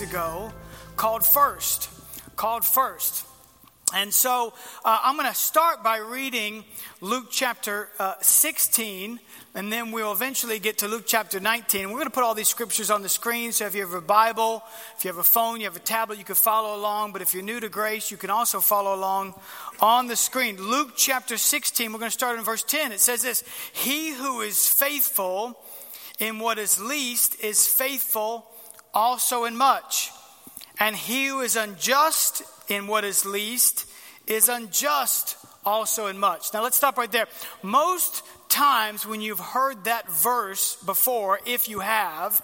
weeks 0.00 0.10
ago 0.10 0.52
called 0.96 1.24
First. 1.24 1.88
Called 2.34 2.64
First. 2.64 3.24
And 3.94 4.12
so 4.12 4.52
uh, 4.84 4.98
I'm 5.04 5.16
going 5.16 5.28
to 5.28 5.34
start 5.34 5.84
by 5.84 5.98
reading 5.98 6.64
Luke 7.00 7.26
chapter 7.30 7.90
uh, 8.00 8.14
16, 8.20 9.20
and 9.54 9.72
then 9.72 9.92
we'll 9.92 10.10
eventually 10.10 10.58
get 10.58 10.78
to 10.78 10.88
Luke 10.88 11.04
chapter 11.06 11.38
19. 11.38 11.86
We're 11.86 11.94
going 11.94 12.06
to 12.06 12.10
put 12.10 12.24
all 12.24 12.34
these 12.34 12.48
scriptures 12.48 12.90
on 12.90 13.02
the 13.02 13.08
screen, 13.08 13.52
so 13.52 13.66
if 13.66 13.74
you 13.76 13.82
have 13.82 13.92
a 13.92 14.00
Bible, 14.00 14.64
if 14.96 15.04
you 15.04 15.10
have 15.10 15.18
a 15.18 15.22
phone, 15.22 15.60
you 15.60 15.66
have 15.66 15.76
a 15.76 15.80
tablet, 15.80 16.18
you 16.18 16.24
can 16.24 16.34
follow 16.34 16.74
along. 16.74 17.12
But 17.12 17.22
if 17.22 17.32
you're 17.32 17.44
new 17.44 17.60
to 17.60 17.68
grace, 17.68 18.10
you 18.10 18.16
can 18.16 18.30
also 18.30 18.58
follow 18.58 18.96
along 18.96 19.34
on 19.78 20.08
the 20.08 20.16
screen. 20.16 20.56
Luke 20.56 20.94
chapter 20.96 21.36
16, 21.36 21.92
we're 21.92 22.00
going 22.00 22.10
to 22.10 22.18
start 22.18 22.36
in 22.36 22.44
verse 22.44 22.64
10. 22.64 22.90
It 22.90 22.98
says 22.98 23.22
this 23.22 23.44
He 23.72 24.12
who 24.12 24.40
is 24.40 24.68
faithful 24.68 25.56
in 26.18 26.40
what 26.40 26.58
is 26.58 26.80
least 26.80 27.38
is 27.44 27.68
faithful 27.68 28.50
also 28.94 29.44
in 29.44 29.56
much. 29.56 30.10
And 30.78 30.96
he 30.96 31.26
who 31.26 31.40
is 31.40 31.56
unjust 31.56 32.42
in 32.68 32.86
what 32.86 33.04
is 33.04 33.24
least 33.24 33.86
is 34.26 34.48
unjust 34.48 35.36
also 35.64 36.06
in 36.06 36.18
much. 36.18 36.52
Now 36.52 36.62
let's 36.62 36.76
stop 36.76 36.96
right 36.96 37.10
there. 37.10 37.26
Most 37.62 38.22
times 38.48 39.06
when 39.06 39.20
you've 39.20 39.40
heard 39.40 39.84
that 39.84 40.10
verse 40.10 40.76
before, 40.84 41.40
if 41.46 41.68
you 41.68 41.80
have, 41.80 42.40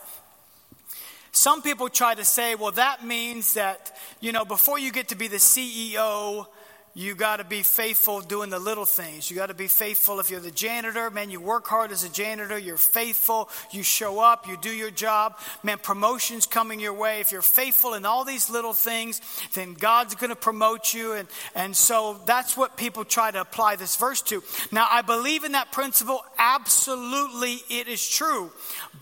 some 1.33 1.63
people 1.63 1.89
try 1.89 2.15
to 2.15 2.25
say, 2.25 2.55
well, 2.55 2.73
that 2.73 3.05
means 3.05 3.55
that, 3.55 3.97
you 4.21 4.33
know, 4.33 4.45
before 4.45 4.79
you 4.79 4.91
get 4.91 5.09
to 5.09 5.17
be 5.17 5.29
the 5.29 5.37
CEO, 5.37 6.47
you 6.93 7.15
got 7.15 7.37
to 7.37 7.45
be 7.45 7.63
faithful 7.63 8.21
doing 8.21 8.51
the 8.51 8.59
little 8.59 8.85
things. 8.85 9.31
You 9.31 9.37
got 9.37 9.47
to 9.47 9.55
be 9.55 9.69
faithful 9.69 10.19
if 10.19 10.29
you're 10.29 10.41
the 10.41 10.51
janitor. 10.51 11.09
Man, 11.11 11.31
you 11.31 11.41
work 11.41 11.67
hard 11.69 11.93
as 11.93 12.03
a 12.03 12.09
janitor. 12.09 12.59
You're 12.59 12.77
faithful. 12.77 13.49
You 13.71 13.85
show 13.85 14.19
up. 14.19 14.49
You 14.49 14.57
do 14.61 14.71
your 14.71 14.91
job. 14.91 15.39
Man, 15.63 15.79
promotion's 15.79 16.47
coming 16.47 16.81
your 16.81 16.95
way. 16.95 17.21
If 17.21 17.31
you're 17.31 17.43
faithful 17.43 17.95
in 17.95 18.05
all 18.05 18.25
these 18.25 18.51
little 18.51 18.73
things, 18.73 19.21
then 19.55 19.75
God's 19.75 20.17
going 20.17 20.31
to 20.31 20.37
promote 20.37 20.93
you. 20.93 21.13
And, 21.13 21.29
and 21.55 21.77
so 21.77 22.21
that's 22.27 22.57
what 22.57 22.77
people 22.77 23.05
try 23.05 23.31
to 23.31 23.41
apply 23.41 23.77
this 23.77 23.95
verse 23.95 24.23
to. 24.23 24.43
Now, 24.73 24.89
I 24.91 25.03
believe 25.03 25.45
in 25.45 25.53
that 25.53 25.71
principle. 25.71 26.25
Absolutely, 26.39 27.61
it 27.69 27.87
is 27.87 28.09
true. 28.09 28.51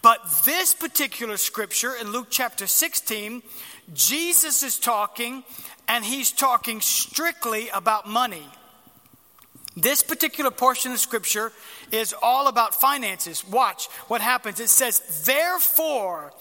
But 0.02 0.20
this 0.44 0.74
particular 0.74 1.38
scripture 1.38 1.94
in 1.98 2.12
Luke 2.12 2.26
chapter 2.28 2.66
16, 2.66 3.42
Jesus 3.94 4.62
is 4.62 4.78
talking 4.78 5.42
and 5.88 6.04
he's 6.04 6.30
talking 6.30 6.80
strictly 6.80 7.70
about 7.70 8.06
money. 8.06 8.46
This 9.76 10.02
particular 10.02 10.50
portion 10.50 10.92
of 10.92 10.98
scripture 10.98 11.52
is 11.90 12.14
all 12.20 12.48
about 12.48 12.80
finances. 12.80 13.46
Watch 13.46 13.86
what 14.08 14.20
happens. 14.20 14.60
It 14.60 14.68
says, 14.68 15.24
Therefore, 15.24 16.32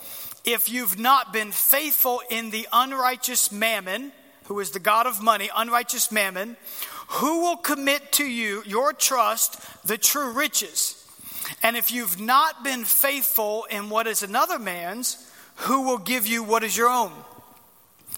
if 0.43 0.69
you've 0.69 0.99
not 0.99 1.31
been 1.33 1.51
faithful 1.51 2.21
in 2.29 2.49
the 2.49 2.67
unrighteous 2.73 3.51
mammon, 3.51 4.11
who 4.45 4.59
is 4.59 4.71
the 4.71 4.79
God 4.79 5.05
of 5.05 5.21
money, 5.21 5.49
unrighteous 5.55 6.11
mammon, 6.11 6.57
who 7.09 7.41
will 7.41 7.57
commit 7.57 8.11
to 8.13 8.25
you 8.25 8.63
your 8.65 8.91
trust 8.91 9.59
the 9.85 9.97
true 9.97 10.31
riches? 10.31 11.05
And 11.63 11.77
if 11.77 11.91
you've 11.91 12.19
not 12.19 12.63
been 12.63 12.83
faithful 12.85 13.65
in 13.69 13.89
what 13.89 14.07
is 14.07 14.23
another 14.23 14.59
man's, 14.59 15.31
who 15.57 15.83
will 15.83 15.97
give 15.97 16.27
you 16.27 16.43
what 16.43 16.63
is 16.63 16.75
your 16.75 16.89
own? 16.89 17.11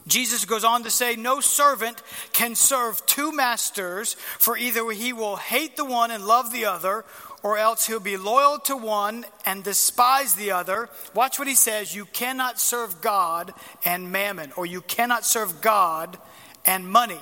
Jesus 0.07 0.45
goes 0.45 0.63
on 0.63 0.83
to 0.83 0.89
say, 0.89 1.15
No 1.15 1.39
servant 1.39 2.01
can 2.33 2.55
serve 2.55 3.05
two 3.05 3.31
masters, 3.31 4.13
for 4.13 4.57
either 4.57 4.89
he 4.91 5.13
will 5.13 5.35
hate 5.35 5.77
the 5.77 5.85
one 5.85 6.11
and 6.11 6.25
love 6.25 6.51
the 6.51 6.65
other, 6.65 7.05
or 7.43 7.57
else 7.57 7.87
he'll 7.87 7.99
be 7.99 8.17
loyal 8.17 8.59
to 8.59 8.75
one 8.75 9.25
and 9.45 9.63
despise 9.63 10.35
the 10.35 10.51
other. 10.51 10.89
Watch 11.13 11.39
what 11.39 11.47
he 11.47 11.55
says 11.55 11.95
you 11.95 12.05
cannot 12.05 12.59
serve 12.59 13.01
God 13.01 13.53
and 13.85 14.11
mammon, 14.11 14.51
or 14.55 14.65
you 14.65 14.81
cannot 14.81 15.25
serve 15.25 15.61
God 15.61 16.17
and 16.66 16.87
money. 16.87 17.19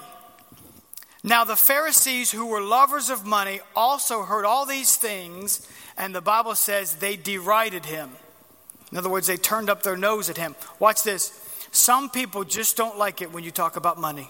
Now, 1.23 1.44
the 1.44 1.55
Pharisees, 1.55 2.31
who 2.31 2.45
were 2.45 2.61
lovers 2.61 3.09
of 3.09 3.25
money, 3.25 3.59
also 3.75 4.23
heard 4.23 4.45
all 4.45 4.65
these 4.65 4.95
things, 4.95 5.67
and 5.97 6.15
the 6.15 6.21
Bible 6.21 6.55
says 6.55 6.95
they 6.95 7.17
derided 7.17 7.85
him. 7.85 8.11
In 8.91 8.97
other 8.97 9.09
words, 9.09 9.27
they 9.27 9.38
turned 9.38 9.69
up 9.69 9.83
their 9.83 9.97
nose 9.97 10.29
at 10.29 10.38
him. 10.38 10.55
Watch 10.79 11.03
this. 11.03 11.44
Some 11.72 12.09
people 12.09 12.44
just 12.44 12.78
don't 12.78 12.97
like 12.97 13.22
it 13.22 13.31
when 13.31 13.44
you 13.44 13.51
talk 13.51 13.75
about 13.75 14.00
money. 14.00 14.29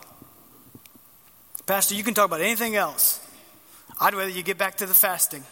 Pastor, 1.65 1.95
you 1.95 2.03
can 2.03 2.13
talk 2.13 2.25
about 2.25 2.41
anything 2.41 2.75
else. 2.75 3.19
I'd 3.99 4.13
rather 4.13 4.29
you 4.29 4.43
get 4.43 4.57
back 4.57 4.77
to 4.77 4.85
the 4.85 4.93
fasting. 4.93 5.43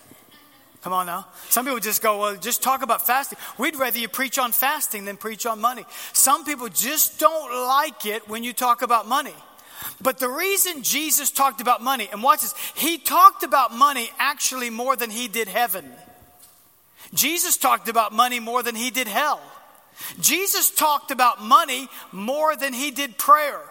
Come 0.81 0.93
on 0.93 1.07
now. 1.07 1.25
Some 1.49 1.65
people 1.65 1.79
just 1.79 2.03
go, 2.03 2.19
well, 2.19 2.35
just 2.35 2.61
talk 2.61 2.83
about 2.83 3.05
fasting. 3.05 3.39
We'd 3.57 3.75
rather 3.75 3.97
you 3.97 4.07
preach 4.07 4.37
on 4.37 4.51
fasting 4.51 5.05
than 5.05 5.17
preach 5.17 5.47
on 5.47 5.59
money. 5.59 5.83
Some 6.13 6.45
people 6.45 6.69
just 6.69 7.19
don't 7.19 7.67
like 7.67 8.05
it 8.05 8.29
when 8.29 8.43
you 8.43 8.53
talk 8.53 8.83
about 8.83 9.07
money. 9.07 9.33
But 9.99 10.19
the 10.19 10.29
reason 10.29 10.83
Jesus 10.83 11.31
talked 11.31 11.59
about 11.59 11.81
money, 11.81 12.07
and 12.11 12.21
watch 12.21 12.41
this, 12.41 12.53
he 12.75 12.97
talked 12.97 13.43
about 13.43 13.73
money 13.73 14.09
actually 14.19 14.69
more 14.69 14.95
than 14.95 15.09
he 15.09 15.27
did 15.27 15.47
heaven. 15.47 15.91
Jesus 17.13 17.57
talked 17.57 17.89
about 17.89 18.13
money 18.13 18.39
more 18.39 18.61
than 18.61 18.75
he 18.75 18.91
did 18.91 19.07
hell. 19.07 19.41
Jesus 20.19 20.71
talked 20.71 21.11
about 21.11 21.41
money 21.41 21.87
more 22.11 22.55
than 22.55 22.73
he 22.73 22.91
did 22.91 23.17
prayer. 23.17 23.61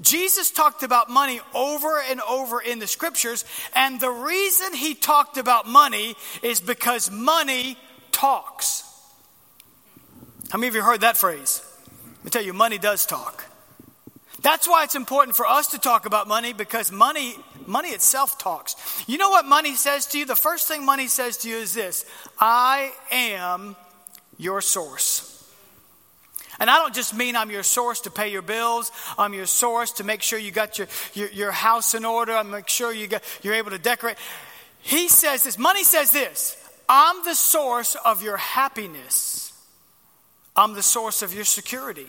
Jesus 0.00 0.50
talked 0.50 0.82
about 0.82 1.10
money 1.10 1.40
over 1.54 2.00
and 2.00 2.20
over 2.20 2.60
in 2.60 2.78
the 2.78 2.86
scriptures, 2.86 3.44
and 3.74 4.00
the 4.00 4.10
reason 4.10 4.72
he 4.72 4.94
talked 4.94 5.36
about 5.36 5.66
money 5.66 6.14
is 6.42 6.60
because 6.60 7.10
money 7.10 7.76
talks. 8.12 8.84
How 10.50 10.58
many 10.58 10.68
of 10.68 10.74
you 10.76 10.82
heard 10.82 11.00
that 11.00 11.16
phrase? 11.16 11.62
Let 12.18 12.24
me 12.24 12.30
tell 12.30 12.44
you, 12.44 12.52
money 12.52 12.78
does 12.78 13.06
talk. 13.06 13.44
That's 14.40 14.68
why 14.68 14.84
it's 14.84 14.94
important 14.94 15.36
for 15.36 15.46
us 15.46 15.68
to 15.68 15.78
talk 15.78 16.06
about 16.06 16.28
money 16.28 16.52
because 16.52 16.92
money 16.92 17.34
money 17.66 17.90
itself 17.90 18.38
talks. 18.38 18.76
You 19.06 19.18
know 19.18 19.30
what 19.30 19.44
money 19.44 19.74
says 19.74 20.06
to 20.06 20.18
you? 20.18 20.24
The 20.24 20.36
first 20.36 20.68
thing 20.68 20.84
money 20.84 21.06
says 21.06 21.38
to 21.38 21.48
you 21.48 21.56
is 21.56 21.74
this 21.74 22.04
I 22.40 22.92
am 23.10 23.76
your 24.38 24.60
source. 24.60 25.34
And 26.60 26.68
I 26.68 26.78
don't 26.78 26.94
just 26.94 27.14
mean 27.14 27.36
I'm 27.36 27.50
your 27.50 27.62
source 27.62 28.00
to 28.02 28.10
pay 28.10 28.32
your 28.32 28.42
bills. 28.42 28.90
I'm 29.16 29.32
your 29.32 29.46
source 29.46 29.92
to 29.92 30.04
make 30.04 30.22
sure 30.22 30.38
you 30.38 30.50
got 30.50 30.78
your, 30.78 30.88
your, 31.14 31.28
your 31.30 31.52
house 31.52 31.94
in 31.94 32.04
order. 32.04 32.34
I 32.34 32.42
make 32.42 32.68
sure 32.68 32.92
you 32.92 33.06
got, 33.06 33.22
you're 33.42 33.54
able 33.54 33.70
to 33.70 33.78
decorate. 33.78 34.16
He 34.80 35.08
says 35.08 35.44
this, 35.44 35.58
money 35.58 35.84
says 35.84 36.10
this 36.10 36.56
I'm 36.88 37.24
the 37.24 37.34
source 37.34 37.96
of 38.04 38.22
your 38.22 38.36
happiness, 38.36 39.52
I'm 40.56 40.74
the 40.74 40.82
source 40.82 41.22
of 41.22 41.32
your 41.32 41.44
security. 41.44 42.08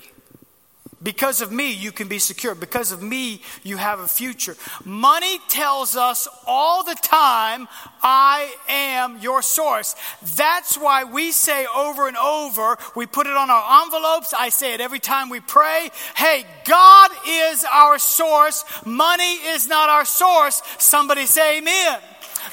Because 1.02 1.40
of 1.40 1.50
me, 1.50 1.72
you 1.72 1.94
can 1.94 2.10
be 2.10 2.20
secure. 2.20 2.54
Because 2.56 2.92
of 2.92 3.02
me, 3.02 3.42
you 3.64 3.78
have 3.78 4.00
a 4.00 4.08
future. 4.08 4.58
Money 4.84 5.40
tells 5.48 5.96
us 5.96 6.28
all 6.46 6.84
the 6.84 6.96
time, 6.96 7.70
I 8.04 8.54
am 8.68 9.18
your 9.20 9.42
source. 9.42 9.96
That's 10.36 10.78
why 10.78 11.06
we 11.06 11.32
say 11.32 11.66
over 11.74 12.10
and 12.10 12.18
over, 12.18 12.78
we 12.98 13.06
put 13.06 13.28
it 13.28 13.38
on 13.38 13.50
our 13.50 13.84
envelopes. 13.84 14.34
I 14.38 14.50
say 14.50 14.74
it 14.74 14.82
every 14.82 15.00
time 15.00 15.30
we 15.30 15.40
pray. 15.40 15.90
Hey, 16.18 16.46
God 16.66 17.12
is 17.26 17.66
our 17.72 17.98
source. 17.98 18.66
Money 18.86 19.36
is 19.36 19.70
not 19.70 19.88
our 19.88 20.06
source. 20.06 20.62
Somebody 20.80 21.26
say 21.28 21.60
amen. 21.60 22.00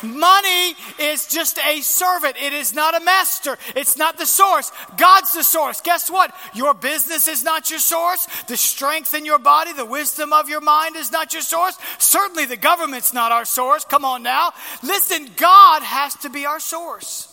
Money 0.02 0.74
is 0.98 1.26
just 1.26 1.58
a 1.58 1.80
servant. 1.80 2.36
It 2.40 2.52
is 2.52 2.74
not 2.74 3.00
a 3.00 3.04
master. 3.04 3.56
It's 3.74 3.96
not 3.96 4.18
the 4.18 4.26
source. 4.26 4.72
God's 4.96 5.34
the 5.34 5.42
source. 5.42 5.80
Guess 5.80 6.10
what? 6.10 6.34
Your 6.54 6.74
business 6.74 7.28
is 7.28 7.44
not 7.44 7.70
your 7.70 7.78
source. 7.78 8.26
The 8.48 8.56
strength 8.56 9.14
in 9.14 9.24
your 9.24 9.38
body, 9.38 9.72
the 9.72 9.84
wisdom 9.84 10.32
of 10.32 10.48
your 10.48 10.60
mind 10.60 10.96
is 10.96 11.12
not 11.12 11.32
your 11.32 11.42
source. 11.42 11.78
Certainly 11.98 12.46
the 12.46 12.56
government's 12.56 13.12
not 13.12 13.32
our 13.32 13.44
source. 13.44 13.84
Come 13.84 14.04
on 14.04 14.22
now. 14.22 14.52
Listen, 14.82 15.28
God 15.36 15.82
has 15.82 16.14
to 16.16 16.30
be 16.30 16.46
our 16.46 16.60
source. 16.60 17.32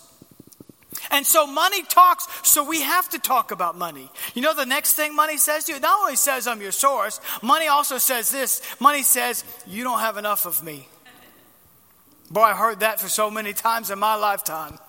And 1.11 1.25
so 1.25 1.45
money 1.45 1.83
talks, 1.83 2.27
so 2.43 2.63
we 2.63 2.81
have 2.81 3.09
to 3.09 3.19
talk 3.19 3.51
about 3.51 3.77
money. 3.77 4.09
You 4.33 4.41
know 4.41 4.53
the 4.53 4.65
next 4.65 4.93
thing 4.93 5.15
money 5.15 5.37
says 5.37 5.65
to 5.65 5.71
you? 5.71 5.77
It 5.77 5.81
not 5.81 5.99
only 5.99 6.15
says 6.15 6.47
I'm 6.47 6.61
your 6.61 6.71
source, 6.71 7.19
money 7.41 7.67
also 7.67 7.97
says 7.97 8.31
this. 8.31 8.61
Money 8.79 9.03
says, 9.03 9.43
you 9.67 9.83
don't 9.83 9.99
have 9.99 10.17
enough 10.17 10.45
of 10.45 10.63
me. 10.63 10.87
Boy, 12.33 12.41
I 12.41 12.53
heard 12.55 12.79
that 12.79 12.99
for 12.99 13.09
so 13.09 13.29
many 13.29 13.53
times 13.53 13.91
in 13.91 13.99
my 13.99 14.15
lifetime. 14.15 14.79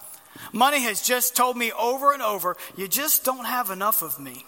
Money 0.50 0.80
has 0.80 1.02
just 1.02 1.36
told 1.36 1.58
me 1.58 1.72
over 1.72 2.14
and 2.14 2.22
over, 2.22 2.56
you 2.74 2.88
just 2.88 3.22
don't 3.22 3.44
have 3.44 3.68
enough 3.68 4.00
of 4.00 4.18
me. 4.18 4.46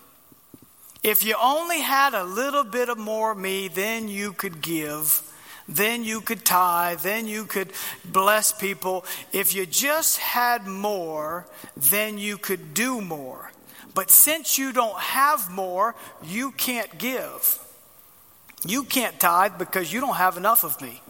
If 1.03 1.23
you 1.23 1.37
only 1.41 1.81
had 1.81 2.15
a 2.15 2.25
little 2.25 2.65
bit 2.65 2.89
of 2.89 2.97
more 2.97 3.33
of 3.33 3.39
me, 3.39 3.69
then 3.69 4.09
you 4.09 4.33
could 4.33 4.63
give, 4.63 5.21
then 5.69 6.05
you 6.05 6.23
could 6.23 6.43
tithe, 6.47 7.01
then 7.01 7.27
you 7.27 7.45
could 7.45 7.71
bless 8.03 8.51
people. 8.51 9.05
If 9.31 9.55
you 9.55 9.67
just 9.67 10.17
had 10.17 10.67
more, 10.67 11.47
then 11.77 12.17
you 12.17 12.39
could 12.39 12.73
do 12.73 13.03
more. 13.03 13.53
But 13.95 14.11
since 14.11 14.57
you 14.57 14.73
don't 14.73 14.99
have 14.99 15.51
more, 15.51 15.95
you 16.25 16.51
can't 16.53 16.97
give. 16.97 17.59
You 18.67 18.85
can't 18.85 19.21
tithe 19.21 19.59
because 19.59 19.93
you 19.93 20.01
don't 20.01 20.17
have 20.17 20.39
enough 20.39 20.65
of 20.65 20.81
me. 20.81 21.03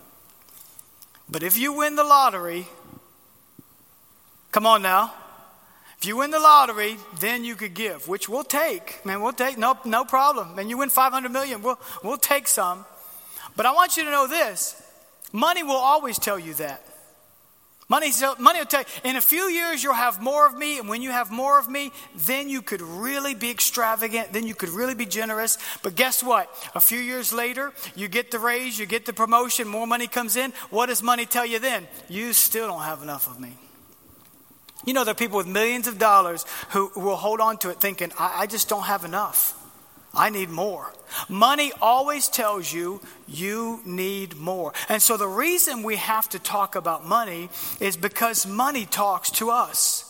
But 1.29 1.43
if 1.43 1.59
you 1.59 1.73
win 1.73 1.97
the 1.97 2.05
lottery, 2.05 2.67
Come 4.57 4.65
on 4.65 4.81
now. 4.81 5.13
If 5.99 6.07
you 6.07 6.17
win 6.17 6.31
the 6.31 6.41
lottery, 6.41 6.97
then 7.21 7.45
you 7.45 7.57
could 7.57 7.75
give, 7.75 8.09
which 8.09 8.27
we'll 8.27 8.43
take. 8.43 9.05
Man, 9.05 9.21
we'll 9.21 9.35
take, 9.35 9.59
no, 9.59 9.79
no 9.85 10.07
problem. 10.07 10.59
And 10.59 10.71
you 10.71 10.79
win 10.79 10.89
500 10.89 11.31
million, 11.31 11.61
we'll, 11.61 11.79
we'll 12.03 12.17
take 12.17 12.49
some. 12.49 12.87
But 13.55 13.67
I 13.67 13.73
want 13.73 13.99
you 13.99 14.05
to 14.05 14.11
know 14.11 14.27
this 14.27 14.83
money 15.31 15.63
will 15.63 15.73
always 15.73 16.19
tell 16.19 16.39
you 16.39 16.55
that. 16.55 16.83
Money, 17.89 18.11
money 18.41 18.59
will 18.59 18.67
tell 18.67 18.81
you, 18.81 18.87
in 19.05 19.15
a 19.15 19.21
few 19.21 19.45
years, 19.45 19.83
you'll 19.83 19.95
have 19.95 20.21
more 20.21 20.45
of 20.45 20.55
me. 20.55 20.79
And 20.79 20.89
when 20.89 21.03
you 21.03 21.13
have 21.13 21.31
more 21.31 21.57
of 21.59 21.69
me, 21.69 21.93
then 22.17 22.49
you 22.49 22.61
could 22.61 22.83
really 22.83 23.35
be 23.35 23.49
extravagant. 23.49 24.33
Then 24.33 24.45
you 24.45 24.57
could 24.57 24.71
really 24.71 24.95
be 24.95 25.07
generous. 25.07 25.57
But 25.85 25.95
guess 25.95 26.21
what? 26.21 26.51
A 26.75 26.81
few 26.81 26.99
years 26.99 27.33
later, 27.33 27.73
you 27.95 28.09
get 28.09 28.33
the 28.33 28.41
raise, 28.41 28.77
you 28.77 28.87
get 28.87 29.07
the 29.07 29.13
promotion, 29.13 29.69
more 29.69 29.87
money 29.87 30.09
comes 30.09 30.37
in. 30.37 30.53
What 30.71 30.87
does 30.87 31.01
money 31.01 31.27
tell 31.27 31.47
you 31.47 31.61
then? 31.61 31.87
You 32.09 32.33
still 32.33 32.67
don't 32.67 32.83
have 32.83 33.03
enough 33.03 33.29
of 33.29 33.39
me. 33.39 33.53
You 34.85 34.93
know, 34.93 35.05
there 35.05 35.13
are 35.13 35.15
people 35.15 35.37
with 35.37 35.47
millions 35.47 35.87
of 35.87 35.99
dollars 35.99 36.45
who, 36.71 36.91
will 36.97 37.17
hold 37.17 37.41
on 37.41 37.57
to 37.59 37.71
it 37.71 37.81
thinking, 37.81 38.11
I, 38.19 38.43
I 38.43 38.47
just 38.47 38.69
don't 38.69 38.85
have 38.85 39.05
enough. 39.05 39.55
I 40.17 40.31
need 40.31 40.49
more. 40.49 40.93
Money 41.29 41.73
always 41.81 42.29
tells 42.29 42.73
you 42.73 43.01
you 43.29 43.81
need 43.85 44.37
more. 44.37 44.73
And 44.89 45.01
so 45.01 45.17
the 45.17 45.29
reason 45.29 45.83
we 45.83 45.97
have 45.97 46.29
to 46.31 46.39
talk 46.39 46.75
about 46.75 47.07
money 47.07 47.49
is 47.81 47.97
because 47.97 48.47
money 48.47 48.87
talks 48.87 49.31
to 49.33 49.51
us. 49.51 50.03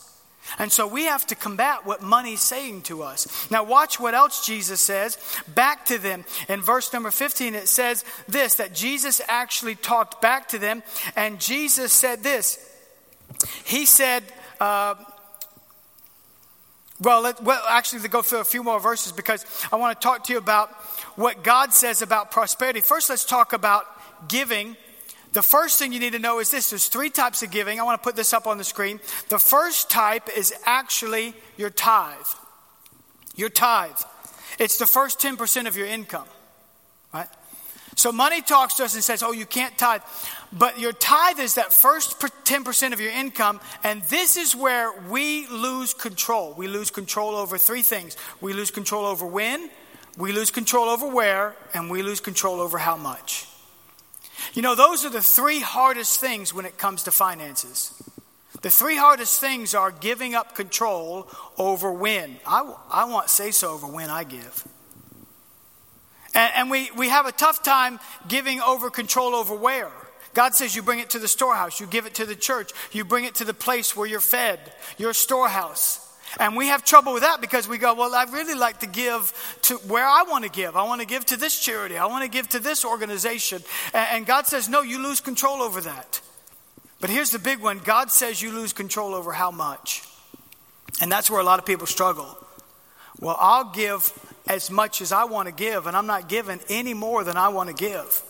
And 0.58 0.70
so 0.70 0.86
we 0.86 1.04
have 1.04 1.26
to 1.26 1.34
combat 1.34 1.84
what 1.84 2.02
money's 2.02 2.40
saying 2.40 2.82
to 2.82 3.02
us. 3.02 3.50
Now, 3.50 3.64
watch 3.64 3.98
what 3.98 4.14
else 4.14 4.46
Jesus 4.46 4.80
says 4.80 5.18
back 5.48 5.86
to 5.86 5.98
them. 5.98 6.24
In 6.48 6.62
verse 6.62 6.92
number 6.92 7.10
15, 7.10 7.54
it 7.54 7.68
says 7.68 8.04
this 8.28 8.54
that 8.54 8.72
Jesus 8.72 9.20
actually 9.26 9.74
talked 9.74 10.22
back 10.22 10.48
to 10.48 10.58
them, 10.58 10.82
and 11.16 11.40
Jesus 11.40 11.92
said 11.92 12.22
this. 12.22 12.58
He 13.64 13.86
said, 13.86 14.22
uh, 14.60 14.94
well, 17.00 17.22
let, 17.22 17.42
well, 17.42 17.62
actually, 17.68 18.02
to 18.02 18.08
go 18.08 18.22
through 18.22 18.40
a 18.40 18.44
few 18.44 18.62
more 18.62 18.80
verses 18.80 19.12
because 19.12 19.44
I 19.70 19.76
want 19.76 19.98
to 19.98 20.02
talk 20.02 20.24
to 20.24 20.32
you 20.32 20.38
about 20.38 20.70
what 21.16 21.44
God 21.44 21.74
says 21.74 22.02
about 22.02 22.30
prosperity. 22.30 22.80
First, 22.80 23.10
let's 23.10 23.24
talk 23.24 23.52
about 23.52 23.84
giving. 24.28 24.76
The 25.32 25.42
first 25.42 25.78
thing 25.78 25.92
you 25.92 26.00
need 26.00 26.14
to 26.14 26.18
know 26.18 26.38
is 26.38 26.50
this 26.50 26.70
there's 26.70 26.88
three 26.88 27.10
types 27.10 27.42
of 27.42 27.50
giving. 27.50 27.78
I 27.78 27.82
want 27.82 28.00
to 28.00 28.04
put 28.04 28.16
this 28.16 28.32
up 28.32 28.46
on 28.46 28.56
the 28.56 28.64
screen. 28.64 29.00
The 29.28 29.38
first 29.38 29.90
type 29.90 30.28
is 30.34 30.54
actually 30.64 31.34
your 31.58 31.70
tithe. 31.70 32.14
Your 33.34 33.50
tithe. 33.50 34.00
It's 34.58 34.78
the 34.78 34.86
first 34.86 35.20
10% 35.20 35.66
of 35.66 35.76
your 35.76 35.86
income, 35.86 36.26
right? 37.12 37.28
So 37.96 38.12
money 38.12 38.42
talks 38.42 38.74
to 38.74 38.84
us 38.84 38.94
and 38.94 39.02
says, 39.02 39.22
oh, 39.22 39.32
you 39.32 39.46
can't 39.46 39.76
tithe. 39.76 40.02
But 40.52 40.78
your 40.78 40.92
tithe 40.92 41.40
is 41.40 41.54
that 41.54 41.72
first 41.72 42.20
10% 42.20 42.92
of 42.92 43.00
your 43.00 43.10
income, 43.10 43.58
and 43.82 44.02
this 44.02 44.36
is 44.36 44.54
where 44.54 44.92
we 45.08 45.46
lose 45.48 45.94
control. 45.94 46.54
We 46.56 46.68
lose 46.68 46.90
control 46.90 47.34
over 47.34 47.58
three 47.58 47.82
things 47.82 48.16
we 48.40 48.52
lose 48.52 48.70
control 48.70 49.06
over 49.06 49.26
when, 49.26 49.70
we 50.18 50.32
lose 50.32 50.50
control 50.50 50.88
over 50.90 51.08
where, 51.08 51.56
and 51.74 51.90
we 51.90 52.02
lose 52.02 52.20
control 52.20 52.60
over 52.60 52.76
how 52.78 52.96
much. 52.96 53.46
You 54.52 54.60
know, 54.60 54.74
those 54.74 55.04
are 55.06 55.10
the 55.10 55.22
three 55.22 55.60
hardest 55.60 56.20
things 56.20 56.52
when 56.52 56.66
it 56.66 56.76
comes 56.76 57.04
to 57.04 57.10
finances. 57.10 57.92
The 58.60 58.70
three 58.70 58.96
hardest 58.96 59.40
things 59.40 59.74
are 59.74 59.90
giving 59.90 60.34
up 60.34 60.54
control 60.54 61.28
over 61.56 61.90
when. 61.90 62.36
I, 62.46 62.74
I 62.90 63.04
want 63.06 63.30
say 63.30 63.50
so 63.50 63.72
over 63.72 63.86
when 63.86 64.10
I 64.10 64.24
give. 64.24 64.66
And, 66.36 66.52
and 66.54 66.70
we, 66.70 66.90
we 66.96 67.08
have 67.08 67.26
a 67.26 67.32
tough 67.32 67.62
time 67.62 67.98
giving 68.28 68.60
over 68.60 68.90
control 68.90 69.34
over 69.34 69.56
where. 69.56 69.90
God 70.34 70.54
says 70.54 70.76
you 70.76 70.82
bring 70.82 70.98
it 70.98 71.10
to 71.10 71.18
the 71.18 71.28
storehouse, 71.28 71.80
you 71.80 71.86
give 71.86 72.04
it 72.04 72.16
to 72.16 72.26
the 72.26 72.36
church, 72.36 72.72
you 72.92 73.04
bring 73.04 73.24
it 73.24 73.36
to 73.36 73.44
the 73.44 73.54
place 73.54 73.96
where 73.96 74.06
you're 74.06 74.20
fed, 74.20 74.60
your 74.98 75.14
storehouse. 75.14 76.02
And 76.38 76.54
we 76.54 76.66
have 76.66 76.84
trouble 76.84 77.14
with 77.14 77.22
that 77.22 77.40
because 77.40 77.66
we 77.66 77.78
go, 77.78 77.94
well, 77.94 78.14
I 78.14 78.24
really 78.24 78.54
like 78.54 78.80
to 78.80 78.86
give 78.86 79.32
to 79.62 79.76
where 79.88 80.06
I 80.06 80.24
want 80.28 80.44
to 80.44 80.50
give. 80.50 80.76
I 80.76 80.82
want 80.82 81.00
to 81.00 81.06
give 81.06 81.24
to 81.26 81.38
this 81.38 81.58
charity. 81.58 81.96
I 81.96 82.04
want 82.04 82.24
to 82.24 82.28
give 82.28 82.48
to 82.50 82.58
this 82.58 82.84
organization. 82.84 83.62
And 83.94 84.26
God 84.26 84.46
says, 84.46 84.68
no, 84.68 84.82
you 84.82 85.02
lose 85.02 85.20
control 85.20 85.62
over 85.62 85.80
that. 85.80 86.20
But 87.00 87.08
here's 87.08 87.30
the 87.30 87.38
big 87.38 87.60
one 87.60 87.78
God 87.78 88.10
says 88.10 88.42
you 88.42 88.52
lose 88.52 88.74
control 88.74 89.14
over 89.14 89.32
how 89.32 89.50
much. 89.50 90.02
And 91.00 91.10
that's 91.10 91.30
where 91.30 91.40
a 91.40 91.44
lot 91.44 91.58
of 91.58 91.64
people 91.64 91.86
struggle. 91.86 92.36
Well, 93.20 93.36
I'll 93.40 93.72
give 93.72 94.12
as 94.46 94.70
much 94.70 95.00
as 95.00 95.12
I 95.12 95.24
want 95.24 95.48
to 95.48 95.54
give, 95.54 95.86
and 95.86 95.96
I'm 95.96 96.06
not 96.06 96.28
giving 96.28 96.60
any 96.68 96.94
more 96.94 97.24
than 97.24 97.36
I 97.36 97.48
want 97.48 97.68
to 97.68 97.74
give. 97.74 98.22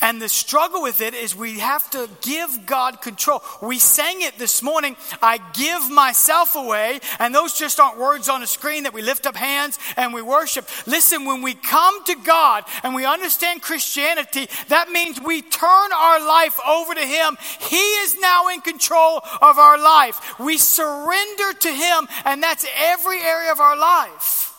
And 0.00 0.20
the 0.20 0.28
struggle 0.28 0.82
with 0.82 1.00
it 1.00 1.14
is 1.14 1.34
we 1.34 1.58
have 1.58 1.88
to 1.90 2.08
give 2.20 2.66
God 2.66 3.00
control. 3.00 3.42
We 3.60 3.78
sang 3.78 4.22
it 4.22 4.38
this 4.38 4.62
morning, 4.62 4.96
I 5.20 5.38
give 5.54 5.90
myself 5.90 6.54
away. 6.54 7.00
And 7.18 7.34
those 7.34 7.58
just 7.58 7.80
aren't 7.80 7.98
words 7.98 8.28
on 8.28 8.42
a 8.42 8.46
screen 8.46 8.84
that 8.84 8.94
we 8.94 9.02
lift 9.02 9.26
up 9.26 9.36
hands 9.36 9.78
and 9.96 10.14
we 10.14 10.22
worship. 10.22 10.68
Listen, 10.86 11.24
when 11.24 11.42
we 11.42 11.54
come 11.54 12.04
to 12.04 12.14
God 12.16 12.64
and 12.82 12.94
we 12.94 13.04
understand 13.04 13.62
Christianity, 13.62 14.48
that 14.68 14.90
means 14.90 15.20
we 15.20 15.42
turn 15.42 15.92
our 15.92 16.26
life 16.26 16.58
over 16.66 16.94
to 16.94 17.00
Him. 17.00 17.36
He 17.60 17.76
is 17.76 18.18
now 18.20 18.48
in 18.48 18.60
control 18.60 19.20
of 19.40 19.58
our 19.58 19.78
life. 19.78 20.38
We 20.38 20.58
surrender 20.58 21.52
to 21.60 21.72
Him, 21.72 22.08
and 22.24 22.42
that's 22.42 22.66
every 22.76 23.20
area 23.20 23.52
of 23.52 23.60
our 23.60 23.76
life. 23.76 24.51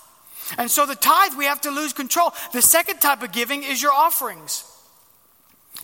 And 0.57 0.69
so 0.69 0.85
the 0.85 0.95
tithe, 0.95 1.35
we 1.37 1.45
have 1.45 1.61
to 1.61 1.71
lose 1.71 1.93
control. 1.93 2.33
The 2.51 2.61
second 2.61 2.99
type 2.99 3.23
of 3.23 3.31
giving 3.31 3.63
is 3.63 3.81
your 3.81 3.93
offerings. 3.93 4.63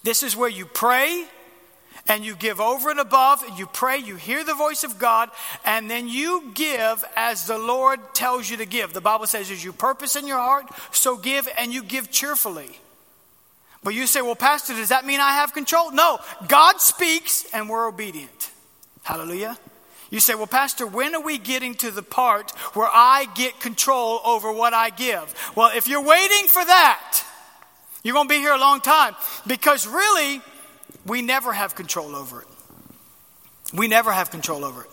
This 0.04 0.24
is 0.24 0.36
where 0.36 0.50
you 0.50 0.66
pray 0.66 1.26
and 2.08 2.26
you 2.26 2.36
give 2.36 2.60
over 2.60 2.90
and 2.90 3.00
above, 3.00 3.44
and 3.44 3.58
you 3.60 3.68
pray, 3.68 3.98
you 3.98 4.16
hear 4.16 4.44
the 4.44 4.56
voice 4.56 4.84
of 4.84 4.98
God, 4.98 5.30
and 5.64 5.90
then 5.92 6.08
you 6.08 6.52
give 6.56 7.06
as 7.16 7.46
the 7.46 7.58
Lord 7.58 8.00
tells 8.16 8.50
you 8.50 8.58
to 8.58 8.66
give. 8.66 8.94
The 8.94 9.02
Bible 9.02 9.28
says, 9.28 9.52
as 9.52 9.64
you 9.64 9.72
purpose 9.72 10.16
in 10.16 10.26
your 10.26 10.40
heart, 10.40 10.66
so 10.92 11.16
give, 11.16 11.48
and 11.58 11.72
you 11.72 11.84
give 11.84 12.10
cheerfully. 12.10 12.80
But 13.84 13.94
you 13.94 14.08
say, 14.08 14.22
well, 14.22 14.36
Pastor, 14.36 14.74
does 14.74 14.90
that 14.90 15.06
mean 15.06 15.20
I 15.20 15.34
have 15.34 15.54
control? 15.54 15.92
No, 15.92 16.20
God 16.48 16.82
speaks 16.82 17.46
and 17.54 17.70
we're 17.70 17.88
obedient. 17.88 18.52
Hallelujah. 19.04 19.58
You 20.10 20.20
say, 20.20 20.34
well, 20.34 20.48
Pastor, 20.48 20.88
when 20.88 21.14
are 21.14 21.22
we 21.22 21.38
getting 21.38 21.76
to 21.76 21.92
the 21.92 22.02
part 22.02 22.52
where 22.74 22.90
I 22.92 23.28
get 23.36 23.60
control 23.60 24.20
over 24.26 24.52
what 24.52 24.74
I 24.74 24.90
give? 24.90 25.34
Well, 25.56 25.72
if 25.76 25.88
you're 25.88 26.04
waiting 26.04 26.48
for 26.48 26.66
that, 26.66 27.24
you're 28.04 28.16
going 28.16 28.28
to 28.28 28.34
be 28.34 28.40
here 28.40 28.54
a 28.54 28.60
long 28.60 28.82
time 28.82 29.16
because 29.46 29.86
really, 29.86 30.42
we 31.06 31.22
never 31.22 31.54
have 31.54 31.76
control 31.76 32.16
over 32.16 32.42
it. 32.42 32.48
We 33.74 33.88
never 33.88 34.12
have 34.12 34.32
control 34.32 34.66
over 34.66 34.84
it. 34.84 34.90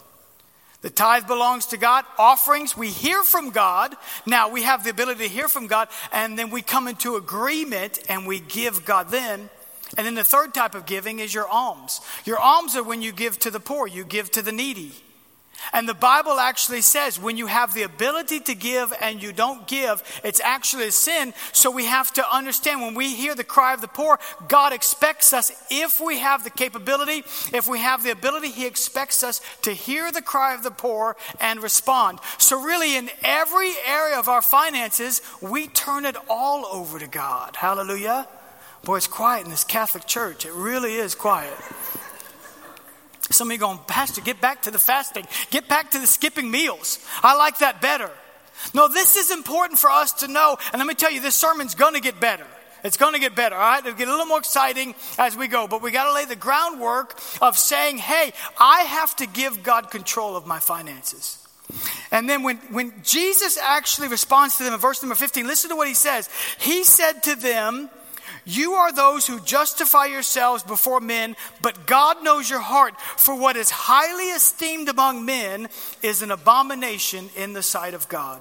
The 0.83 0.91
tithe 0.91 1.27
belongs 1.27 1.67
to 1.67 1.79
God. 1.79 2.05
Offerings, 2.19 2.77
we 2.77 2.91
hear 2.91 3.23
from 3.23 3.51
God. 3.51 3.95
Now 4.27 4.51
we 4.51 4.63
have 4.63 4.85
the 4.85 4.91
ability 4.91 5.25
to 5.25 5.29
hear 5.33 5.49
from 5.49 5.67
God, 5.67 5.89
and 6.13 6.39
then 6.39 6.51
we 6.51 6.63
come 6.63 6.89
into 6.89 7.17
agreement 7.17 7.99
and 8.09 8.27
we 8.27 8.41
give 8.41 8.85
God 8.85 9.09
then. 9.09 9.49
And 9.97 10.07
then 10.07 10.15
the 10.15 10.25
third 10.25 10.53
type 10.53 10.75
of 10.75 10.85
giving 10.85 11.21
is 11.21 11.33
your 11.33 11.49
alms. 11.49 12.01
Your 12.25 12.39
alms 12.39 12.77
are 12.77 12.83
when 12.83 13.03
you 13.03 13.13
give 13.13 13.39
to 13.41 13.51
the 13.51 13.61
poor, 13.61 13.87
you 13.87 14.05
give 14.05 14.31
to 14.33 14.43
the 14.43 14.53
needy. 14.53 14.93
And 15.73 15.89
the 15.89 15.95
Bible 15.95 16.39
actually 16.39 16.81
says 16.81 17.21
when 17.21 17.37
you 17.37 17.47
have 17.47 17.75
the 17.75 17.83
ability 17.83 18.41
to 18.41 18.55
give 18.55 18.93
and 19.01 19.23
you 19.23 19.33
don't 19.33 19.67
give, 19.67 20.03
it's 20.25 20.41
actually 20.41 20.89
a 20.89 20.93
sin. 20.93 21.35
So 21.53 21.71
we 21.71 21.87
have 21.87 22.13
to 22.15 22.35
understand 22.35 22.83
when 22.83 22.95
we 22.95 23.15
hear 23.15 23.35
the 23.35 23.45
cry 23.45 23.75
of 23.75 23.81
the 23.81 23.89
poor, 23.89 24.19
God 24.49 24.73
expects 24.73 25.33
us, 25.33 25.53
if 25.71 26.01
we 26.01 26.19
have 26.19 26.45
the 26.45 26.51
capability, 26.51 27.25
if 27.53 27.69
we 27.69 27.81
have 27.81 28.03
the 28.03 28.11
ability, 28.11 28.51
He 28.51 28.67
expects 28.67 29.23
us 29.23 29.41
to 29.63 29.73
hear 29.73 30.13
the 30.13 30.23
cry 30.23 30.55
of 30.55 30.63
the 30.63 30.71
poor 30.71 31.17
and 31.41 31.63
respond. 31.63 32.19
So, 32.39 32.63
really, 32.63 32.97
in 32.97 33.11
every 33.23 33.73
area 33.87 34.19
of 34.19 34.29
our 34.29 34.43
finances, 34.43 35.23
we 35.41 35.67
turn 35.67 36.05
it 36.05 36.17
all 36.29 36.67
over 36.67 36.99
to 36.99 37.07
God. 37.07 37.57
Hallelujah. 37.57 38.29
Boy, 38.85 38.99
it's 38.99 39.07
quiet 39.07 39.45
in 39.45 39.51
this 39.51 39.65
Catholic 39.65 40.07
church. 40.07 40.47
It 40.47 40.53
really 40.53 40.95
is 40.95 41.15
quiet. 41.15 41.55
Some 43.31 43.49
of 43.49 43.53
you 43.53 43.59
going, 43.59 43.79
Pastor, 43.87 44.21
get 44.21 44.41
back 44.41 44.63
to 44.63 44.71
the 44.71 44.79
fasting. 44.79 45.27
Get 45.51 45.69
back 45.69 45.91
to 45.93 45.99
the 45.99 46.07
skipping 46.07 46.51
meals. 46.51 47.05
I 47.23 47.37
like 47.37 47.59
that 47.59 47.81
better. 47.81 48.11
No, 48.73 48.89
this 48.89 49.17
is 49.17 49.31
important 49.31 49.79
for 49.79 49.91
us 49.91 50.13
to 50.15 50.29
know. 50.29 50.57
And 50.73 50.79
let 50.79 50.87
me 50.87 50.95
tell 50.95 51.11
you, 51.11 51.21
this 51.21 51.35
sermon's 51.35 51.75
going 51.75 51.95
to 51.95 52.01
get 52.01 52.21
better. 52.21 52.47
It's 52.85 52.97
going 52.97 53.15
to 53.15 53.19
get 53.19 53.35
better, 53.35 53.57
all 53.57 53.61
right? 53.61 53.85
It'll 53.85 53.99
get 53.99 54.07
a 54.07 54.11
little 54.11 54.27
more 54.27 54.39
exciting 54.39 54.95
as 55.19 55.37
we 55.37 55.49
go. 55.49 55.67
But 55.67 55.83
we 55.83 55.91
got 55.91 56.05
to 56.05 56.13
lay 56.13 56.25
the 56.25 56.37
groundwork 56.37 57.19
of 57.43 57.59
saying, 57.59 57.99
hey, 57.99 58.33
I 58.59 58.83
have 58.83 59.17
to 59.17 59.27
give 59.27 59.63
God 59.63 59.91
control 59.91 60.37
of 60.37 60.47
my 60.47 60.61
finances. 60.61 61.43
And 62.13 62.29
then 62.29 62.45
when, 62.45 62.59
when 62.71 62.93
Jesus 63.03 63.59
actually 63.59 64.09
responds 64.09 64.57
to 64.59 64.65
them 64.65 64.75
in 64.75 64.79
verse 64.79 65.03
number 65.03 65.17
15, 65.17 65.47
listen 65.47 65.71
to 65.71 65.77
what 65.77 65.89
he 65.89 65.95
says. 65.95 66.31
He 66.61 66.85
said 66.85 67.25
to 67.25 67.35
them, 67.35 67.91
you 68.47 68.75
are 68.75 68.93
those 68.93 69.27
who 69.27 69.41
justify 69.41 70.07
yourselves 70.07 70.63
before 70.63 71.01
men, 71.01 71.35
but 71.61 71.87
God 71.87 72.23
knows 72.23 72.49
your 72.49 72.61
heart. 72.61 72.99
For 73.01 73.35
what 73.35 73.57
is 73.57 73.71
highly 73.71 74.31
esteemed 74.31 74.89
among 74.89 75.25
men 75.25 75.69
is 76.01 76.23
an 76.23 76.31
abomination 76.31 77.29
in 77.37 77.55
the 77.55 77.63
sight 77.63 77.93
of 77.93 78.09
God. 78.09 78.41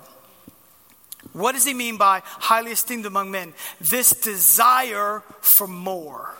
What 1.34 1.54
does 1.54 1.66
he 1.66 1.74
mean 1.74 1.98
by 1.98 2.22
highly 2.24 2.72
esteemed 2.72 3.08
among 3.08 3.32
men? 3.32 3.54
This 3.82 4.12
desire 4.12 5.24
for 5.42 5.68
more. 5.68 6.36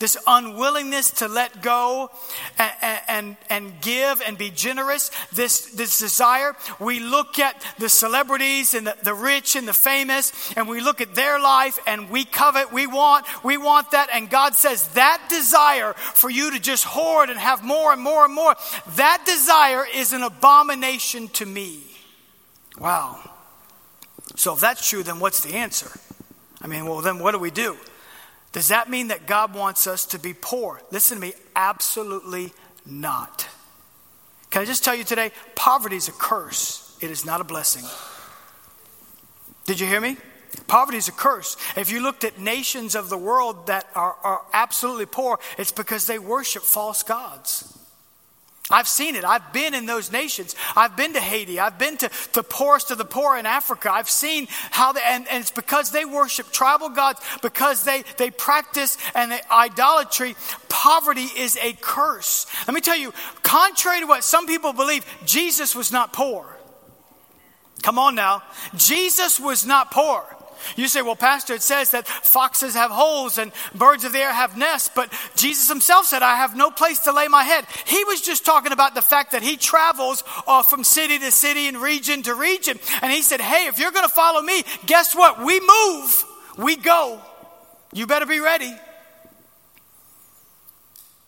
This 0.00 0.16
unwillingness 0.26 1.10
to 1.12 1.28
let 1.28 1.62
go 1.62 2.10
and, 2.58 3.00
and, 3.06 3.36
and, 3.48 3.80
give 3.80 4.20
and 4.26 4.36
be 4.36 4.50
generous, 4.50 5.10
this, 5.32 5.66
this 5.66 5.98
desire. 5.98 6.56
We 6.80 6.98
look 6.98 7.38
at 7.38 7.62
the 7.78 7.88
celebrities 7.88 8.74
and 8.74 8.86
the, 8.86 8.96
the 9.02 9.14
rich 9.14 9.54
and 9.54 9.68
the 9.68 9.74
famous, 9.74 10.32
and 10.56 10.68
we 10.68 10.80
look 10.80 11.00
at 11.00 11.14
their 11.14 11.38
life 11.38 11.78
and 11.86 12.10
we 12.10 12.24
covet, 12.24 12.72
we 12.72 12.86
want, 12.86 13.26
we 13.44 13.58
want 13.58 13.92
that. 13.92 14.08
And 14.12 14.28
God 14.28 14.56
says 14.56 14.88
that 14.88 15.22
desire 15.28 15.92
for 15.92 16.30
you 16.30 16.50
to 16.52 16.58
just 16.58 16.84
hoard 16.84 17.30
and 17.30 17.38
have 17.38 17.62
more 17.62 17.92
and 17.92 18.02
more 18.02 18.24
and 18.24 18.34
more, 18.34 18.56
that 18.96 19.22
desire 19.26 19.84
is 19.94 20.12
an 20.12 20.22
abomination 20.22 21.28
to 21.28 21.46
me. 21.46 21.80
Wow. 22.78 23.20
So 24.36 24.54
if 24.54 24.60
that's 24.60 24.88
true, 24.88 25.02
then 25.02 25.20
what's 25.20 25.42
the 25.42 25.54
answer? 25.54 25.90
I 26.62 26.66
mean, 26.66 26.86
well, 26.86 27.02
then 27.02 27.18
what 27.18 27.32
do 27.32 27.38
we 27.38 27.50
do? 27.50 27.76
Does 28.52 28.68
that 28.68 28.90
mean 28.90 29.08
that 29.08 29.26
God 29.26 29.54
wants 29.54 29.86
us 29.86 30.06
to 30.06 30.18
be 30.18 30.34
poor? 30.34 30.80
Listen 30.90 31.18
to 31.18 31.20
me, 31.20 31.32
absolutely 31.54 32.52
not. 32.84 33.48
Can 34.50 34.62
I 34.62 34.64
just 34.64 34.82
tell 34.82 34.94
you 34.94 35.04
today? 35.04 35.30
Poverty 35.54 35.96
is 35.96 36.08
a 36.08 36.12
curse, 36.12 36.96
it 37.00 37.10
is 37.10 37.24
not 37.24 37.40
a 37.40 37.44
blessing. 37.44 37.84
Did 39.66 39.78
you 39.78 39.86
hear 39.86 40.00
me? 40.00 40.16
Poverty 40.66 40.98
is 40.98 41.06
a 41.06 41.12
curse. 41.12 41.56
If 41.76 41.92
you 41.92 42.00
looked 42.02 42.24
at 42.24 42.40
nations 42.40 42.96
of 42.96 43.08
the 43.08 43.16
world 43.16 43.68
that 43.68 43.86
are, 43.94 44.16
are 44.24 44.42
absolutely 44.52 45.06
poor, 45.06 45.38
it's 45.56 45.70
because 45.70 46.08
they 46.08 46.18
worship 46.18 46.62
false 46.62 47.04
gods. 47.04 47.78
I've 48.70 48.88
seen 48.88 49.16
it. 49.16 49.24
I've 49.24 49.52
been 49.52 49.74
in 49.74 49.86
those 49.86 50.12
nations. 50.12 50.54
I've 50.76 50.96
been 50.96 51.12
to 51.14 51.20
Haiti. 51.20 51.58
I've 51.58 51.78
been 51.78 51.96
to 51.98 52.10
the 52.32 52.42
poorest 52.42 52.90
of 52.90 52.98
the 52.98 53.04
poor 53.04 53.36
in 53.36 53.46
Africa. 53.46 53.92
I've 53.92 54.08
seen 54.08 54.46
how 54.70 54.92
they, 54.92 55.02
and, 55.04 55.26
and 55.28 55.40
it's 55.40 55.50
because 55.50 55.90
they 55.90 56.04
worship 56.04 56.50
tribal 56.52 56.90
gods, 56.90 57.20
because 57.42 57.84
they, 57.84 58.04
they 58.16 58.30
practice 58.30 58.96
and 59.14 59.32
they, 59.32 59.40
idolatry. 59.50 60.36
Poverty 60.68 61.26
is 61.36 61.58
a 61.60 61.72
curse. 61.80 62.46
Let 62.66 62.74
me 62.74 62.80
tell 62.80 62.96
you, 62.96 63.12
contrary 63.42 64.00
to 64.00 64.06
what 64.06 64.24
some 64.24 64.46
people 64.46 64.72
believe, 64.72 65.04
Jesus 65.26 65.74
was 65.74 65.92
not 65.92 66.12
poor. 66.12 66.46
Come 67.82 67.98
on 67.98 68.14
now. 68.14 68.42
Jesus 68.76 69.40
was 69.40 69.66
not 69.66 69.90
poor. 69.90 70.24
You 70.76 70.88
say, 70.88 71.02
well, 71.02 71.16
Pastor, 71.16 71.54
it 71.54 71.62
says 71.62 71.90
that 71.90 72.06
foxes 72.06 72.74
have 72.74 72.90
holes 72.90 73.38
and 73.38 73.52
birds 73.74 74.04
of 74.04 74.12
the 74.12 74.18
air 74.18 74.32
have 74.32 74.56
nests, 74.56 74.90
but 74.94 75.12
Jesus 75.36 75.68
himself 75.68 76.06
said, 76.06 76.22
I 76.22 76.36
have 76.36 76.56
no 76.56 76.70
place 76.70 77.00
to 77.00 77.12
lay 77.12 77.28
my 77.28 77.42
head. 77.42 77.64
He 77.86 78.04
was 78.04 78.20
just 78.20 78.44
talking 78.44 78.72
about 78.72 78.94
the 78.94 79.02
fact 79.02 79.32
that 79.32 79.42
he 79.42 79.56
travels 79.56 80.24
uh, 80.46 80.62
from 80.62 80.84
city 80.84 81.18
to 81.18 81.30
city 81.30 81.68
and 81.68 81.78
region 81.78 82.22
to 82.22 82.34
region. 82.34 82.78
And 83.02 83.12
he 83.12 83.22
said, 83.22 83.40
hey, 83.40 83.66
if 83.66 83.78
you're 83.78 83.92
going 83.92 84.08
to 84.08 84.14
follow 84.14 84.42
me, 84.42 84.62
guess 84.86 85.14
what? 85.14 85.42
We 85.42 85.60
move, 85.60 86.24
we 86.58 86.76
go. 86.76 87.20
You 87.92 88.06
better 88.06 88.26
be 88.26 88.40
ready. 88.40 88.72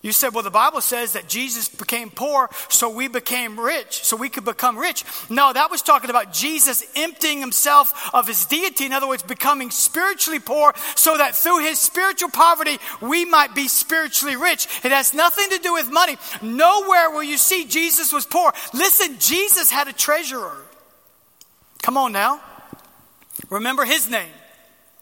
You 0.03 0.11
said, 0.11 0.35
well, 0.35 0.43
the 0.43 0.51
Bible 0.51 0.81
says 0.81 1.13
that 1.13 1.29
Jesus 1.29 1.69
became 1.69 2.11
poor 2.11 2.51
so 2.69 2.91
we 2.91 3.07
became 3.07 3.59
rich, 3.59 4.03
so 4.03 4.17
we 4.17 4.29
could 4.29 4.45
become 4.45 4.77
rich. 4.77 5.05
No, 5.31 5.53
that 5.53 5.71
was 5.71 5.81
talking 5.81 6.11
about 6.11 6.33
Jesus 6.33 6.85
emptying 6.97 7.39
himself 7.39 8.11
of 8.13 8.27
his 8.27 8.45
deity. 8.47 8.85
In 8.85 8.93
other 8.93 9.07
words, 9.07 9.23
becoming 9.23 9.71
spiritually 9.71 10.41
poor 10.41 10.75
so 10.97 11.17
that 11.17 11.37
through 11.37 11.61
his 11.61 11.79
spiritual 11.79 12.31
poverty, 12.31 12.79
we 13.01 13.25
might 13.25 13.55
be 13.55 13.69
spiritually 13.69 14.35
rich. 14.35 14.67
It 14.85 14.91
has 14.91 15.15
nothing 15.15 15.49
to 15.51 15.59
do 15.59 15.73
with 15.75 15.89
money. 15.89 16.17
Nowhere 16.43 17.11
will 17.11 17.23
you 17.23 17.37
see 17.37 17.65
Jesus 17.65 18.13
was 18.13 18.27
poor. 18.27 18.53
Listen, 18.75 19.21
Jesus 19.21 19.71
had 19.71 19.87
a 19.87 19.93
treasurer. 19.93 20.57
Come 21.81 21.97
on 21.97 22.11
now. 22.11 22.41
Remember 23.51 23.85
his 23.85 24.11
name, 24.11 24.33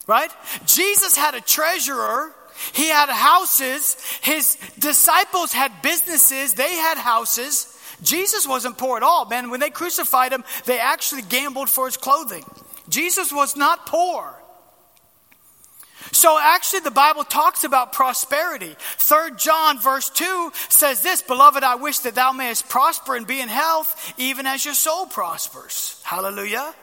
right? 0.05 0.31
Jesus 0.67 1.17
had 1.17 1.33
a 1.33 1.41
treasurer 1.41 2.35
he 2.73 2.89
had 2.89 3.09
houses. 3.09 3.97
His 4.21 4.57
disciples 4.77 5.53
had 5.53 5.81
businesses. 5.81 6.53
They 6.53 6.75
had 6.75 6.97
houses. 6.97 7.77
Jesus 8.01 8.47
wasn't 8.47 8.77
poor 8.77 8.97
at 8.97 9.03
all, 9.03 9.25
man. 9.25 9.49
When 9.49 9.59
they 9.59 9.69
crucified 9.69 10.31
him, 10.31 10.43
they 10.65 10.79
actually 10.79 11.21
gambled 11.23 11.69
for 11.69 11.85
his 11.85 11.97
clothing. 11.97 12.43
Jesus 12.89 13.31
was 13.31 13.55
not 13.55 13.85
poor. 13.85 14.37
So 16.11 16.37
actually 16.39 16.81
the 16.81 16.91
Bible 16.91 17.23
talks 17.23 17.63
about 17.63 17.93
prosperity. 17.93 18.75
3 18.97 19.31
John 19.37 19.79
verse 19.79 20.09
2 20.09 20.51
says 20.69 21.01
this, 21.01 21.21
Beloved, 21.21 21.63
I 21.63 21.75
wish 21.75 21.99
that 21.99 22.15
thou 22.15 22.31
mayest 22.31 22.67
prosper 22.67 23.15
and 23.15 23.25
be 23.25 23.39
in 23.39 23.49
health, 23.49 24.13
even 24.17 24.45
as 24.45 24.65
your 24.65 24.73
soul 24.73 25.05
prospers. 25.05 26.01
Hallelujah. 26.03 26.73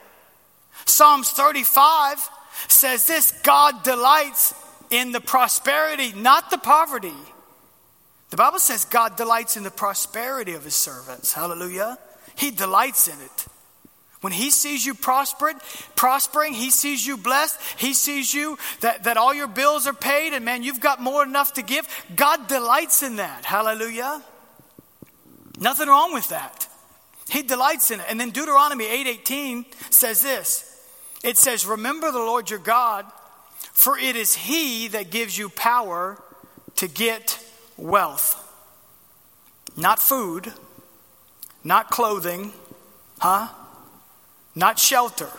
Psalms 0.87 1.31
35 1.31 2.31
says 2.69 3.07
this, 3.07 3.33
God 3.43 3.83
delights 3.83 4.55
in 4.90 5.12
the 5.12 5.21
prosperity, 5.21 6.12
not 6.12 6.50
the 6.50 6.59
poverty. 6.59 7.14
The 8.30 8.37
Bible 8.37 8.59
says 8.59 8.85
God 8.85 9.16
delights 9.16 9.57
in 9.57 9.62
the 9.62 9.71
prosperity 9.71 10.54
of 10.54 10.64
his 10.64 10.75
servants. 10.75 11.33
Hallelujah. 11.33 11.99
He 12.35 12.50
delights 12.50 13.09
in 13.09 13.21
it. 13.21 13.47
When 14.21 14.33
he 14.33 14.50
sees 14.50 14.85
you 14.85 14.95
prospered, 14.95 15.57
prospering, 15.95 16.52
he 16.52 16.71
sees 16.71 17.07
you 17.07 17.16
blessed, 17.16 17.61
he 17.76 17.95
sees 17.95 18.35
you 18.35 18.59
that, 18.80 19.04
that 19.04 19.16
all 19.16 19.33
your 19.33 19.47
bills 19.47 19.87
are 19.87 19.92
paid 19.92 20.33
and 20.33 20.45
man, 20.45 20.64
you've 20.64 20.80
got 20.80 21.00
more 21.00 21.23
enough 21.23 21.52
to 21.54 21.62
give. 21.62 21.87
God 22.16 22.49
delights 22.49 23.02
in 23.02 23.16
that. 23.16 23.45
Hallelujah. 23.45 24.23
Nothing 25.61 25.88
wrong 25.88 26.12
with 26.12 26.28
that. 26.30 26.68
He 27.28 27.42
delights 27.42 27.90
in 27.90 28.00
it. 28.00 28.07
And 28.09 28.18
then 28.18 28.30
Deuteronomy 28.30 28.87
8:18 28.87 29.64
says 29.90 30.23
this. 30.23 30.64
It 31.23 31.37
says, 31.37 31.66
Remember 31.66 32.11
the 32.11 32.18
Lord 32.18 32.50
your 32.50 32.59
God 32.59 33.04
for 33.79 33.97
it 33.97 34.17
is 34.17 34.35
He 34.35 34.89
that 34.89 35.13
gives 35.13 35.39
you 35.39 35.49
power 35.51 36.21
to 36.75 36.89
get 36.89 37.39
wealth. 37.77 38.35
Not 39.77 40.01
food, 40.01 40.53
not 41.63 41.89
clothing, 41.89 42.53
huh? 43.21 43.47
Not 44.57 44.81
shelter. 44.81 45.31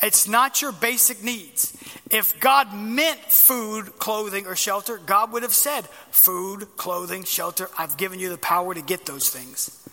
It's 0.00 0.28
not 0.28 0.62
your 0.62 0.70
basic 0.70 1.24
needs. 1.24 1.76
If 2.12 2.38
God 2.38 2.72
meant 2.72 3.18
food, 3.18 3.98
clothing, 3.98 4.46
or 4.46 4.54
shelter, 4.54 4.96
God 4.96 5.32
would 5.32 5.42
have 5.42 5.52
said, 5.52 5.86
Food, 6.12 6.76
clothing, 6.76 7.24
shelter, 7.24 7.68
I've 7.76 7.96
given 7.96 8.20
you 8.20 8.28
the 8.28 8.38
power 8.38 8.72
to 8.72 8.82
get 8.82 9.04
those 9.04 9.28
things. 9.28 9.84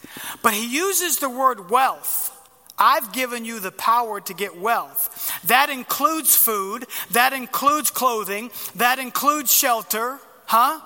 But 0.44 0.54
He 0.54 0.68
uses 0.68 1.18
the 1.18 1.32
word 1.32 1.72
wealth 1.72 2.37
I've 2.77 3.12
given 3.12 3.43
you 3.46 3.60
the 3.60 3.72
power 3.72 4.22
to 4.22 4.34
get 4.34 4.57
wealth. 4.57 5.31
That 5.46 5.69
includes 5.69 6.36
food, 6.36 6.86
that 7.12 7.34
includes 7.34 7.89
clothing, 7.89 8.51
that 8.75 9.00
includes 9.00 9.51
shelter, 9.51 10.19
huh? 10.46 10.79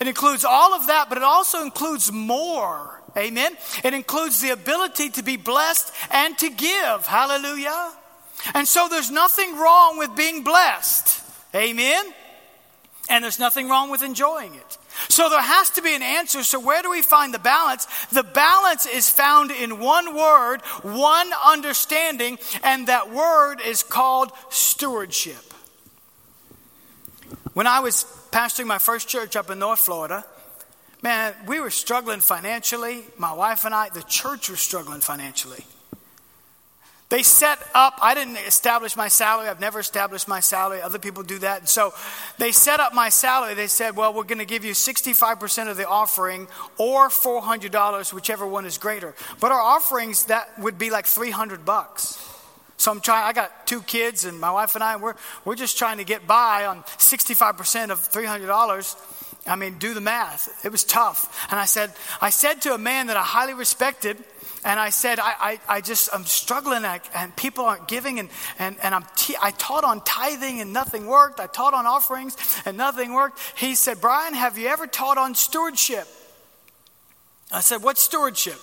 It 0.00 0.08
includes 0.08 0.44
all 0.44 0.74
of 0.74 0.88
that, 0.88 1.08
but 1.08 1.18
it 1.18 1.24
also 1.24 1.62
includes 1.62 2.10
more. 2.10 3.02
Amen. 3.16 3.56
It 3.84 3.94
includes 3.94 4.40
the 4.40 4.50
ability 4.50 5.10
to 5.10 5.22
be 5.22 5.36
blessed 5.36 5.92
and 6.10 6.36
to 6.38 6.50
give. 6.50 7.06
Hallelujah. 7.06 7.92
And 8.54 8.68
so 8.68 8.88
there's 8.90 9.10
nothing 9.10 9.56
wrong 9.56 9.98
with 9.98 10.14
being 10.14 10.42
blessed. 10.44 11.22
Amen. 11.54 12.12
And 13.08 13.24
there's 13.24 13.38
nothing 13.38 13.68
wrong 13.68 13.90
with 13.90 14.02
enjoying 14.02 14.54
it. 14.54 14.78
So 15.08 15.28
there 15.28 15.40
has 15.40 15.70
to 15.70 15.82
be 15.82 15.94
an 15.94 16.02
answer. 16.02 16.42
So 16.42 16.60
where 16.60 16.82
do 16.82 16.90
we 16.90 17.02
find 17.02 17.32
the 17.32 17.38
balance? 17.38 17.86
The 18.06 18.22
balance 18.22 18.86
is 18.86 19.08
found 19.08 19.50
in 19.50 19.80
one 19.80 20.16
word, 20.16 20.62
one 20.82 21.30
understanding, 21.44 22.38
and 22.62 22.88
that 22.88 23.10
word 23.10 23.60
is 23.60 23.82
called 23.82 24.32
stewardship. 24.50 25.36
When 27.54 27.66
I 27.66 27.80
was 27.80 28.04
pastoring 28.30 28.66
my 28.66 28.78
first 28.78 29.08
church 29.08 29.36
up 29.36 29.50
in 29.50 29.58
North 29.58 29.80
Florida, 29.80 30.24
man, 31.02 31.34
we 31.46 31.60
were 31.60 31.70
struggling 31.70 32.20
financially. 32.20 33.04
My 33.16 33.32
wife 33.32 33.64
and 33.64 33.74
I, 33.74 33.88
the 33.88 34.02
church 34.02 34.50
was 34.50 34.60
struggling 34.60 35.00
financially. 35.00 35.64
They 37.08 37.22
set 37.22 37.58
up, 37.72 37.98
I 38.02 38.14
didn't 38.14 38.38
establish 38.38 38.96
my 38.96 39.06
salary. 39.06 39.48
I've 39.48 39.60
never 39.60 39.78
established 39.78 40.26
my 40.26 40.40
salary. 40.40 40.82
Other 40.82 40.98
people 40.98 41.22
do 41.22 41.38
that. 41.38 41.60
And 41.60 41.68
so 41.68 41.94
they 42.38 42.50
set 42.50 42.80
up 42.80 42.94
my 42.94 43.10
salary. 43.10 43.54
They 43.54 43.68
said, 43.68 43.94
well, 43.94 44.12
we're 44.12 44.24
going 44.24 44.38
to 44.38 44.44
give 44.44 44.64
you 44.64 44.72
65% 44.72 45.70
of 45.70 45.76
the 45.76 45.86
offering 45.86 46.48
or 46.78 47.08
$400, 47.08 48.12
whichever 48.12 48.44
one 48.44 48.66
is 48.66 48.76
greater. 48.76 49.14
But 49.40 49.52
our 49.52 49.60
offerings, 49.60 50.24
that 50.24 50.58
would 50.58 50.78
be 50.78 50.90
like 50.90 51.06
300 51.06 51.64
bucks. 51.64 52.22
So 52.76 52.90
I'm 52.90 53.00
trying, 53.00 53.24
I 53.24 53.32
got 53.32 53.68
two 53.68 53.82
kids 53.82 54.24
and 54.24 54.40
my 54.40 54.50
wife 54.50 54.74
and 54.74 54.82
I, 54.82 54.96
we're, 54.96 55.14
we're 55.44 55.54
just 55.54 55.78
trying 55.78 55.98
to 55.98 56.04
get 56.04 56.26
by 56.26 56.66
on 56.66 56.82
65% 56.82 57.90
of 57.90 58.00
$300. 58.00 59.12
I 59.46 59.56
mean, 59.56 59.78
do 59.78 59.94
the 59.94 60.00
math. 60.00 60.64
It 60.64 60.72
was 60.72 60.82
tough. 60.82 61.46
And 61.50 61.58
I 61.58 61.66
said, 61.66 61.92
I 62.20 62.30
said 62.30 62.62
to 62.62 62.74
a 62.74 62.78
man 62.78 63.06
that 63.06 63.16
I 63.16 63.22
highly 63.22 63.54
respected, 63.54 64.22
and 64.64 64.80
I 64.80 64.90
said, 64.90 65.18
I, 65.18 65.34
I, 65.38 65.60
I 65.68 65.80
just, 65.80 66.08
I'm 66.12 66.24
struggling 66.24 66.84
and, 66.84 67.00
and, 67.14 67.36
people 67.36 67.64
aren't 67.64 67.88
giving 67.88 68.18
and, 68.18 68.28
and, 68.58 68.76
and 68.82 68.94
I'm 68.94 69.04
t- 69.16 69.36
I 69.40 69.50
taught 69.52 69.84
on 69.84 70.00
tithing 70.02 70.60
and 70.60 70.72
nothing 70.72 71.06
worked. 71.06 71.40
I 71.40 71.46
taught 71.46 71.74
on 71.74 71.86
offerings 71.86 72.36
and 72.64 72.76
nothing 72.76 73.12
worked. 73.12 73.38
He 73.56 73.74
said, 73.74 74.00
Brian, 74.00 74.34
have 74.34 74.58
you 74.58 74.68
ever 74.68 74.86
taught 74.86 75.18
on 75.18 75.34
stewardship? 75.34 76.08
I 77.52 77.60
said, 77.60 77.82
what 77.82 77.98
stewardship? 77.98 78.58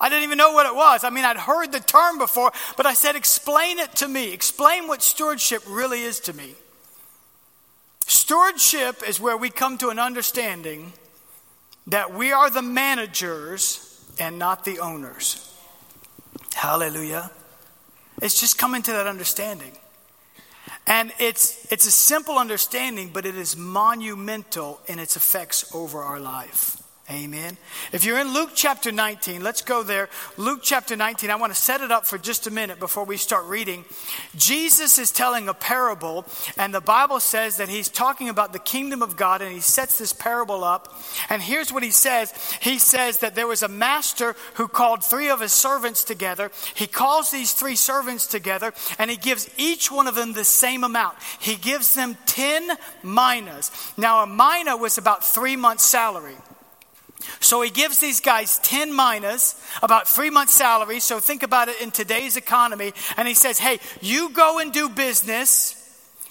I 0.00 0.08
didn't 0.08 0.24
even 0.24 0.36
know 0.38 0.52
what 0.52 0.66
it 0.66 0.74
was. 0.74 1.04
I 1.04 1.10
mean, 1.10 1.24
I'd 1.24 1.36
heard 1.36 1.70
the 1.70 1.80
term 1.80 2.18
before, 2.18 2.52
but 2.76 2.86
I 2.86 2.94
said, 2.94 3.14
explain 3.14 3.78
it 3.78 3.94
to 3.96 4.08
me. 4.08 4.32
Explain 4.32 4.88
what 4.88 5.00
stewardship 5.00 5.62
really 5.68 6.02
is 6.02 6.20
to 6.20 6.32
me. 6.32 6.54
Stewardship 8.06 9.02
is 9.06 9.20
where 9.20 9.36
we 9.36 9.48
come 9.48 9.78
to 9.78 9.90
an 9.90 10.00
understanding 10.00 10.92
that 11.86 12.12
we 12.12 12.32
are 12.32 12.50
the 12.50 12.62
managers 12.62 13.91
and 14.18 14.38
not 14.38 14.64
the 14.64 14.78
owners. 14.80 15.48
Hallelujah. 16.54 17.30
It's 18.20 18.40
just 18.40 18.58
coming 18.58 18.82
to 18.82 18.92
that 18.92 19.06
understanding. 19.06 19.72
And 20.86 21.12
it's, 21.18 21.70
it's 21.72 21.86
a 21.86 21.90
simple 21.90 22.38
understanding, 22.38 23.10
but 23.12 23.24
it 23.24 23.36
is 23.36 23.56
monumental 23.56 24.80
in 24.86 24.98
its 24.98 25.16
effects 25.16 25.72
over 25.74 26.00
our 26.00 26.20
life. 26.20 26.81
Amen. 27.12 27.58
If 27.92 28.06
you're 28.06 28.18
in 28.18 28.32
Luke 28.32 28.52
chapter 28.54 28.90
19, 28.90 29.42
let's 29.42 29.60
go 29.60 29.82
there. 29.82 30.08
Luke 30.38 30.60
chapter 30.62 30.96
19, 30.96 31.28
I 31.28 31.36
want 31.36 31.52
to 31.52 31.60
set 31.60 31.82
it 31.82 31.92
up 31.92 32.06
for 32.06 32.16
just 32.16 32.46
a 32.46 32.50
minute 32.50 32.78
before 32.78 33.04
we 33.04 33.18
start 33.18 33.44
reading. 33.44 33.84
Jesus 34.34 34.98
is 34.98 35.12
telling 35.12 35.46
a 35.46 35.52
parable, 35.52 36.24
and 36.56 36.72
the 36.72 36.80
Bible 36.80 37.20
says 37.20 37.58
that 37.58 37.68
he's 37.68 37.90
talking 37.90 38.30
about 38.30 38.54
the 38.54 38.58
kingdom 38.58 39.02
of 39.02 39.18
God, 39.18 39.42
and 39.42 39.52
he 39.52 39.60
sets 39.60 39.98
this 39.98 40.14
parable 40.14 40.64
up. 40.64 40.98
And 41.28 41.42
here's 41.42 41.70
what 41.70 41.82
he 41.82 41.90
says 41.90 42.32
He 42.62 42.78
says 42.78 43.18
that 43.18 43.34
there 43.34 43.46
was 43.46 43.62
a 43.62 43.68
master 43.68 44.34
who 44.54 44.66
called 44.66 45.04
three 45.04 45.28
of 45.28 45.40
his 45.40 45.52
servants 45.52 46.04
together. 46.04 46.50
He 46.74 46.86
calls 46.86 47.30
these 47.30 47.52
three 47.52 47.76
servants 47.76 48.26
together, 48.26 48.72
and 48.98 49.10
he 49.10 49.18
gives 49.18 49.50
each 49.58 49.92
one 49.92 50.06
of 50.06 50.14
them 50.14 50.32
the 50.32 50.44
same 50.44 50.82
amount. 50.82 51.18
He 51.38 51.56
gives 51.56 51.92
them 51.92 52.16
10 52.24 52.70
minas. 53.02 53.70
Now, 53.98 54.22
a 54.22 54.26
mina 54.26 54.78
was 54.78 54.96
about 54.96 55.26
three 55.26 55.56
months' 55.56 55.84
salary. 55.84 56.36
So 57.40 57.60
he 57.62 57.70
gives 57.70 57.98
these 57.98 58.20
guys 58.20 58.58
10 58.60 58.94
minas, 58.94 59.60
about 59.82 60.08
three 60.08 60.30
months' 60.30 60.54
salary. 60.54 61.00
So 61.00 61.20
think 61.20 61.42
about 61.42 61.68
it 61.68 61.80
in 61.80 61.90
today's 61.90 62.36
economy. 62.36 62.92
And 63.16 63.26
he 63.26 63.34
says, 63.34 63.58
Hey, 63.58 63.78
you 64.00 64.30
go 64.30 64.58
and 64.58 64.72
do 64.72 64.88
business, 64.88 65.78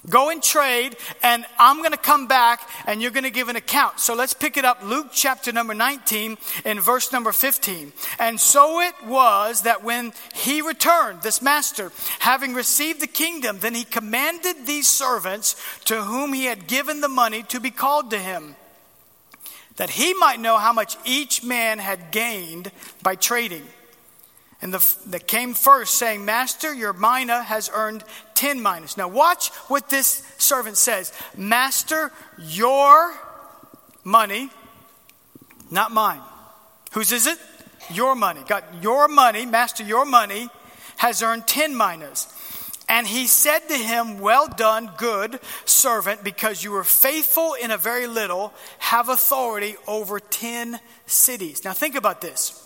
go 0.08 0.30
and 0.30 0.42
trade, 0.42 0.96
and 1.22 1.46
I'm 1.58 1.78
going 1.78 1.92
to 1.92 1.96
come 1.96 2.26
back 2.26 2.68
and 2.86 3.00
you're 3.00 3.10
going 3.10 3.24
to 3.24 3.30
give 3.30 3.48
an 3.48 3.56
account. 3.56 4.00
So 4.00 4.14
let's 4.14 4.34
pick 4.34 4.56
it 4.56 4.64
up, 4.64 4.82
Luke 4.82 5.08
chapter 5.12 5.52
number 5.52 5.74
19 5.74 6.38
in 6.64 6.80
verse 6.80 7.12
number 7.12 7.32
15. 7.32 7.92
And 8.18 8.40
so 8.40 8.80
it 8.80 8.94
was 9.06 9.62
that 9.62 9.84
when 9.84 10.12
he 10.34 10.60
returned, 10.60 11.22
this 11.22 11.42
master, 11.42 11.92
having 12.18 12.54
received 12.54 13.00
the 13.00 13.06
kingdom, 13.06 13.58
then 13.60 13.74
he 13.74 13.84
commanded 13.84 14.66
these 14.66 14.88
servants 14.88 15.56
to 15.84 16.02
whom 16.02 16.32
he 16.32 16.46
had 16.46 16.66
given 16.66 17.00
the 17.00 17.08
money 17.08 17.42
to 17.44 17.60
be 17.60 17.70
called 17.70 18.10
to 18.10 18.18
him 18.18 18.56
that 19.76 19.90
he 19.90 20.14
might 20.14 20.40
know 20.40 20.58
how 20.58 20.72
much 20.72 20.96
each 21.04 21.42
man 21.42 21.78
had 21.78 22.10
gained 22.10 22.70
by 23.02 23.14
trading. 23.14 23.64
And 24.60 24.72
the, 24.72 24.96
that 25.06 25.26
came 25.26 25.54
first, 25.54 25.94
saying, 25.94 26.24
Master, 26.24 26.72
your 26.72 26.92
mina 26.92 27.42
has 27.42 27.68
earned 27.74 28.04
10 28.34 28.62
minas. 28.62 28.96
Now, 28.96 29.08
watch 29.08 29.48
what 29.68 29.90
this 29.90 30.24
servant 30.38 30.76
says 30.76 31.12
Master, 31.36 32.12
your 32.38 33.12
money, 34.04 34.50
not 35.70 35.90
mine. 35.90 36.20
Whose 36.92 37.10
is 37.10 37.26
it? 37.26 37.38
Your 37.90 38.14
money. 38.14 38.40
Got 38.46 38.64
your 38.80 39.08
money, 39.08 39.46
Master, 39.46 39.82
your 39.82 40.04
money 40.04 40.48
has 40.98 41.22
earned 41.22 41.48
10 41.48 41.76
minas. 41.76 42.32
And 42.88 43.06
he 43.06 43.26
said 43.26 43.60
to 43.68 43.74
him, 43.74 44.18
Well 44.18 44.48
done, 44.48 44.90
good 44.96 45.40
servant, 45.64 46.24
because 46.24 46.62
you 46.62 46.72
were 46.72 46.84
faithful 46.84 47.54
in 47.54 47.70
a 47.70 47.78
very 47.78 48.06
little, 48.06 48.52
have 48.78 49.08
authority 49.08 49.76
over 49.86 50.20
10 50.20 50.78
cities. 51.06 51.64
Now 51.64 51.72
think 51.72 51.94
about 51.94 52.20
this. 52.20 52.58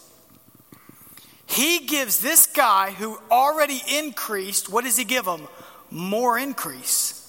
He 1.46 1.86
gives 1.86 2.20
this 2.20 2.46
guy 2.46 2.90
who 2.90 3.18
already 3.30 3.80
increased, 3.98 4.68
what 4.68 4.84
does 4.84 4.96
he 4.96 5.04
give 5.04 5.26
him? 5.26 5.46
More 5.90 6.38
increase. 6.38 7.22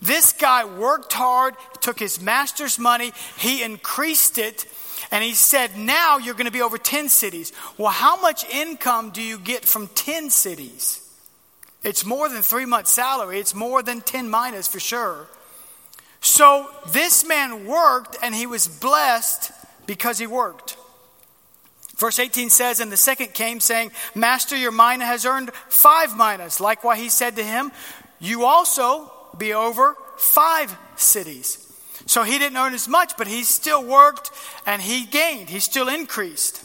This 0.00 0.32
guy 0.32 0.64
worked 0.64 1.12
hard, 1.12 1.54
took 1.80 2.00
his 2.00 2.20
master's 2.20 2.76
money, 2.76 3.12
he 3.38 3.62
increased 3.62 4.36
it, 4.36 4.66
and 5.12 5.22
he 5.22 5.32
said, 5.32 5.76
Now 5.76 6.18
you're 6.18 6.34
going 6.34 6.46
to 6.46 6.50
be 6.50 6.62
over 6.62 6.76
10 6.76 7.08
cities. 7.08 7.52
Well, 7.78 7.92
how 7.92 8.20
much 8.20 8.44
income 8.50 9.10
do 9.10 9.22
you 9.22 9.38
get 9.38 9.64
from 9.64 9.86
10 9.88 10.30
cities? 10.30 11.01
It's 11.84 12.06
more 12.06 12.28
than 12.28 12.42
three 12.42 12.66
months' 12.66 12.90
salary, 12.90 13.38
it's 13.40 13.54
more 13.54 13.82
than 13.82 14.00
10 14.00 14.30
minas 14.30 14.68
for 14.68 14.80
sure. 14.80 15.26
So 16.20 16.68
this 16.90 17.26
man 17.26 17.66
worked 17.66 18.16
and 18.22 18.34
he 18.34 18.46
was 18.46 18.68
blessed 18.68 19.50
because 19.86 20.18
he 20.18 20.26
worked. 20.26 20.76
Verse 21.96 22.18
18 22.18 22.50
says, 22.50 22.80
And 22.80 22.90
the 22.90 22.96
second 22.96 23.34
came, 23.34 23.60
saying, 23.60 23.90
Master, 24.14 24.56
your 24.56 24.72
mina 24.72 25.04
has 25.04 25.26
earned 25.26 25.52
five 25.68 26.16
minas. 26.16 26.60
Likewise, 26.60 27.00
he 27.00 27.08
said 27.08 27.36
to 27.36 27.44
him, 27.44 27.72
You 28.20 28.44
also 28.44 29.12
be 29.36 29.52
over 29.52 29.96
five 30.16 30.76
cities. 30.96 31.58
So 32.06 32.22
he 32.22 32.38
didn't 32.38 32.56
earn 32.58 32.74
as 32.74 32.88
much, 32.88 33.16
but 33.16 33.26
he 33.26 33.44
still 33.44 33.84
worked 33.84 34.30
and 34.66 34.82
he 34.82 35.04
gained. 35.04 35.48
He 35.48 35.60
still 35.60 35.88
increased. 35.88 36.64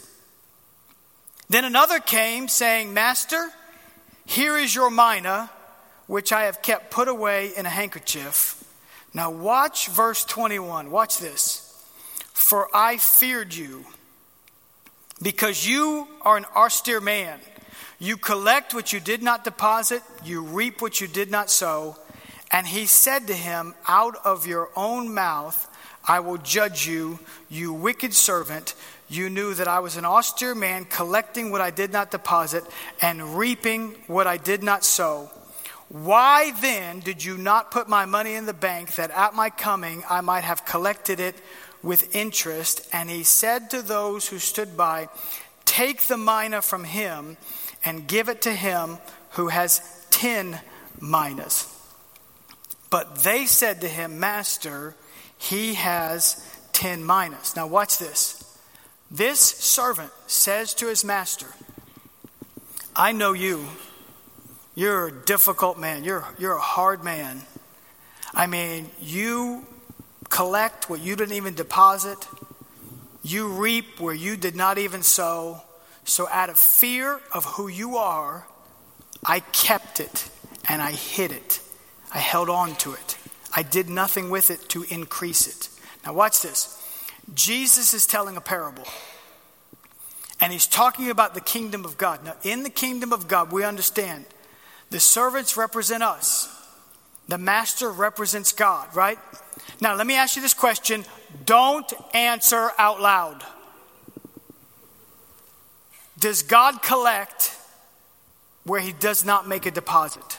Then 1.48 1.64
another 1.64 2.00
came, 2.00 2.48
saying, 2.48 2.92
Master, 2.92 3.48
here 4.28 4.58
is 4.58 4.74
your 4.74 4.90
mina, 4.90 5.48
which 6.06 6.34
I 6.34 6.42
have 6.42 6.60
kept 6.60 6.90
put 6.90 7.08
away 7.08 7.50
in 7.56 7.64
a 7.64 7.70
handkerchief. 7.70 8.62
Now, 9.14 9.30
watch 9.30 9.88
verse 9.88 10.22
21. 10.26 10.90
Watch 10.90 11.16
this. 11.16 11.64
For 12.34 12.68
I 12.76 12.98
feared 12.98 13.54
you, 13.54 13.86
because 15.22 15.66
you 15.66 16.06
are 16.20 16.36
an 16.36 16.44
austere 16.54 17.00
man. 17.00 17.40
You 17.98 18.18
collect 18.18 18.74
what 18.74 18.92
you 18.92 19.00
did 19.00 19.22
not 19.22 19.44
deposit, 19.44 20.02
you 20.22 20.42
reap 20.42 20.82
what 20.82 21.00
you 21.00 21.08
did 21.08 21.30
not 21.30 21.50
sow. 21.50 21.96
And 22.52 22.66
he 22.66 22.84
said 22.84 23.28
to 23.28 23.34
him, 23.34 23.74
Out 23.88 24.16
of 24.26 24.46
your 24.46 24.68
own 24.76 25.14
mouth 25.14 25.66
I 26.06 26.20
will 26.20 26.36
judge 26.36 26.86
you, 26.86 27.18
you 27.48 27.72
wicked 27.72 28.12
servant. 28.12 28.74
You 29.08 29.30
knew 29.30 29.54
that 29.54 29.68
I 29.68 29.80
was 29.80 29.96
an 29.96 30.04
austere 30.04 30.54
man, 30.54 30.84
collecting 30.84 31.50
what 31.50 31.62
I 31.62 31.70
did 31.70 31.92
not 31.92 32.10
deposit 32.10 32.64
and 33.00 33.38
reaping 33.38 33.92
what 34.06 34.26
I 34.26 34.36
did 34.36 34.62
not 34.62 34.84
sow. 34.84 35.30
Why 35.88 36.52
then 36.60 37.00
did 37.00 37.24
you 37.24 37.38
not 37.38 37.70
put 37.70 37.88
my 37.88 38.04
money 38.04 38.34
in 38.34 38.44
the 38.44 38.52
bank 38.52 38.96
that 38.96 39.10
at 39.10 39.34
my 39.34 39.48
coming 39.48 40.04
I 40.08 40.20
might 40.20 40.44
have 40.44 40.66
collected 40.66 41.18
it 41.18 41.34
with 41.82 42.14
interest? 42.14 42.86
And 42.92 43.08
he 43.08 43.24
said 43.24 43.70
to 43.70 43.80
those 43.80 44.28
who 44.28 44.38
stood 44.38 44.76
by, 44.76 45.08
Take 45.64 46.02
the 46.02 46.18
mina 46.18 46.60
from 46.60 46.84
him 46.84 47.38
and 47.84 48.06
give 48.06 48.28
it 48.28 48.42
to 48.42 48.52
him 48.52 48.98
who 49.30 49.48
has 49.48 49.80
ten 50.10 50.60
minas. 51.00 51.74
But 52.90 53.16
they 53.16 53.46
said 53.46 53.80
to 53.80 53.88
him, 53.88 54.20
Master, 54.20 54.94
he 55.38 55.74
has 55.74 56.44
ten 56.72 57.06
minas. 57.06 57.56
Now 57.56 57.66
watch 57.66 57.98
this. 57.98 58.37
This 59.10 59.40
servant 59.40 60.12
says 60.26 60.74
to 60.74 60.88
his 60.88 61.04
master, 61.04 61.46
I 62.94 63.12
know 63.12 63.32
you. 63.32 63.66
You're 64.74 65.08
a 65.08 65.12
difficult 65.12 65.78
man. 65.78 66.04
You're, 66.04 66.24
you're 66.38 66.56
a 66.56 66.60
hard 66.60 67.02
man. 67.02 67.42
I 68.34 68.46
mean, 68.46 68.90
you 69.00 69.66
collect 70.28 70.90
what 70.90 71.00
you 71.00 71.16
didn't 71.16 71.34
even 71.34 71.54
deposit, 71.54 72.28
you 73.22 73.48
reap 73.48 73.98
where 73.98 74.14
you 74.14 74.36
did 74.36 74.54
not 74.54 74.78
even 74.78 75.02
sow. 75.02 75.62
So, 76.04 76.28
out 76.28 76.48
of 76.48 76.58
fear 76.58 77.20
of 77.34 77.44
who 77.44 77.68
you 77.68 77.96
are, 77.96 78.46
I 79.24 79.40
kept 79.40 80.00
it 80.00 80.30
and 80.68 80.80
I 80.80 80.92
hid 80.92 81.32
it. 81.32 81.60
I 82.14 82.18
held 82.18 82.48
on 82.48 82.76
to 82.76 82.94
it. 82.94 83.18
I 83.54 83.62
did 83.62 83.90
nothing 83.90 84.30
with 84.30 84.50
it 84.50 84.68
to 84.70 84.84
increase 84.88 85.46
it. 85.46 85.68
Now, 86.06 86.14
watch 86.14 86.40
this. 86.40 86.77
Jesus 87.34 87.94
is 87.94 88.06
telling 88.06 88.36
a 88.36 88.40
parable. 88.40 88.84
And 90.40 90.52
he's 90.52 90.66
talking 90.66 91.10
about 91.10 91.34
the 91.34 91.40
kingdom 91.40 91.84
of 91.84 91.98
God. 91.98 92.24
Now, 92.24 92.34
in 92.42 92.62
the 92.62 92.70
kingdom 92.70 93.12
of 93.12 93.28
God, 93.28 93.50
we 93.50 93.64
understand 93.64 94.24
the 94.90 95.00
servants 95.00 95.56
represent 95.56 96.02
us, 96.02 96.48
the 97.26 97.38
master 97.38 97.90
represents 97.90 98.52
God, 98.52 98.94
right? 98.94 99.18
Now, 99.80 99.94
let 99.94 100.06
me 100.06 100.14
ask 100.14 100.36
you 100.36 100.42
this 100.42 100.54
question. 100.54 101.04
Don't 101.44 101.92
answer 102.14 102.70
out 102.78 103.00
loud. 103.00 103.44
Does 106.18 106.42
God 106.42 106.82
collect 106.82 107.56
where 108.64 108.80
he 108.80 108.92
does 108.92 109.24
not 109.24 109.46
make 109.46 109.66
a 109.66 109.70
deposit? 109.70 110.38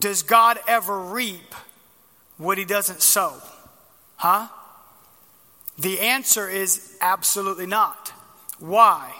Does 0.00 0.22
God 0.22 0.58
ever 0.66 0.98
reap 0.98 1.54
what 2.36 2.58
he 2.58 2.64
doesn't 2.64 3.00
sow? 3.00 3.34
Huh? 4.16 4.48
The 5.78 6.00
answer 6.00 6.48
is 6.48 6.96
absolutely 7.00 7.66
not. 7.66 8.12
Why? 8.58 9.12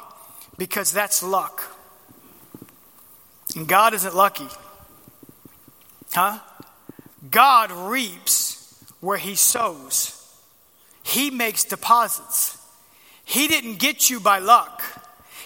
Because 0.57 0.93
that's 0.93 1.23
luck. 1.23 1.63
And 3.55 3.69
God 3.69 3.95
isn't 3.95 4.15
lucky. 4.15 4.49
Huh? 6.13 6.39
God 7.31 7.71
reaps 7.73 8.83
where 9.01 9.19
he 9.19 9.35
sows. 9.35 10.13
He 11.03 11.31
makes 11.31 11.65
deposits. 11.65 12.59
He 13.25 13.49
didn't 13.49 13.79
get 13.79 14.09
you 14.09 14.21
by 14.21 14.39
luck. 14.39 14.83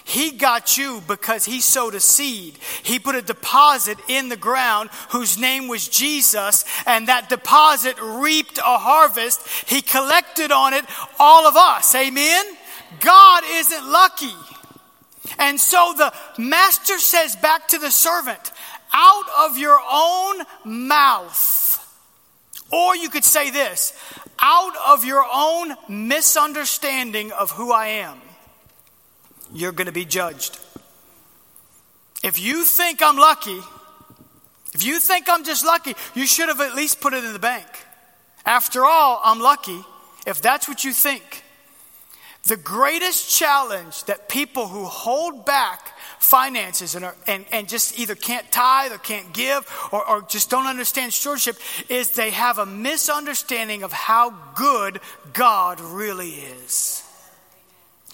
He 0.03 0.31
got 0.31 0.77
you 0.77 1.01
because 1.07 1.45
he 1.45 1.61
sowed 1.61 1.95
a 1.95 1.99
seed. 1.99 2.57
He 2.83 2.99
put 2.99 3.15
a 3.15 3.21
deposit 3.21 3.97
in 4.07 4.29
the 4.29 4.37
ground 4.37 4.89
whose 5.09 5.37
name 5.37 5.67
was 5.67 5.87
Jesus, 5.87 6.65
and 6.85 7.07
that 7.07 7.29
deposit 7.29 7.95
reaped 8.01 8.57
a 8.57 8.77
harvest. 8.77 9.47
He 9.69 9.81
collected 9.81 10.51
on 10.51 10.73
it 10.73 10.85
all 11.19 11.47
of 11.47 11.55
us. 11.55 11.93
Amen? 11.95 12.45
God 12.99 13.43
isn't 13.47 13.91
lucky. 13.91 14.33
And 15.37 15.59
so 15.59 15.93
the 15.95 16.13
master 16.41 16.97
says 16.97 17.35
back 17.35 17.67
to 17.69 17.77
the 17.77 17.91
servant, 17.91 18.51
out 18.93 19.25
of 19.39 19.57
your 19.57 19.79
own 19.91 20.43
mouth. 20.65 21.59
Or 22.71 22.95
you 22.95 23.09
could 23.09 23.25
say 23.25 23.51
this, 23.51 23.93
out 24.39 24.73
of 24.87 25.05
your 25.05 25.25
own 25.31 25.75
misunderstanding 25.87 27.31
of 27.31 27.51
who 27.51 27.71
I 27.71 27.87
am 27.87 28.19
you're 29.53 29.71
going 29.71 29.87
to 29.87 29.91
be 29.93 30.05
judged. 30.05 30.59
If 32.23 32.39
you 32.39 32.63
think 32.65 33.01
I'm 33.01 33.17
lucky, 33.17 33.59
if 34.73 34.83
you 34.85 34.99
think 34.99 35.27
I'm 35.29 35.43
just 35.43 35.65
lucky, 35.65 35.95
you 36.15 36.25
should 36.25 36.47
have 36.47 36.61
at 36.61 36.75
least 36.75 37.01
put 37.01 37.13
it 37.13 37.23
in 37.23 37.33
the 37.33 37.39
bank. 37.39 37.67
After 38.45 38.85
all, 38.85 39.19
I'm 39.23 39.39
lucky 39.39 39.79
if 40.25 40.41
that's 40.41 40.67
what 40.67 40.83
you 40.83 40.93
think. 40.93 41.43
The 42.47 42.57
greatest 42.57 43.37
challenge 43.37 44.05
that 44.05 44.27
people 44.27 44.67
who 44.67 44.85
hold 44.85 45.45
back 45.45 45.95
finances 46.19 46.95
and, 46.95 47.05
are, 47.05 47.15
and, 47.27 47.45
and 47.51 47.67
just 47.67 47.99
either 47.99 48.15
can't 48.15 48.49
tithe 48.51 48.91
or 48.91 48.97
can't 48.97 49.31
give 49.33 49.67
or, 49.91 50.07
or 50.07 50.21
just 50.23 50.49
don't 50.49 50.65
understand 50.65 51.13
stewardship 51.13 51.57
is 51.89 52.11
they 52.11 52.31
have 52.31 52.57
a 52.57 52.65
misunderstanding 52.65 53.83
of 53.83 53.91
how 53.91 54.31
good 54.55 54.99
God 55.33 55.79
really 55.79 56.31
is. 56.31 57.03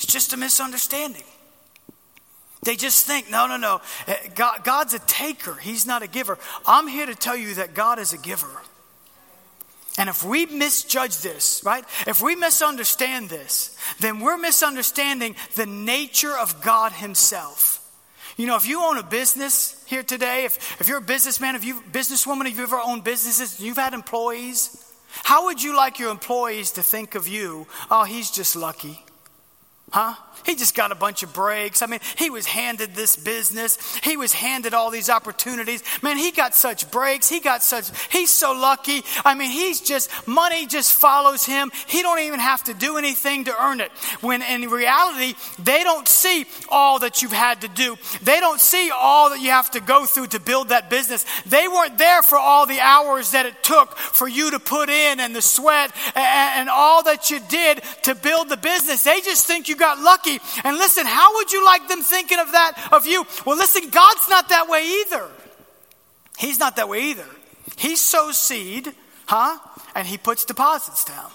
Just 0.08 0.34
a 0.34 0.38
misunderstanding. 0.38 1.24
They 2.64 2.76
just 2.76 3.06
think, 3.06 3.30
no, 3.30 3.48
no, 3.48 3.58
no. 3.58 3.82
Eh, 4.08 4.16
God, 4.36 4.64
God's 4.64 4.94
a 4.94 5.00
taker, 5.00 5.54
He's 5.54 5.86
not 5.86 6.02
a 6.02 6.08
giver. 6.08 6.40
I'm 6.66 6.88
here 6.88 7.06
to 7.06 7.16
tell 7.16 7.36
you 7.36 7.56
that 7.56 7.74
God 7.74 8.00
is 8.00 8.14
a 8.14 8.18
giver. 8.18 8.50
And 9.98 10.10
if 10.10 10.24
we 10.24 10.46
misjudge 10.46 11.20
this, 11.20 11.62
right? 11.66 11.84
If 12.06 12.22
we 12.22 12.36
misunderstand 12.36 13.30
this, 13.30 13.76
then 14.00 14.20
we're 14.20 14.38
misunderstanding 14.38 15.36
the 15.56 15.66
nature 15.66 16.38
of 16.38 16.62
God 16.62 16.92
Himself. 16.92 17.84
You 18.38 18.46
know, 18.46 18.56
if 18.56 18.68
you 18.68 18.84
own 18.84 18.98
a 18.98 19.04
business 19.04 19.84
here 19.88 20.04
today, 20.04 20.46
if, 20.46 20.80
if 20.80 20.88
you're 20.88 21.00
a 21.00 21.02
businessman, 21.02 21.56
if 21.56 21.66
you 21.66 21.82
businesswoman, 21.92 22.42
if 22.42 22.52
you've 22.52 22.72
ever 22.72 22.80
owned 22.80 23.04
businesses, 23.04 23.60
you've 23.60 23.78
had 23.78 23.96
employees, 23.96 24.84
how 25.08 25.46
would 25.46 25.64
you 25.64 25.76
like 25.76 25.98
your 25.98 26.12
employees 26.12 26.72
to 26.72 26.84
think 26.84 27.16
of 27.16 27.28
you? 27.28 27.66
Oh, 27.90 28.04
he's 28.04 28.30
just 28.30 28.56
lucky. 28.56 29.04
Huh? 29.90 30.16
He 30.46 30.56
just 30.56 30.76
got 30.76 30.92
a 30.92 30.96
bunch 30.96 31.24
of 31.24 31.34
breaks. 31.34 31.82
I 31.82 31.88
mean, 31.88 32.02
he 32.18 32.30
was 32.30 32.46
handed 32.46 32.94
this 32.94 33.16
business. 33.16 33.78
He 34.04 34.18
was 34.18 34.34
handed 34.34 34.74
all 34.74 34.92
these 34.92 35.10
opportunities. 35.10 35.82
Man, 36.02 36.18
he 36.18 36.32
got 36.32 36.56
such 36.56 36.92
breaks. 36.92 37.30
He 37.30 37.40
got 37.40 37.64
such, 37.64 37.90
he's 38.10 38.30
so 38.30 38.54
lucky. 38.54 39.04
I 39.26 39.34
mean, 39.34 39.50
he's 39.50 39.82
just, 39.82 40.10
money 40.28 40.68
just 40.68 40.94
follows 40.94 41.46
him. 41.46 41.72
He 41.88 42.02
don't 42.02 42.20
even 42.20 42.40
have 42.40 42.64
to 42.66 42.74
do 42.74 42.98
anything 42.98 43.46
to 43.46 43.62
earn 43.62 43.80
it. 43.80 43.92
When 44.22 44.42
in 44.42 44.70
reality, 44.70 45.36
they 45.60 45.84
don't 45.84 46.08
see 46.08 46.46
all 46.70 47.00
that 47.00 47.22
you've 47.22 47.32
had 47.32 47.62
to 47.62 47.70
do. 47.70 47.98
They 48.22 48.40
don't 48.40 48.60
see 48.60 48.92
all 48.92 49.30
that 49.32 49.40
you 49.40 49.52
have 49.52 49.72
to 49.72 49.80
go 49.80 50.06
through 50.06 50.28
to 50.28 50.40
build 50.40 50.70
that 50.70 50.90
business. 50.90 51.26
They 51.46 51.68
weren't 51.68 51.98
there 51.98 52.24
for 52.24 52.38
all 52.38 52.66
the 52.66 52.80
hours 52.82 53.32
that 53.32 53.46
it 53.46 53.64
took 53.64 53.98
for 53.98 54.28
you 54.28 54.52
to 54.52 54.60
put 54.60 54.90
in 54.90 55.20
and 55.22 55.36
the 55.36 55.42
sweat 55.42 55.94
and, 56.16 56.60
and 56.60 56.70
all 56.70 57.04
that 57.04 57.32
you 57.32 57.40
did 57.50 57.82
to 58.04 58.16
build 58.16 58.50
the 58.50 58.58
business. 58.58 59.04
They 59.04 59.22
just 59.22 59.46
think 59.46 59.70
you 59.70 59.77
got 59.78 60.00
lucky 60.00 60.40
and 60.64 60.78
listen, 60.78 61.06
how 61.06 61.36
would 61.36 61.52
you 61.52 61.64
like 61.66 61.88
them 61.88 62.02
thinking 62.02 62.40
of 62.40 62.52
that 62.52 62.90
of 62.92 63.06
you? 63.06 63.26
Well, 63.46 63.58
listen, 63.58 63.90
God's 63.90 64.30
not 64.30 64.50
that 64.50 64.68
way 64.68 65.02
either. 65.02 65.28
He's 66.38 66.60
not 66.60 66.76
that 66.76 66.90
way 66.90 67.04
either. 67.10 67.26
He 67.78 67.96
sows 67.96 68.38
seed, 68.38 68.94
huh? 69.26 69.58
And 69.96 70.08
he 70.08 70.18
puts 70.18 70.46
deposits 70.46 71.06
down. 71.06 71.32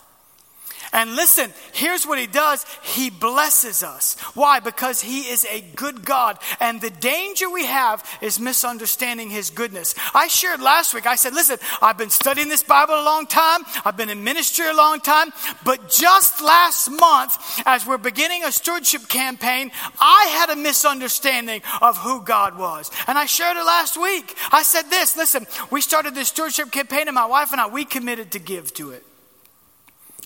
And 0.92 1.16
listen, 1.16 1.50
here's 1.72 2.06
what 2.06 2.18
he 2.18 2.26
does 2.26 2.66
he 2.82 3.08
blesses 3.08 3.82
us. 3.82 4.18
Why? 4.34 4.60
Because 4.60 5.00
he 5.00 5.20
is 5.22 5.46
a 5.46 5.62
good 5.74 6.04
God. 6.04 6.38
And 6.60 6.80
the 6.80 6.90
danger 6.90 7.48
we 7.48 7.64
have 7.64 8.04
is 8.20 8.38
misunderstanding 8.38 9.30
his 9.30 9.48
goodness. 9.48 9.94
I 10.14 10.28
shared 10.28 10.60
last 10.60 10.92
week, 10.92 11.06
I 11.06 11.16
said, 11.16 11.32
listen, 11.32 11.58
I've 11.80 11.96
been 11.96 12.10
studying 12.10 12.48
this 12.48 12.62
Bible 12.62 12.94
a 12.94 13.04
long 13.04 13.26
time, 13.26 13.62
I've 13.84 13.96
been 13.96 14.10
in 14.10 14.22
ministry 14.22 14.68
a 14.68 14.74
long 14.74 15.00
time, 15.00 15.32
but 15.64 15.88
just 15.88 16.42
last 16.42 16.90
month, 16.90 17.38
as 17.64 17.86
we're 17.86 17.98
beginning 17.98 18.44
a 18.44 18.52
stewardship 18.52 19.08
campaign, 19.08 19.70
I 19.98 20.26
had 20.26 20.50
a 20.50 20.56
misunderstanding 20.56 21.62
of 21.80 21.96
who 21.96 22.22
God 22.22 22.58
was. 22.58 22.90
And 23.06 23.16
I 23.16 23.26
shared 23.26 23.56
it 23.56 23.64
last 23.64 24.00
week. 24.00 24.36
I 24.50 24.62
said 24.62 24.90
this 24.90 25.16
listen, 25.16 25.46
we 25.70 25.80
started 25.80 26.14
this 26.14 26.28
stewardship 26.28 26.70
campaign, 26.70 27.08
and 27.08 27.14
my 27.14 27.26
wife 27.26 27.52
and 27.52 27.60
I, 27.60 27.66
we 27.68 27.84
committed 27.84 28.32
to 28.32 28.38
give 28.38 28.74
to 28.74 28.90
it. 28.90 29.04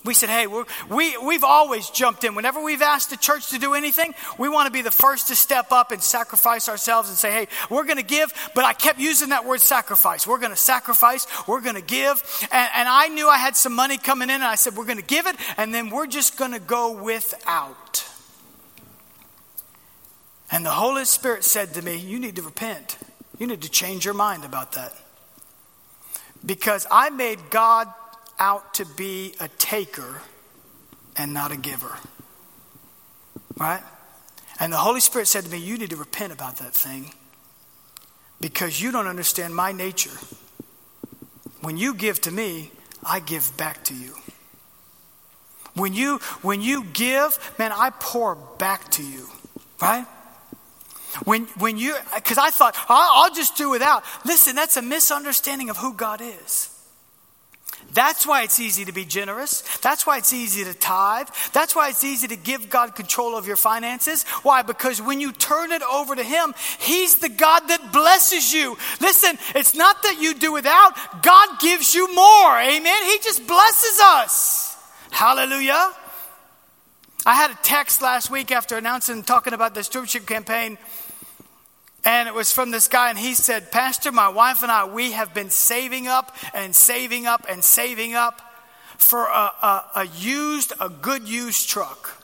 We 0.06 0.14
said, 0.14 0.30
hey, 0.30 0.46
we 0.46 1.18
we've 1.18 1.44
always 1.44 1.90
jumped 1.90 2.24
in. 2.24 2.34
Whenever 2.34 2.62
we've 2.62 2.80
asked 2.80 3.10
the 3.10 3.16
church 3.16 3.50
to 3.50 3.58
do 3.58 3.74
anything, 3.74 4.14
we 4.38 4.48
want 4.48 4.66
to 4.66 4.72
be 4.72 4.80
the 4.80 4.90
first 4.90 5.28
to 5.28 5.36
step 5.36 5.72
up 5.72 5.92
and 5.92 6.02
sacrifice 6.02 6.68
ourselves 6.68 7.08
and 7.08 7.18
say, 7.18 7.30
hey, 7.30 7.48
we're 7.68 7.84
going 7.84 7.98
to 7.98 8.02
give. 8.02 8.32
But 8.54 8.64
I 8.64 8.72
kept 8.72 8.98
using 8.98 9.30
that 9.30 9.44
word 9.44 9.60
sacrifice. 9.60 10.26
We're 10.26 10.38
going 10.38 10.52
to 10.52 10.56
sacrifice. 10.56 11.26
We're 11.46 11.60
going 11.60 11.74
to 11.74 11.82
give. 11.82 12.22
And, 12.52 12.70
and 12.74 12.88
I 12.88 13.08
knew 13.08 13.28
I 13.28 13.38
had 13.38 13.56
some 13.56 13.74
money 13.74 13.98
coming 13.98 14.30
in, 14.30 14.36
and 14.36 14.44
I 14.44 14.54
said, 14.54 14.76
we're 14.76 14.86
going 14.86 14.98
to 14.98 15.04
give 15.04 15.26
it, 15.26 15.36
and 15.56 15.74
then 15.74 15.90
we're 15.90 16.06
just 16.06 16.38
going 16.38 16.52
to 16.52 16.60
go 16.60 17.02
without. 17.02 18.08
And 20.50 20.64
the 20.64 20.70
Holy 20.70 21.04
Spirit 21.04 21.42
said 21.42 21.74
to 21.74 21.82
me, 21.82 21.96
you 21.96 22.20
need 22.20 22.36
to 22.36 22.42
repent. 22.42 22.96
You 23.38 23.46
need 23.48 23.62
to 23.62 23.70
change 23.70 24.04
your 24.04 24.14
mind 24.14 24.44
about 24.44 24.72
that. 24.72 24.94
Because 26.44 26.86
I 26.90 27.10
made 27.10 27.50
God 27.50 27.92
out 28.38 28.74
to 28.74 28.84
be 28.84 29.34
a 29.40 29.48
taker 29.58 30.22
and 31.16 31.32
not 31.32 31.52
a 31.52 31.56
giver. 31.56 31.96
Right? 33.56 33.82
And 34.58 34.72
the 34.72 34.78
Holy 34.78 35.00
Spirit 35.00 35.26
said 35.28 35.44
to 35.44 35.50
me, 35.50 35.58
You 35.58 35.78
need 35.78 35.90
to 35.90 35.96
repent 35.96 36.32
about 36.32 36.56
that 36.56 36.72
thing 36.72 37.12
because 38.40 38.80
you 38.80 38.92
don't 38.92 39.06
understand 39.06 39.54
my 39.54 39.72
nature. 39.72 40.18
When 41.60 41.76
you 41.76 41.94
give 41.94 42.20
to 42.22 42.30
me, 42.30 42.70
I 43.04 43.20
give 43.20 43.56
back 43.56 43.84
to 43.84 43.94
you. 43.94 44.14
When 45.74 45.92
you 45.92 46.18
when 46.40 46.62
you 46.62 46.84
give, 46.84 47.38
man, 47.58 47.70
I 47.72 47.90
pour 47.90 48.34
back 48.34 48.90
to 48.92 49.02
you, 49.02 49.28
right? 49.80 50.06
When 51.24 51.44
when 51.58 51.76
you 51.76 51.94
because 52.14 52.38
I 52.38 52.50
thought 52.50 52.74
I'll, 52.88 53.24
I'll 53.24 53.34
just 53.34 53.56
do 53.56 53.68
without. 53.68 54.02
Listen, 54.24 54.56
that's 54.56 54.76
a 54.76 54.82
misunderstanding 54.82 55.68
of 55.68 55.76
who 55.76 55.92
God 55.92 56.20
is. 56.22 56.70
That's 57.96 58.26
why 58.26 58.42
it's 58.42 58.60
easy 58.60 58.84
to 58.84 58.92
be 58.92 59.06
generous. 59.06 59.62
That's 59.78 60.06
why 60.06 60.18
it's 60.18 60.34
easy 60.34 60.64
to 60.64 60.74
tithe. 60.74 61.28
That's 61.54 61.74
why 61.74 61.88
it's 61.88 62.04
easy 62.04 62.28
to 62.28 62.36
give 62.36 62.68
God 62.68 62.94
control 62.94 63.34
of 63.34 63.46
your 63.46 63.56
finances. 63.56 64.24
Why? 64.42 64.60
Because 64.60 65.00
when 65.00 65.18
you 65.18 65.32
turn 65.32 65.72
it 65.72 65.80
over 65.82 66.14
to 66.14 66.22
Him, 66.22 66.52
He's 66.78 67.14
the 67.14 67.30
God 67.30 67.60
that 67.68 67.94
blesses 67.94 68.52
you. 68.52 68.76
Listen, 69.00 69.38
it's 69.54 69.74
not 69.74 70.02
that 70.02 70.20
you 70.20 70.34
do 70.34 70.52
without, 70.52 71.22
God 71.22 71.58
gives 71.58 71.94
you 71.94 72.14
more. 72.14 72.58
Amen. 72.58 73.04
He 73.04 73.18
just 73.22 73.46
blesses 73.46 73.98
us. 73.98 74.76
Hallelujah. 75.10 75.90
I 77.24 77.34
had 77.34 77.50
a 77.50 77.58
text 77.62 78.02
last 78.02 78.30
week 78.30 78.52
after 78.52 78.76
announcing, 78.76 79.22
talking 79.22 79.54
about 79.54 79.74
the 79.74 79.82
stewardship 79.82 80.26
campaign 80.26 80.76
and 82.06 82.28
it 82.28 82.34
was 82.34 82.52
from 82.52 82.70
this 82.70 82.86
guy, 82.86 83.10
and 83.10 83.18
he 83.18 83.34
said, 83.34 83.72
Pastor, 83.72 84.12
my 84.12 84.28
wife 84.28 84.62
and 84.62 84.70
I, 84.70 84.86
we 84.86 85.10
have 85.12 85.34
been 85.34 85.50
saving 85.50 86.06
up 86.06 86.34
and 86.54 86.74
saving 86.74 87.26
up 87.26 87.44
and 87.50 87.64
saving 87.64 88.14
up 88.14 88.40
for 88.96 89.24
a, 89.24 89.52
a, 89.60 89.84
a 89.96 90.04
used, 90.16 90.72
a 90.80 90.88
good 90.88 91.28
used 91.28 91.68
truck. 91.68 92.22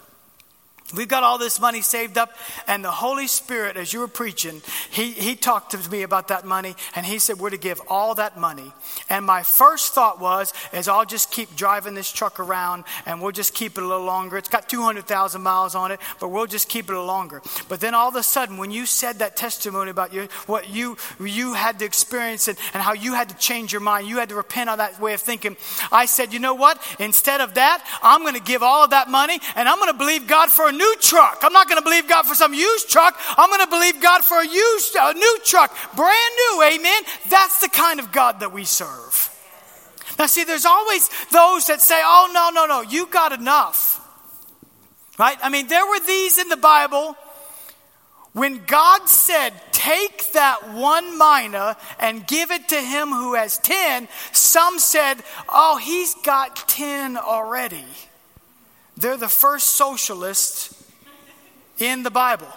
We've 0.95 1.09
got 1.09 1.23
all 1.23 1.39
this 1.39 1.61
money 1.61 1.81
saved 1.81 2.19
up, 2.19 2.33
and 2.67 2.85
the 2.85 2.91
Holy 2.91 3.27
Spirit, 3.27 3.77
as 3.77 3.93
you 3.93 4.01
were 4.01 4.09
preaching, 4.09 4.61
he, 4.91 5.13
he 5.13 5.35
talked 5.37 5.71
to 5.71 5.91
me 5.91 6.03
about 6.03 6.29
that 6.29 6.45
money, 6.45 6.77
and 6.95 7.07
he 7.07 7.19
said, 7.19 7.39
We're 7.39 7.51
to 7.51 7.57
give 7.57 7.81
all 7.89 8.15
that 8.17 8.39
money. 8.39 8.73
And 9.09 9.25
my 9.25 9.43
first 9.43 9.95
thought 9.95 10.21
was, 10.21 10.53
is 10.73 10.89
I'll 10.89 11.07
just 11.07 11.31
keep 11.31 11.57
driving 11.57 11.95
this 11.95 12.13
truck 12.13 12.39
around, 12.41 12.85
and 13.07 13.23
we'll 13.23 13.33
just 13.33 13.55
keep 13.55 13.79
it 13.79 13.83
a 13.83 13.87
little 13.87 14.05
longer. 14.05 14.37
It's 14.37 14.49
got 14.49 14.69
200,000 14.69 15.41
miles 15.41 15.75
on 15.75 15.93
it, 15.93 16.01
but 16.21 16.29
we'll 16.29 16.47
just 16.47 16.69
keep 16.69 16.87
it 16.87 16.91
a 16.91 16.93
little 16.93 17.07
longer. 17.07 17.41
But 17.69 17.81
then 17.81 17.95
all 17.95 18.09
of 18.09 18.17
a 18.17 18.23
sudden, 18.23 18.59
when 18.59 18.71
you 18.71 18.85
said 18.85 19.21
that 19.21 19.37
testimony 19.37 19.91
about 19.91 20.13
you, 20.13 20.29
what 20.47 20.69
you, 20.69 20.99
you 21.21 21.55
had 21.55 21.79
to 21.79 21.85
experience 21.87 22.49
and, 22.49 22.59
and 22.75 22.83
how 22.83 22.93
you 22.93 23.15
had 23.15 23.31
to 23.31 23.37
change 23.37 23.73
your 23.73 23.81
mind, 23.81 24.09
you 24.09 24.19
had 24.19 24.29
to 24.29 24.35
repent 24.35 24.69
on 24.69 24.79
that 24.79 25.01
way 25.01 25.15
of 25.15 25.23
thinking, 25.23 25.57
I 25.91 26.05
said, 26.05 26.35
You 26.35 26.39
know 26.39 26.55
what? 26.55 26.83
Instead 26.99 27.41
of 27.41 27.55
that, 27.55 27.83
I'm 28.03 28.21
going 28.21 28.35
to 28.35 28.41
give 28.41 28.63
all 28.63 28.85
of 28.85 28.91
that 28.91 29.09
money, 29.09 29.41
and 29.57 29.69
I'm 29.69 29.79
going 29.79 29.93
to 29.93 29.99
believe 29.99 30.27
God 30.27 30.51
for 30.51 30.69
a 30.69 30.73
new 30.73 30.82
new 30.83 30.97
truck. 31.01 31.39
I'm 31.43 31.53
not 31.53 31.69
going 31.69 31.81
to 31.81 31.85
believe 31.85 32.09
God 32.09 32.25
for 32.27 32.35
some 32.35 32.55
used 32.55 32.91
truck. 32.91 33.15
I'm 33.39 33.51
going 33.51 33.65
to 33.65 33.71
believe 33.77 34.01
God 34.01 34.25
for 34.25 34.39
a 34.41 34.47
used, 34.47 34.97
a 34.99 35.15
new 35.15 35.39
truck, 35.45 35.71
brand 35.95 36.33
new. 36.43 36.63
Amen. 36.75 37.03
That's 37.31 37.61
the 37.61 37.69
kind 37.69 38.01
of 38.01 38.13
God 38.13 38.41
that 38.41 38.53
we 38.53 38.65
serve. 38.65 39.15
Now, 40.19 40.27
see, 40.27 40.45
there's 40.45 40.67
always 40.67 41.09
those 41.31 41.67
that 41.67 41.81
say, 41.81 42.01
"Oh 42.05 42.31
no, 42.33 42.51
no, 42.51 42.67
no, 42.67 42.81
you 42.83 43.07
got 43.07 43.33
enough." 43.33 44.01
Right? 45.19 45.39
I 45.43 45.49
mean, 45.49 45.69
there 45.69 45.87
were 45.87 46.01
these 46.01 46.39
in 46.39 46.49
the 46.49 46.57
Bible 46.57 47.17
When 48.33 48.65
God 48.67 49.09
said, 49.09 49.53
Take 49.73 50.33
that 50.33 50.73
one 50.73 51.19
mina 51.19 51.77
and 51.99 52.27
give 52.27 52.51
it 52.51 52.69
to 52.69 52.81
him 52.81 53.09
who 53.09 53.35
has 53.35 53.59
10, 53.59 54.09
some 54.33 54.79
said, 54.79 55.23
Oh, 55.49 55.77
he's 55.77 56.15
got 56.25 56.57
10 56.69 57.17
already. 57.17 57.85
They're 58.97 59.17
the 59.17 59.29
first 59.29 59.69
socialists 59.69 60.85
in 61.79 62.03
the 62.03 62.11
Bible. 62.11 62.49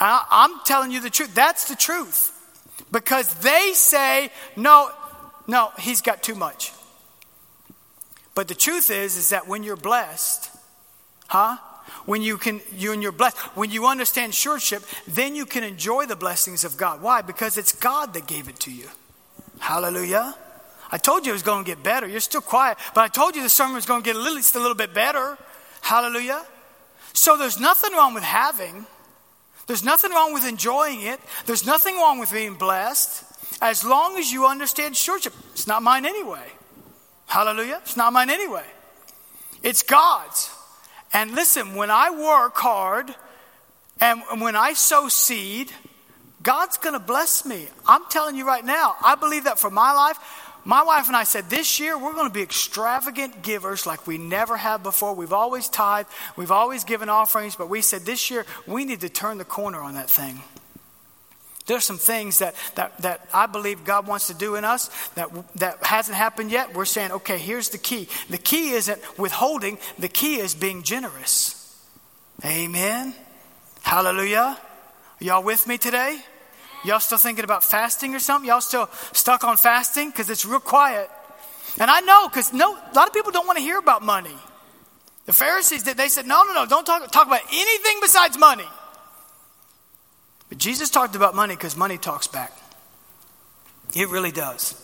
I, 0.00 0.46
am 0.50 0.60
telling 0.64 0.90
you 0.90 1.00
the 1.00 1.10
truth. 1.10 1.34
That's 1.34 1.68
the 1.68 1.76
truth. 1.76 2.34
Because 2.92 3.34
they 3.34 3.72
say, 3.74 4.30
No, 4.56 4.90
no, 5.46 5.70
he's 5.78 6.00
got 6.00 6.22
too 6.22 6.34
much. 6.34 6.72
But 8.34 8.48
the 8.48 8.54
truth 8.54 8.90
is, 8.90 9.16
is 9.16 9.30
that 9.30 9.48
when 9.48 9.64
you're 9.64 9.76
blessed, 9.76 10.50
huh? 11.26 11.56
when 12.04 12.22
you 12.22 12.38
can 12.38 12.60
you 12.74 12.92
and 12.92 13.02
you're 13.02 13.12
blessed 13.12 13.36
when 13.56 13.70
you 13.70 13.86
understand 13.86 14.34
stewardship 14.34 14.82
then 15.06 15.34
you 15.34 15.44
can 15.44 15.64
enjoy 15.64 16.06
the 16.06 16.16
blessings 16.16 16.64
of 16.64 16.76
god 16.76 17.02
why 17.02 17.22
because 17.22 17.56
it's 17.56 17.72
god 17.72 18.14
that 18.14 18.26
gave 18.26 18.48
it 18.48 18.58
to 18.58 18.70
you 18.70 18.86
hallelujah 19.58 20.34
i 20.90 20.98
told 20.98 21.26
you 21.26 21.32
it 21.32 21.34
was 21.34 21.42
going 21.42 21.64
to 21.64 21.68
get 21.68 21.82
better. 21.82 22.06
You're 22.06 22.20
still 22.20 22.40
quiet 22.40 22.78
but 22.94 23.02
i 23.02 23.08
told 23.08 23.36
you 23.36 23.42
the 23.42 23.48
sermon 23.48 23.74
was 23.74 23.86
going 23.86 24.02
to 24.02 24.04
get 24.04 24.16
at 24.16 24.22
least 24.22 24.56
a 24.56 24.60
little 24.60 24.76
bit 24.76 24.94
better. 24.94 25.38
Hallelujah. 25.80 26.44
So 27.12 27.36
there's 27.36 27.58
nothing 27.58 27.92
wrong 27.92 28.14
with 28.14 28.22
having. 28.22 28.86
There's 29.66 29.84
nothing 29.84 30.10
wrong 30.12 30.32
with 30.32 30.46
enjoying 30.46 31.02
it. 31.02 31.20
There's 31.46 31.66
nothing 31.66 31.96
wrong 31.96 32.18
with 32.18 32.32
being 32.32 32.54
blessed. 32.54 33.24
As 33.60 33.84
long 33.84 34.16
as 34.16 34.32
you 34.32 34.46
understand 34.46 34.96
stewardship. 34.96 35.34
It's 35.52 35.66
not 35.66 35.82
mine 35.82 36.06
anyway. 36.06 36.46
Hallelujah. 37.26 37.80
It's 37.82 37.96
not 37.96 38.12
mine 38.12 38.30
anyway. 38.30 38.64
It's 39.62 39.82
god's. 39.82 40.50
And 41.12 41.32
listen, 41.32 41.74
when 41.74 41.90
I 41.90 42.10
work 42.10 42.56
hard 42.56 43.14
and 44.00 44.22
when 44.40 44.56
I 44.56 44.74
sow 44.74 45.08
seed, 45.08 45.72
God's 46.42 46.76
going 46.78 46.94
to 46.94 47.00
bless 47.00 47.44
me. 47.44 47.66
I'm 47.86 48.04
telling 48.08 48.36
you 48.36 48.46
right 48.46 48.64
now, 48.64 48.94
I 49.02 49.16
believe 49.16 49.44
that 49.44 49.58
for 49.58 49.70
my 49.70 49.92
life. 49.92 50.18
My 50.68 50.82
wife 50.82 51.06
and 51.06 51.16
I 51.16 51.24
said 51.24 51.48
this 51.48 51.80
year 51.80 51.96
we're 51.96 52.12
going 52.12 52.28
to 52.28 52.32
be 52.32 52.42
extravagant 52.42 53.40
givers 53.40 53.86
like 53.86 54.06
we 54.06 54.18
never 54.18 54.54
have 54.54 54.82
before. 54.82 55.14
We've 55.14 55.32
always 55.32 55.66
tithed, 55.70 56.10
we've 56.36 56.50
always 56.50 56.84
given 56.84 57.08
offerings, 57.08 57.56
but 57.56 57.70
we 57.70 57.80
said 57.80 58.02
this 58.02 58.30
year 58.30 58.44
we 58.66 58.84
need 58.84 59.00
to 59.00 59.08
turn 59.08 59.38
the 59.38 59.46
corner 59.46 59.80
on 59.80 59.94
that 59.94 60.10
thing. 60.10 60.42
There's 61.64 61.84
some 61.84 61.96
things 61.96 62.40
that, 62.40 62.54
that, 62.74 62.98
that 62.98 63.26
I 63.32 63.46
believe 63.46 63.86
God 63.86 64.06
wants 64.06 64.26
to 64.26 64.34
do 64.34 64.56
in 64.56 64.66
us 64.66 64.88
that, 65.14 65.30
that 65.56 65.82
hasn't 65.82 66.18
happened 66.18 66.50
yet. 66.50 66.74
We're 66.74 66.84
saying, 66.84 67.12
okay, 67.12 67.38
here's 67.38 67.70
the 67.70 67.78
key. 67.78 68.06
The 68.28 68.36
key 68.36 68.72
isn't 68.72 69.00
withholding, 69.18 69.78
the 69.98 70.08
key 70.08 70.36
is 70.38 70.54
being 70.54 70.82
generous. 70.82 71.82
Amen. 72.44 73.14
Hallelujah. 73.80 74.58
Y'all 75.18 75.42
with 75.42 75.66
me 75.66 75.78
today? 75.78 76.20
Y'all 76.84 77.00
still 77.00 77.18
thinking 77.18 77.44
about 77.44 77.64
fasting 77.64 78.14
or 78.14 78.18
something? 78.18 78.48
Y'all 78.48 78.60
still 78.60 78.88
stuck 79.12 79.44
on 79.44 79.56
fasting? 79.56 80.10
Because 80.10 80.30
it's 80.30 80.46
real 80.46 80.60
quiet. 80.60 81.10
And 81.78 81.90
I 81.90 82.00
know, 82.00 82.28
because 82.28 82.52
no, 82.52 82.74
a 82.74 82.94
lot 82.94 83.08
of 83.08 83.12
people 83.12 83.32
don't 83.32 83.46
want 83.46 83.58
to 83.58 83.62
hear 83.62 83.78
about 83.78 84.02
money. 84.02 84.36
The 85.26 85.32
Pharisees, 85.32 85.84
they 85.84 86.08
said, 86.08 86.26
no, 86.26 86.42
no, 86.44 86.54
no, 86.54 86.66
don't 86.66 86.86
talk, 86.86 87.10
talk 87.10 87.26
about 87.26 87.42
anything 87.52 87.98
besides 88.00 88.38
money. 88.38 88.64
But 90.48 90.58
Jesus 90.58 90.88
talked 90.88 91.14
about 91.14 91.34
money 91.34 91.54
because 91.54 91.76
money 91.76 91.98
talks 91.98 92.26
back. 92.26 92.52
It 93.94 94.08
really 94.08 94.32
does. 94.32 94.82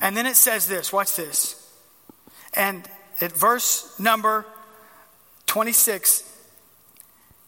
And 0.00 0.16
then 0.16 0.26
it 0.26 0.36
says 0.36 0.66
this 0.66 0.92
watch 0.92 1.16
this. 1.16 1.56
And 2.54 2.88
at 3.20 3.32
verse 3.32 3.98
number 3.98 4.46
26 5.46 6.24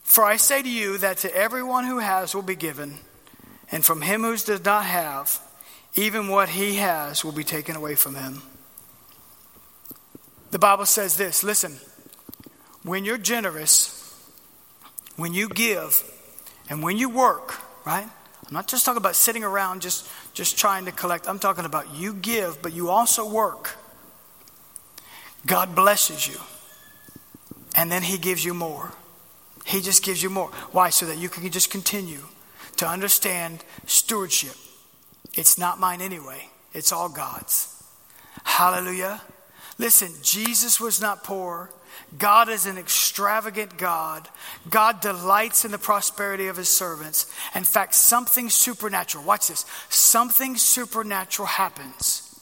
For 0.02 0.24
I 0.24 0.36
say 0.36 0.62
to 0.62 0.68
you 0.68 0.98
that 0.98 1.18
to 1.18 1.34
everyone 1.34 1.86
who 1.86 1.98
has 1.98 2.34
will 2.34 2.42
be 2.42 2.56
given, 2.56 2.98
and 3.72 3.84
from 3.84 4.02
him 4.02 4.22
who 4.22 4.36
does 4.36 4.62
not 4.64 4.84
have, 4.84 5.40
even 5.94 6.28
what 6.28 6.50
he 6.50 6.76
has 6.76 7.24
will 7.24 7.32
be 7.32 7.42
taken 7.42 7.74
away 7.74 7.94
from 7.94 8.14
him. 8.14 8.42
The 10.50 10.58
Bible 10.58 10.84
says 10.84 11.16
this 11.16 11.42
listen, 11.42 11.78
when 12.82 13.06
you're 13.06 13.18
generous, 13.18 13.98
when 15.16 15.32
you 15.32 15.48
give, 15.48 16.04
and 16.68 16.82
when 16.82 16.98
you 16.98 17.08
work, 17.08 17.54
right? 17.86 18.06
I'm 18.46 18.54
not 18.54 18.68
just 18.68 18.84
talking 18.84 18.98
about 18.98 19.16
sitting 19.16 19.42
around 19.42 19.80
just, 19.80 20.08
just 20.34 20.58
trying 20.58 20.84
to 20.84 20.92
collect. 20.92 21.26
I'm 21.26 21.38
talking 21.38 21.64
about 21.64 21.94
you 21.94 22.12
give, 22.12 22.60
but 22.60 22.74
you 22.74 22.90
also 22.90 23.28
work. 23.28 23.76
God 25.46 25.74
blesses 25.74 26.28
you. 26.28 26.38
And 27.74 27.90
then 27.90 28.02
He 28.02 28.18
gives 28.18 28.44
you 28.44 28.52
more. 28.52 28.92
He 29.64 29.80
just 29.80 30.04
gives 30.04 30.22
you 30.22 30.28
more. 30.28 30.48
Why? 30.72 30.90
So 30.90 31.06
that 31.06 31.16
you 31.16 31.30
can 31.30 31.50
just 31.50 31.70
continue 31.70 32.24
to 32.82 32.88
understand 32.88 33.62
stewardship. 33.86 34.56
It's 35.34 35.56
not 35.56 35.78
mine 35.78 36.00
anyway, 36.00 36.48
it's 36.74 36.90
all 36.90 37.08
God's. 37.08 37.68
Hallelujah. 38.42 39.22
Listen, 39.78 40.10
Jesus 40.20 40.80
was 40.80 41.00
not 41.00 41.22
poor. 41.22 41.70
God 42.18 42.48
is 42.48 42.66
an 42.66 42.78
extravagant 42.78 43.78
God. 43.78 44.28
God 44.68 45.00
delights 45.00 45.64
in 45.64 45.70
the 45.70 45.78
prosperity 45.78 46.48
of 46.48 46.56
his 46.56 46.68
servants. 46.68 47.32
In 47.54 47.62
fact, 47.62 47.94
something 47.94 48.50
supernatural, 48.50 49.22
watch 49.22 49.46
this, 49.46 49.64
something 49.88 50.56
supernatural 50.56 51.46
happens 51.46 52.36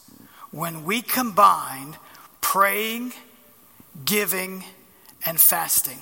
when 0.49 0.85
we 0.85 1.03
combine 1.03 1.95
praying, 2.41 3.13
giving, 4.05 4.63
and 5.23 5.39
fasting. 5.39 5.99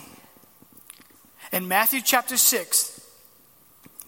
In 1.52 1.68
Matthew 1.68 2.00
chapter 2.02 2.38
6, 2.38 2.99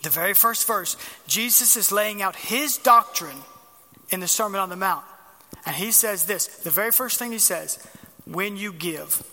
the 0.04 0.10
very 0.10 0.34
first 0.34 0.68
verse, 0.68 0.98
Jesus 1.28 1.78
is 1.78 1.92
laying 1.92 2.22
out 2.22 2.36
his 2.36 2.78
doctrine 2.78 3.38
in 4.10 4.20
the 4.20 4.28
Sermon 4.28 4.60
on 4.60 4.70
the 4.70 4.76
Mount. 4.76 5.06
And 5.66 5.76
he 5.76 5.92
says 5.92 6.26
this 6.26 6.48
the 6.48 6.70
very 6.70 6.92
first 6.92 7.20
thing 7.20 7.32
he 7.32 7.40
says, 7.40 7.86
when 8.26 8.58
you 8.58 8.74
give. 8.74 9.24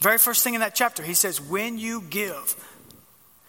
Very 0.00 0.18
first 0.18 0.44
thing 0.44 0.54
in 0.54 0.60
that 0.60 0.74
chapter, 0.74 1.02
he 1.02 1.14
says, 1.14 1.40
when 1.40 1.78
you 1.78 2.02
give. 2.02 2.54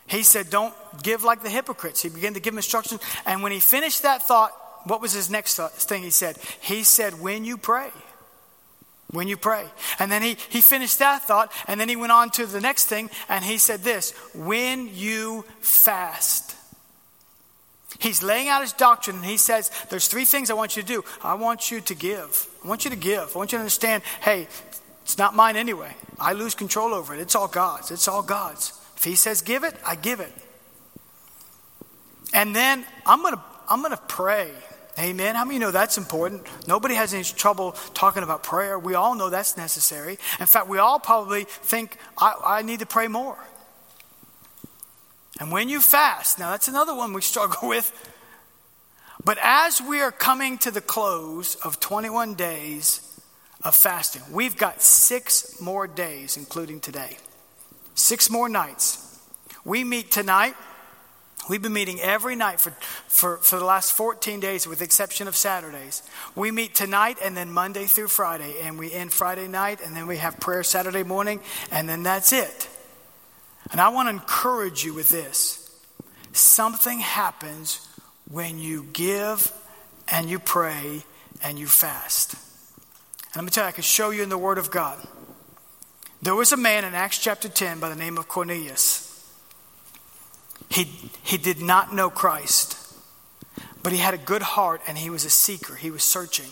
He 0.07 0.23
said, 0.23 0.49
don't 0.49 0.73
give 1.03 1.23
like 1.23 1.43
the 1.43 1.49
hypocrites. 1.49 2.01
He 2.01 2.09
began 2.09 2.35
to 2.35 2.39
give 2.39 2.55
instructions. 2.55 3.01
And 3.25 3.43
when 3.43 3.51
he 3.51 3.59
finished 3.59 4.03
that 4.03 4.23
thought, 4.23 4.51
what 4.85 5.01
was 5.01 5.13
his 5.13 5.29
next 5.29 5.57
thing 5.57 6.03
he 6.03 6.11
said? 6.11 6.37
He 6.61 6.83
said, 6.83 7.19
when 7.19 7.43
you 7.43 7.57
pray. 7.57 7.89
When 9.11 9.27
you 9.27 9.37
pray. 9.37 9.65
And 9.99 10.11
then 10.11 10.21
he, 10.21 10.35
he 10.49 10.61
finished 10.61 10.99
that 10.99 11.23
thought, 11.23 11.51
and 11.67 11.79
then 11.79 11.89
he 11.89 11.95
went 11.95 12.11
on 12.11 12.31
to 12.31 12.45
the 12.45 12.59
next 12.59 12.85
thing, 12.85 13.09
and 13.29 13.45
he 13.45 13.57
said 13.57 13.81
this 13.81 14.11
when 14.33 14.93
you 14.93 15.45
fast. 15.59 16.55
He's 17.99 18.21
laying 18.21 18.49
out 18.49 18.61
his 18.61 18.73
doctrine, 18.73 19.17
and 19.17 19.25
he 19.25 19.37
says, 19.37 19.71
There's 19.89 20.07
three 20.07 20.25
things 20.25 20.49
I 20.49 20.53
want 20.53 20.75
you 20.75 20.81
to 20.81 20.87
do. 20.87 21.03
I 21.23 21.35
want 21.35 21.71
you 21.71 21.81
to 21.81 21.95
give. 21.95 22.47
I 22.63 22.67
want 22.67 22.83
you 22.83 22.91
to 22.91 22.97
give. 22.97 23.35
I 23.35 23.37
want 23.37 23.51
you 23.51 23.57
to 23.57 23.61
understand 23.61 24.03
hey, 24.21 24.47
it's 25.03 25.17
not 25.17 25.35
mine 25.35 25.55
anyway. 25.55 25.95
I 26.19 26.33
lose 26.33 26.55
control 26.55 26.93
over 26.93 27.13
it. 27.13 27.19
It's 27.19 27.35
all 27.35 27.47
God's. 27.47 27.91
It's 27.91 28.07
all 28.07 28.23
God's. 28.23 28.73
If 28.97 29.03
He 29.03 29.15
says 29.15 29.41
give 29.41 29.63
it, 29.63 29.75
I 29.85 29.95
give 29.95 30.19
it. 30.19 30.33
And 32.33 32.55
then 32.55 32.85
I'm 33.05 33.21
going 33.21 33.35
to 33.35 33.41
I'm 33.69 33.81
going 33.81 33.95
to 33.95 34.03
pray. 34.07 34.51
Amen. 34.97 35.35
How 35.35 35.43
many 35.43 35.59
know 35.59 35.71
that's 35.71 35.97
important? 35.97 36.47
Nobody 36.67 36.95
has 36.95 37.13
any 37.13 37.23
trouble 37.23 37.73
talking 37.93 38.23
about 38.23 38.43
prayer. 38.43 38.79
We 38.79 38.93
all 38.93 39.15
know 39.15 39.29
that's 39.29 39.57
necessary. 39.57 40.17
In 40.39 40.45
fact, 40.45 40.67
we 40.67 40.77
all 40.77 40.99
probably 40.99 41.43
think, 41.43 41.97
I, 42.17 42.35
I 42.45 42.61
need 42.61 42.79
to 42.79 42.85
pray 42.85 43.07
more. 43.07 43.37
And 45.39 45.51
when 45.51 45.67
you 45.67 45.81
fast, 45.81 46.39
now 46.39 46.51
that's 46.51 46.69
another 46.69 46.95
one 46.95 47.11
we 47.11 47.21
struggle 47.33 47.67
with. 47.67 47.91
But 49.23 49.37
as 49.41 49.81
we 49.81 50.01
are 50.01 50.11
coming 50.11 50.57
to 50.59 50.71
the 50.71 50.81
close 50.81 51.55
of 51.55 51.79
21 51.79 52.35
days 52.35 53.15
of 53.65 53.75
fasting. 53.75 54.21
We've 54.31 54.55
got 54.55 54.81
six 54.81 55.59
more 55.59 55.87
days, 55.87 56.37
including 56.37 56.79
today. 56.79 57.17
Six 57.95 58.29
more 58.29 58.47
nights. 58.47 59.19
We 59.65 59.83
meet 59.83 60.11
tonight. 60.11 60.55
We've 61.47 61.61
been 61.61 61.73
meeting 61.73 61.99
every 61.99 62.35
night 62.35 62.59
for, 62.59 62.71
for, 63.07 63.37
for 63.37 63.59
the 63.59 63.65
last 63.65 63.93
14 63.93 64.39
days, 64.39 64.67
with 64.67 64.79
the 64.79 64.85
exception 64.85 65.27
of 65.27 65.35
Saturdays. 65.35 66.01
We 66.35 66.49
meet 66.51 66.73
tonight 66.73 67.17
and 67.23 67.37
then 67.37 67.51
Monday 67.51 67.85
through 67.85 68.07
Friday, 68.07 68.55
and 68.63 68.79
we 68.79 68.91
end 68.91 69.13
Friday 69.13 69.47
night, 69.47 69.79
and 69.85 69.95
then 69.95 70.07
we 70.07 70.17
have 70.17 70.39
prayer 70.39 70.63
Saturday 70.63 71.03
morning, 71.03 71.39
and 71.71 71.87
then 71.87 72.03
that's 72.03 72.33
it. 72.33 72.67
And 73.71 73.79
I 73.79 73.89
want 73.89 74.07
to 74.07 74.11
encourage 74.11 74.83
you 74.83 74.93
with 74.93 75.09
this 75.09 75.61
something 76.33 76.99
happens 76.99 77.87
when 78.29 78.59
you 78.59 78.85
give 78.91 79.51
and 80.07 80.29
you 80.29 80.39
pray 80.39 81.03
and 81.41 81.57
you 81.57 81.67
fast. 81.67 82.33
And 83.27 83.37
let 83.37 83.45
me 83.45 83.51
tell 83.51 83.63
you, 83.63 83.69
I 83.69 83.71
can 83.71 83.83
show 83.83 84.09
you 84.09 84.23
in 84.23 84.29
the 84.29 84.37
Word 84.37 84.57
of 84.57 84.71
God. 84.71 84.97
There 86.21 86.35
was 86.35 86.51
a 86.51 86.57
man 86.57 86.83
in 86.83 86.93
Acts 86.93 87.19
chapter 87.19 87.47
10 87.47 87.79
by 87.79 87.89
the 87.89 87.95
name 87.95 88.17
of 88.17 88.27
Cornelius. 88.27 89.04
He, 90.69 90.85
he 91.23 91.37
did 91.37 91.61
not 91.61 91.93
know 91.93 92.09
Christ, 92.09 92.77
but 93.83 93.91
he 93.91 93.99
had 93.99 94.13
a 94.13 94.17
good 94.17 94.41
heart 94.41 94.81
and 94.87 94.97
he 94.97 95.09
was 95.09 95.25
a 95.25 95.29
seeker. 95.29 95.75
He 95.75 95.91
was 95.91 96.03
searching. 96.03 96.49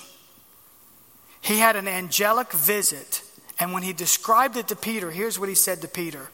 He 1.41 1.57
had 1.57 1.75
an 1.75 1.87
angelic 1.87 2.53
visit, 2.53 3.21
and 3.59 3.73
when 3.73 3.83
he 3.83 3.91
described 3.91 4.55
it 4.55 4.69
to 4.69 4.77
Peter, 4.77 5.11
here's 5.11 5.37
what 5.37 5.49
he 5.49 5.55
said 5.55 5.81
to 5.81 5.87
Peter 5.87 6.29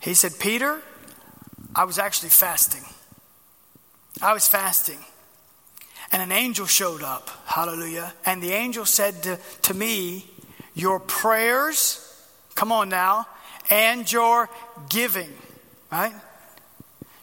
He 0.00 0.14
said, 0.14 0.32
Peter, 0.40 0.80
I 1.74 1.84
was 1.84 1.98
actually 1.98 2.30
fasting. 2.30 2.82
I 4.20 4.32
was 4.32 4.48
fasting. 4.48 4.98
And 6.12 6.22
an 6.22 6.32
angel 6.32 6.66
showed 6.66 7.02
up. 7.02 7.30
Hallelujah. 7.46 8.12
And 8.26 8.42
the 8.42 8.52
angel 8.52 8.84
said 8.84 9.22
to, 9.22 9.38
to 9.62 9.74
me, 9.74 10.26
Your 10.74 11.00
prayers, 11.00 11.98
come 12.54 12.72
on 12.72 12.88
now, 12.88 13.26
and 13.70 14.10
your 14.10 14.48
giving, 14.88 15.30
right? 15.90 16.14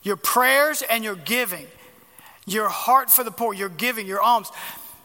Your 0.10 0.18
prayers 0.18 0.82
and 0.82 1.04
your 1.04 1.16
giving, 1.16 1.68
your 2.48 2.68
heart 2.68 3.12
for 3.12 3.24
the 3.24 3.30
poor, 3.30 3.54
your 3.54 3.70
giving, 3.70 4.08
your 4.08 4.20
alms, 4.20 4.52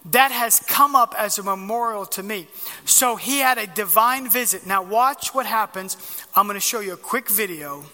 that 0.06 0.30
has 0.30 0.60
come 0.60 0.96
up 0.96 1.14
as 1.18 1.36
a 1.36 1.42
memorial 1.42 2.06
to 2.06 2.22
me. 2.22 2.46
So 2.86 3.16
he 3.16 3.40
had 3.40 3.58
a 3.58 3.66
divine 3.66 4.30
visit. 4.30 4.66
Now, 4.66 4.82
watch 4.82 5.34
what 5.34 5.44
happens. 5.44 5.98
I'm 6.34 6.46
going 6.46 6.54
to 6.54 6.60
show 6.60 6.80
you 6.80 6.94
a 6.94 6.96
quick 6.96 7.28
video 7.28 7.84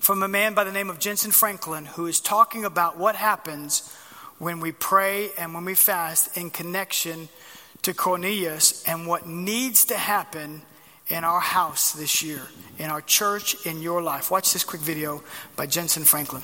from 0.00 0.22
a 0.22 0.28
man 0.28 0.52
by 0.52 0.64
the 0.64 0.72
name 0.72 0.90
of 0.90 0.98
Jentezen 0.98 1.32
Franklin 1.32 1.86
who 1.86 2.04
is 2.04 2.20
talking 2.20 2.66
about 2.66 2.98
what 2.98 3.16
happens 3.16 3.90
when 4.36 4.60
we 4.60 4.72
pray 4.72 5.30
and 5.38 5.54
when 5.54 5.64
we 5.64 5.72
fast 5.72 6.36
in 6.36 6.50
connection 6.50 7.30
to 7.80 7.94
Cornelius 7.94 8.86
and 8.86 9.06
what 9.06 9.26
needs 9.26 9.86
to 9.86 9.96
happen 9.96 10.60
in 11.10 11.24
our 11.24 11.40
house 11.40 11.92
this 11.92 12.22
year, 12.22 12.40
in 12.78 12.88
our 12.88 13.00
church, 13.02 13.66
in 13.66 13.82
your 13.82 14.00
life. 14.00 14.30
Watch 14.30 14.52
this 14.52 14.64
quick 14.64 14.80
video 14.80 15.22
by 15.56 15.66
Jentezen 15.66 16.06
Franklin. 16.06 16.42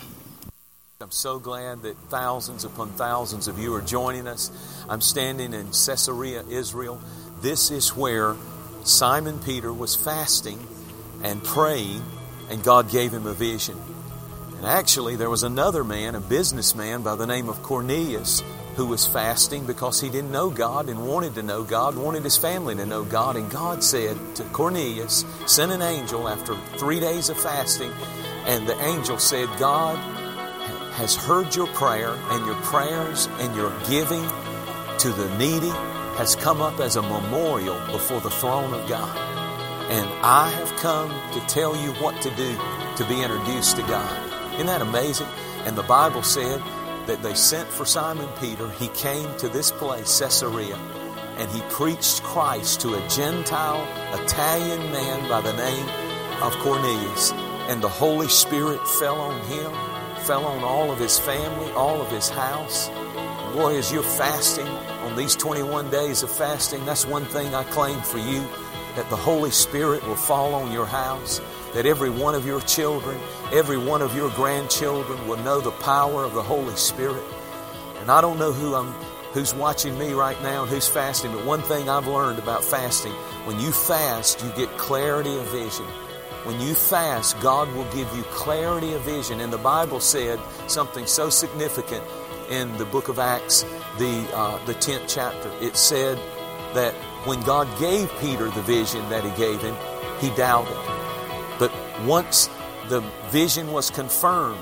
I'm 1.00 1.10
so 1.10 1.38
glad 1.38 1.82
that 1.82 1.96
thousands 2.08 2.64
upon 2.64 2.90
thousands 2.92 3.48
of 3.48 3.58
you 3.58 3.74
are 3.74 3.82
joining 3.82 4.26
us. 4.26 4.50
I'm 4.88 5.00
standing 5.00 5.52
in 5.52 5.66
Caesarea, 5.66 6.42
Israel. 6.48 7.00
This 7.42 7.70
is 7.70 7.94
where 7.94 8.34
Simon 8.84 9.38
Peter 9.38 9.72
was 9.72 9.94
fasting 9.94 10.58
and 11.22 11.42
praying, 11.44 12.02
and 12.50 12.62
God 12.64 12.90
gave 12.90 13.12
him 13.12 13.26
a 13.26 13.34
vision. 13.34 13.76
And 14.56 14.64
actually, 14.64 15.16
there 15.16 15.28
was 15.28 15.42
another 15.42 15.84
man, 15.84 16.14
a 16.14 16.20
businessman 16.20 17.02
by 17.02 17.14
the 17.14 17.26
name 17.26 17.50
of 17.50 17.62
Cornelius, 17.62 18.42
who 18.76 18.86
was 18.86 19.06
fasting 19.06 19.64
because 19.64 20.00
he 20.00 20.10
didn't 20.10 20.30
know 20.30 20.50
God 20.50 20.90
and 20.90 21.08
wanted 21.08 21.34
to 21.34 21.42
know 21.42 21.64
God, 21.64 21.96
wanted 21.96 22.22
his 22.22 22.36
family 22.36 22.74
to 22.76 22.84
know 22.84 23.04
God. 23.04 23.36
And 23.36 23.50
God 23.50 23.82
said 23.82 24.18
to 24.36 24.44
Cornelius, 24.44 25.24
sent 25.46 25.72
an 25.72 25.80
angel 25.80 26.28
after 26.28 26.54
three 26.76 27.00
days 27.00 27.30
of 27.30 27.38
fasting, 27.38 27.90
and 28.44 28.68
the 28.68 28.78
angel 28.84 29.18
said, 29.18 29.48
God 29.58 29.96
has 30.92 31.16
heard 31.16 31.56
your 31.56 31.66
prayer, 31.68 32.10
and 32.30 32.46
your 32.46 32.54
prayers 32.56 33.28
and 33.38 33.54
your 33.56 33.72
giving 33.88 34.24
to 34.98 35.10
the 35.10 35.34
needy 35.38 35.72
has 36.16 36.36
come 36.36 36.60
up 36.60 36.78
as 36.78 36.96
a 36.96 37.02
memorial 37.02 37.78
before 37.92 38.20
the 38.20 38.30
throne 38.30 38.72
of 38.72 38.88
God. 38.88 39.16
And 39.90 40.08
I 40.22 40.50
have 40.50 40.74
come 40.76 41.10
to 41.32 41.40
tell 41.46 41.76
you 41.76 41.92
what 41.94 42.20
to 42.22 42.30
do 42.30 42.56
to 42.96 43.04
be 43.08 43.22
introduced 43.22 43.76
to 43.76 43.82
God. 43.82 44.54
Isn't 44.54 44.66
that 44.66 44.82
amazing? 44.82 45.28
And 45.64 45.76
the 45.76 45.82
Bible 45.82 46.22
said 46.22 46.62
that 47.06 47.22
they 47.22 47.34
sent 47.34 47.68
for 47.68 47.84
Simon 47.84 48.28
Peter. 48.40 48.68
He 48.70 48.88
came 48.88 49.34
to 49.38 49.48
this 49.48 49.70
place, 49.70 50.18
Caesarea, 50.18 50.76
and 51.38 51.50
he 51.50 51.60
preached 51.70 52.22
Christ 52.22 52.80
to 52.82 52.94
a 52.94 53.08
Gentile 53.08 53.86
Italian 54.22 54.90
man 54.92 55.28
by 55.28 55.40
the 55.40 55.52
name 55.52 55.88
of 56.42 56.52
Cornelius. 56.58 57.32
And 57.68 57.82
the 57.82 57.88
Holy 57.88 58.28
Spirit 58.28 58.86
fell 58.86 59.20
on 59.20 59.40
him 59.46 59.72
fell 60.26 60.44
on 60.44 60.64
all 60.64 60.90
of 60.90 60.98
his 60.98 61.20
family, 61.20 61.70
all 61.72 62.02
of 62.02 62.10
his 62.10 62.28
house. 62.28 62.88
Boy, 63.54 63.78
as 63.78 63.92
you're 63.92 64.02
fasting 64.02 64.66
on 64.66 65.14
these 65.14 65.36
21 65.36 65.88
days 65.88 66.24
of 66.24 66.30
fasting, 66.32 66.84
that's 66.84 67.06
one 67.06 67.24
thing 67.26 67.54
I 67.54 67.62
claim 67.62 68.00
for 68.00 68.18
you 68.18 68.40
that 68.96 69.08
the 69.08 69.16
Holy 69.16 69.52
Spirit 69.52 70.04
will 70.04 70.16
fall 70.16 70.52
on 70.54 70.72
your 70.72 70.84
house, 70.84 71.40
that 71.76 71.84
every 71.84 72.08
one 72.08 72.34
of 72.34 72.46
your 72.46 72.62
children, 72.62 73.20
every 73.52 73.76
one 73.76 74.00
of 74.00 74.16
your 74.16 74.30
grandchildren 74.30 75.28
will 75.28 75.36
know 75.36 75.60
the 75.60 75.70
power 75.72 76.24
of 76.24 76.32
the 76.32 76.42
Holy 76.42 76.74
Spirit. 76.74 77.22
And 78.00 78.10
I 78.10 78.22
don't 78.22 78.38
know 78.38 78.50
who 78.50 78.74
I'm 78.74 78.94
who's 79.34 79.52
watching 79.52 79.98
me 79.98 80.14
right 80.14 80.42
now 80.42 80.62
and 80.62 80.70
who's 80.70 80.88
fasting, 80.88 81.30
but 81.32 81.44
one 81.44 81.60
thing 81.60 81.90
I've 81.90 82.06
learned 82.06 82.38
about 82.38 82.64
fasting, 82.64 83.12
when 83.44 83.60
you 83.60 83.72
fast, 83.72 84.42
you 84.42 84.50
get 84.52 84.70
clarity 84.78 85.36
of 85.36 85.44
vision. 85.48 85.84
When 86.44 86.58
you 86.62 86.72
fast, 86.72 87.38
God 87.40 87.70
will 87.74 87.84
give 87.92 88.10
you 88.16 88.22
clarity 88.30 88.94
of 88.94 89.02
vision. 89.02 89.40
And 89.40 89.52
the 89.52 89.58
Bible 89.58 90.00
said 90.00 90.40
something 90.68 91.04
so 91.04 91.28
significant 91.28 92.02
in 92.48 92.74
the 92.78 92.86
book 92.86 93.08
of 93.08 93.18
Acts, 93.18 93.64
the, 93.98 94.26
uh, 94.32 94.64
the 94.64 94.72
10th 94.72 95.04
chapter. 95.08 95.52
It 95.60 95.76
said 95.76 96.16
that 96.72 96.94
when 97.26 97.42
God 97.42 97.68
gave 97.78 98.10
Peter 98.18 98.48
the 98.48 98.62
vision 98.62 99.06
that 99.10 99.24
he 99.24 99.30
gave 99.32 99.60
him, 99.60 99.76
he 100.20 100.30
doubted. 100.30 100.95
But 101.58 101.72
once 102.04 102.48
the 102.88 103.00
vision 103.30 103.72
was 103.72 103.90
confirmed 103.90 104.60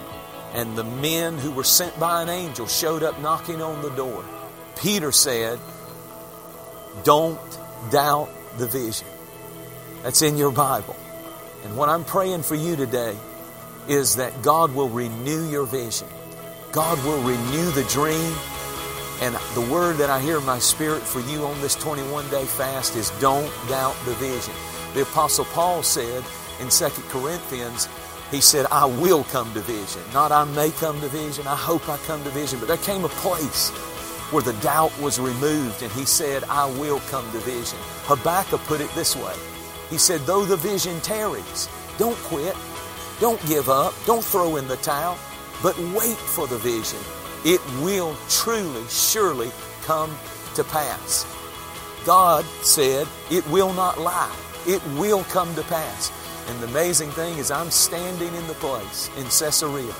and 0.52 0.76
the 0.76 0.84
men 0.84 1.38
who 1.38 1.50
were 1.50 1.64
sent 1.64 1.98
by 1.98 2.22
an 2.22 2.28
angel 2.28 2.66
showed 2.66 3.02
up 3.02 3.20
knocking 3.20 3.60
on 3.60 3.82
the 3.82 3.90
door, 3.90 4.24
Peter 4.76 5.12
said, 5.12 5.58
Don't 7.02 7.40
doubt 7.90 8.28
the 8.58 8.66
vision. 8.66 9.08
That's 10.02 10.22
in 10.22 10.36
your 10.36 10.52
Bible. 10.52 10.96
And 11.64 11.76
what 11.76 11.88
I'm 11.88 12.04
praying 12.04 12.42
for 12.42 12.54
you 12.54 12.76
today 12.76 13.16
is 13.88 14.16
that 14.16 14.42
God 14.42 14.74
will 14.74 14.88
renew 14.88 15.48
your 15.48 15.66
vision. 15.66 16.08
God 16.72 17.02
will 17.04 17.22
renew 17.22 17.70
the 17.70 17.84
dream. 17.84 18.34
And 19.20 19.34
the 19.54 19.72
word 19.72 19.96
that 19.96 20.10
I 20.10 20.20
hear 20.20 20.38
in 20.38 20.44
my 20.44 20.58
spirit 20.58 21.02
for 21.02 21.20
you 21.20 21.44
on 21.46 21.60
this 21.60 21.74
21 21.76 22.28
day 22.30 22.44
fast 22.44 22.96
is 22.96 23.10
don't 23.20 23.50
doubt 23.68 23.96
the 24.04 24.12
vision. 24.14 24.54
The 24.92 25.02
Apostle 25.02 25.44
Paul 25.46 25.82
said 25.82 26.22
in 26.60 26.68
2 26.68 26.88
Corinthians, 27.08 27.88
he 28.30 28.40
said, 28.40 28.66
I 28.70 28.84
will 28.86 29.24
come 29.24 29.52
to 29.54 29.60
vision. 29.60 30.02
Not 30.12 30.32
I 30.32 30.44
may 30.44 30.70
come 30.70 31.00
to 31.00 31.08
vision, 31.08 31.46
I 31.46 31.56
hope 31.56 31.88
I 31.88 31.96
come 31.98 32.22
to 32.24 32.30
vision. 32.30 32.58
But 32.58 32.68
there 32.68 32.76
came 32.78 33.04
a 33.04 33.08
place 33.08 33.70
where 34.30 34.42
the 34.42 34.54
doubt 34.54 34.98
was 35.00 35.20
removed, 35.20 35.82
and 35.82 35.92
he 35.92 36.04
said, 36.04 36.44
I 36.44 36.66
will 36.78 37.00
come 37.10 37.30
to 37.32 37.38
vision. 37.38 37.78
Habakkuk 38.04 38.60
put 38.62 38.80
it 38.80 38.90
this 38.94 39.14
way 39.14 39.34
he 39.90 39.98
said, 39.98 40.22
though 40.22 40.44
the 40.44 40.56
vision 40.56 41.00
tarries, 41.02 41.68
don't 41.98 42.16
quit, 42.16 42.56
don't 43.20 43.44
give 43.46 43.68
up, 43.68 43.94
don't 44.06 44.24
throw 44.24 44.56
in 44.56 44.66
the 44.66 44.76
towel, 44.78 45.18
but 45.62 45.78
wait 45.94 46.16
for 46.16 46.46
the 46.46 46.58
vision. 46.58 46.98
It 47.44 47.60
will 47.82 48.16
truly, 48.28 48.82
surely 48.88 49.50
come 49.82 50.10
to 50.54 50.64
pass. 50.64 51.26
God 52.04 52.44
said, 52.62 53.06
it 53.30 53.46
will 53.48 53.72
not 53.74 54.00
lie. 54.00 54.34
It 54.66 54.82
will 54.98 55.22
come 55.24 55.54
to 55.54 55.62
pass. 55.62 56.10
And 56.48 56.60
the 56.60 56.66
amazing 56.66 57.10
thing 57.10 57.38
is, 57.38 57.50
I'm 57.50 57.70
standing 57.70 58.34
in 58.34 58.46
the 58.46 58.54
place 58.54 59.10
in 59.16 59.24
Caesarea 59.24 59.92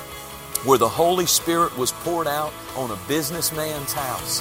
where 0.64 0.78
the 0.78 0.88
Holy 0.88 1.26
Spirit 1.26 1.76
was 1.76 1.92
poured 1.92 2.26
out 2.26 2.52
on 2.76 2.90
a 2.90 2.96
businessman's 3.06 3.92
house. 3.92 4.40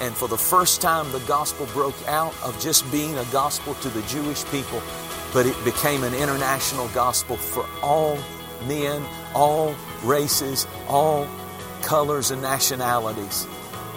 And 0.00 0.14
for 0.14 0.28
the 0.28 0.36
first 0.36 0.82
time, 0.82 1.10
the 1.12 1.20
gospel 1.20 1.66
broke 1.72 1.96
out 2.06 2.34
of 2.44 2.58
just 2.60 2.90
being 2.92 3.16
a 3.16 3.24
gospel 3.26 3.74
to 3.74 3.88
the 3.88 4.02
Jewish 4.02 4.44
people, 4.46 4.82
but 5.32 5.46
it 5.46 5.56
became 5.64 6.04
an 6.04 6.14
international 6.14 6.88
gospel 6.88 7.36
for 7.36 7.66
all 7.82 8.18
men, 8.66 9.02
all 9.34 9.74
races, 10.04 10.66
all 10.88 11.26
colors 11.80 12.30
and 12.30 12.42
nationalities. 12.42 13.46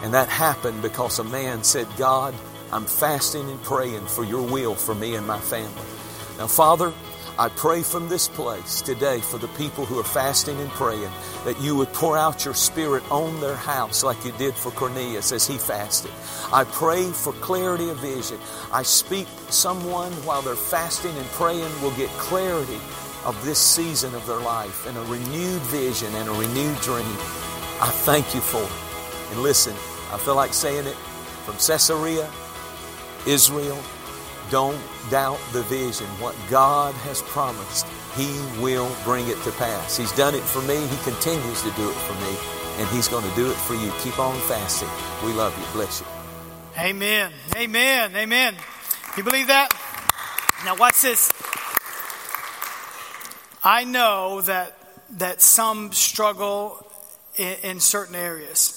And 0.02 0.14
that 0.14 0.30
happened 0.30 0.82
because 0.82 1.20
a 1.20 1.26
man 1.26 1.64
said, 1.66 1.88
God, 1.98 2.34
I'm 2.72 2.86
fasting 2.86 3.50
and 3.50 3.62
praying 3.64 4.06
for 4.06 4.24
your 4.24 4.44
will 4.44 4.76
for 4.76 4.96
me 4.96 5.16
and 5.16 5.28
my 5.28 5.40
family. 5.40 5.74
Now, 6.38 6.48
Father, 6.48 6.94
I 7.40 7.48
pray 7.48 7.84
from 7.84 8.10
this 8.10 8.28
place 8.28 8.82
today 8.82 9.22
for 9.22 9.38
the 9.38 9.48
people 9.50 9.86
who 9.86 9.98
are 9.98 10.04
fasting 10.04 10.60
and 10.60 10.70
praying 10.72 11.10
that 11.46 11.58
you 11.62 11.74
would 11.78 11.94
pour 11.94 12.18
out 12.18 12.44
your 12.44 12.54
spirit 12.54 13.02
on 13.10 13.40
their 13.40 13.56
house 13.56 14.04
like 14.04 14.26
you 14.26 14.34
did 14.34 14.54
for 14.54 14.72
Cornelius 14.72 15.32
as 15.32 15.48
he 15.48 15.58
fasted. 15.58 16.12
I 16.52 16.66
pray 16.66 17.10
for 17.10 17.32
clarity 17.32 17.88
of 17.92 17.98
vision. 18.00 18.40
I 18.74 18.84
speak 18.84 19.26
someone 19.48 20.12
while 20.26 20.42
they're 20.42 20.56
fasting 20.56 21.16
and 21.16 21.26
praying 21.28 21.82
will 21.82 21.96
get 21.96 22.10
clarity 22.10 22.82
of 23.24 23.42
this 23.46 23.58
season 23.58 24.14
of 24.16 24.28
their 24.28 24.42
life 24.42 24.86
and 24.86 24.98
a 24.98 25.04
renewed 25.04 25.62
vision 25.62 26.14
and 26.16 26.28
a 26.28 26.34
renewed 26.34 26.78
dream. 26.82 27.06
I 27.80 27.90
thank 28.04 28.36
you 28.36 28.42
for 28.42 28.62
it. 28.62 29.32
And 29.32 29.42
listen, 29.42 29.76
I 30.12 30.18
feel 30.18 30.36
like 30.36 30.54
saying 30.54 30.88
it 30.88 30.96
from 31.46 31.56
Caesarea, 31.56 32.30
Israel, 33.26 33.82
don't 34.50 34.80
doubt 35.10 35.40
the 35.54 35.64
vision. 35.64 36.08
What 36.22 36.36
God 36.50 36.94
has 36.96 37.22
promised, 37.24 37.86
He 38.16 38.28
will 38.62 38.92
bring 39.04 39.28
it 39.28 39.42
to 39.44 39.52
pass. 39.54 39.98
He's 39.98 40.12
done 40.14 40.36
it 40.36 40.44
for 40.44 40.62
me. 40.64 40.76
He 40.88 40.98
continues 41.04 41.62
to 41.64 41.72
do 41.72 41.90
it 41.90 41.96
for 41.96 42.14
me. 42.16 42.36
And 42.78 42.88
He's 42.90 43.08
going 43.08 43.28
to 43.28 43.36
do 43.36 43.50
it 43.50 43.56
for 43.56 43.76
you. 43.76 43.92
Keep 44.00 44.20
on 44.20 44.40
fasting. 44.42 44.90
We 45.26 45.34
love 45.34 45.58
you. 45.58 45.66
Bless 45.74 46.02
you. 46.02 46.08
Amen. 46.78 47.32
Amen. 47.56 48.16
Amen. 48.16 48.56
You 49.18 49.24
believe 49.24 49.48
that? 49.48 49.70
Now, 50.66 50.76
watch 50.76 51.02
this. 51.02 51.32
I 53.64 53.84
know 53.84 54.42
that 54.42 54.76
that 55.18 55.42
some 55.42 55.92
struggle 55.92 56.86
in, 57.36 57.56
in 57.64 57.80
certain 57.80 58.16
areas, 58.16 58.76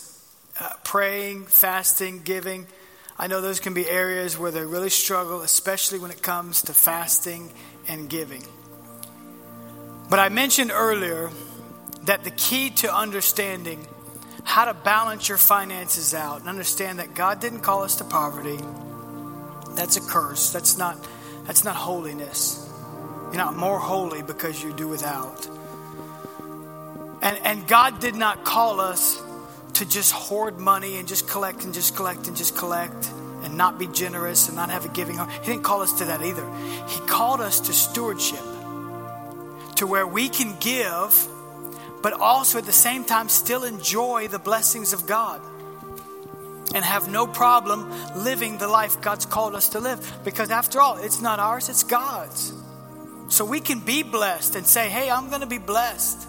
uh, 0.58 0.70
praying, 0.84 1.44
fasting, 1.46 2.22
giving. 2.22 2.66
I 3.18 3.26
know 3.26 3.40
those 3.40 3.60
can 3.60 3.74
be 3.74 3.88
areas 3.88 4.38
where 4.38 4.50
they 4.50 4.64
really 4.64 4.90
struggle, 4.90 5.42
especially 5.42 5.98
when 5.98 6.10
it 6.10 6.22
comes 6.22 6.62
to 6.62 6.72
fasting 6.72 7.52
and 7.86 8.08
giving. 8.08 8.42
But 10.08 10.18
I 10.18 10.28
mentioned 10.28 10.70
earlier 10.72 11.30
that 12.04 12.24
the 12.24 12.30
key 12.30 12.70
to 12.70 12.94
understanding 12.94 13.86
how 14.44 14.64
to 14.64 14.74
balance 14.74 15.28
your 15.28 15.38
finances 15.38 16.14
out 16.14 16.40
and 16.40 16.48
understand 16.48 16.98
that 16.98 17.14
God 17.14 17.40
didn't 17.40 17.60
call 17.60 17.82
us 17.82 17.96
to 17.96 18.04
poverty. 18.04 18.58
That's 19.74 19.96
a 19.96 20.00
curse. 20.00 20.52
That's 20.52 20.76
not 20.76 20.96
that's 21.46 21.64
not 21.64 21.76
holiness. 21.76 22.68
You're 23.26 23.36
not 23.36 23.56
more 23.56 23.78
holy 23.78 24.22
because 24.22 24.62
you 24.62 24.72
do 24.72 24.88
without. 24.88 25.46
And 27.22 27.38
and 27.44 27.66
God 27.68 28.00
did 28.00 28.14
not 28.14 28.44
call 28.44 28.80
us 28.80 29.22
to 29.74 29.84
just 29.88 30.12
hoard 30.12 30.58
money 30.58 30.98
and 30.98 31.08
just 31.08 31.28
collect 31.28 31.64
and 31.64 31.72
just 31.72 31.96
collect 31.96 32.28
and 32.28 32.36
just 32.36 32.56
collect 32.56 33.10
and 33.42 33.56
not 33.56 33.78
be 33.78 33.86
generous 33.88 34.48
and 34.48 34.56
not 34.56 34.70
have 34.70 34.84
a 34.84 34.88
giving 34.88 35.16
heart. 35.16 35.30
He 35.30 35.52
didn't 35.52 35.64
call 35.64 35.82
us 35.82 35.92
to 35.94 36.04
that 36.06 36.22
either. 36.22 36.48
He 36.88 37.00
called 37.00 37.40
us 37.40 37.60
to 37.60 37.72
stewardship, 37.72 38.44
to 39.76 39.86
where 39.86 40.06
we 40.06 40.28
can 40.28 40.56
give, 40.60 41.28
but 42.02 42.12
also 42.12 42.58
at 42.58 42.66
the 42.66 42.72
same 42.72 43.04
time 43.04 43.28
still 43.28 43.64
enjoy 43.64 44.28
the 44.28 44.38
blessings 44.38 44.92
of 44.92 45.06
God 45.06 45.40
and 46.74 46.84
have 46.84 47.08
no 47.08 47.26
problem 47.26 47.90
living 48.16 48.58
the 48.58 48.68
life 48.68 49.00
God's 49.00 49.26
called 49.26 49.54
us 49.54 49.70
to 49.70 49.80
live. 49.80 50.20
Because 50.24 50.50
after 50.50 50.80
all, 50.80 50.96
it's 50.98 51.20
not 51.20 51.38
ours, 51.38 51.68
it's 51.68 51.82
God's. 51.82 52.52
So 53.28 53.44
we 53.44 53.60
can 53.60 53.80
be 53.80 54.02
blessed 54.02 54.56
and 54.56 54.66
say, 54.66 54.88
hey, 54.88 55.10
I'm 55.10 55.28
going 55.28 55.40
to 55.40 55.46
be 55.46 55.58
blessed. 55.58 56.28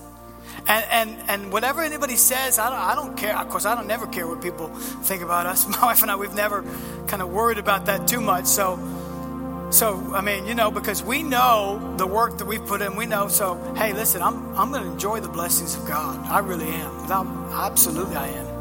And, 0.65 0.85
and, 0.91 1.29
and 1.29 1.51
whatever 1.51 1.81
anybody 1.81 2.15
says, 2.15 2.57
I 2.57 2.69
don't, 2.69 2.79
I 2.79 2.95
don't 2.95 3.17
care. 3.17 3.37
Of 3.37 3.49
course, 3.49 3.65
I 3.65 3.75
don't 3.75 3.87
never 3.87 4.07
care 4.07 4.25
what 4.25 4.41
people 4.41 4.69
think 4.69 5.21
about 5.21 5.45
us. 5.45 5.67
My 5.81 5.81
wife 5.81 6.01
and 6.01 6.09
I, 6.09 6.15
we've 6.15 6.33
never 6.33 6.63
kind 7.07 7.21
of 7.21 7.29
worried 7.29 7.57
about 7.57 7.87
that 7.87 8.07
too 8.07 8.21
much. 8.21 8.45
So, 8.45 8.79
so 9.71 10.13
I 10.13 10.21
mean, 10.21 10.45
you 10.45 10.55
know, 10.55 10.71
because 10.71 11.03
we 11.03 11.21
know 11.21 11.95
the 11.97 12.07
work 12.07 12.37
that 12.37 12.45
we've 12.45 12.65
put 12.65 12.81
in, 12.81 12.95
we 12.95 13.05
know. 13.05 13.27
So, 13.27 13.55
hey, 13.75 13.91
listen, 13.93 14.21
I'm, 14.21 14.55
I'm 14.57 14.71
going 14.71 14.83
to 14.83 14.91
enjoy 14.91 15.19
the 15.19 15.29
blessings 15.29 15.75
of 15.75 15.85
God. 15.85 16.25
I 16.27 16.39
really 16.39 16.69
am. 16.69 17.01
Without, 17.01 17.27
absolutely, 17.51 18.15
I 18.15 18.27
am. 18.27 18.53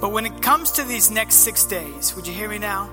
But 0.00 0.12
when 0.12 0.26
it 0.26 0.42
comes 0.42 0.72
to 0.72 0.84
these 0.84 1.10
next 1.10 1.36
six 1.36 1.64
days, 1.64 2.14
would 2.14 2.26
you 2.26 2.34
hear 2.34 2.50
me 2.50 2.58
now? 2.58 2.90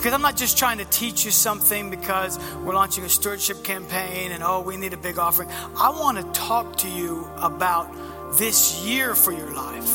Because 0.00 0.14
I'm 0.14 0.22
not 0.22 0.34
just 0.34 0.56
trying 0.56 0.78
to 0.78 0.86
teach 0.86 1.26
you 1.26 1.30
something 1.30 1.90
because 1.90 2.38
we're 2.64 2.72
launching 2.72 3.04
a 3.04 3.08
stewardship 3.10 3.62
campaign 3.62 4.32
and 4.32 4.42
oh, 4.42 4.62
we 4.62 4.78
need 4.78 4.94
a 4.94 4.96
big 4.96 5.18
offering. 5.18 5.50
I 5.76 5.90
want 5.90 6.16
to 6.16 6.24
talk 6.32 6.78
to 6.78 6.88
you 6.88 7.30
about 7.36 7.94
this 8.38 8.82
year 8.82 9.14
for 9.14 9.30
your 9.30 9.54
life. 9.54 9.90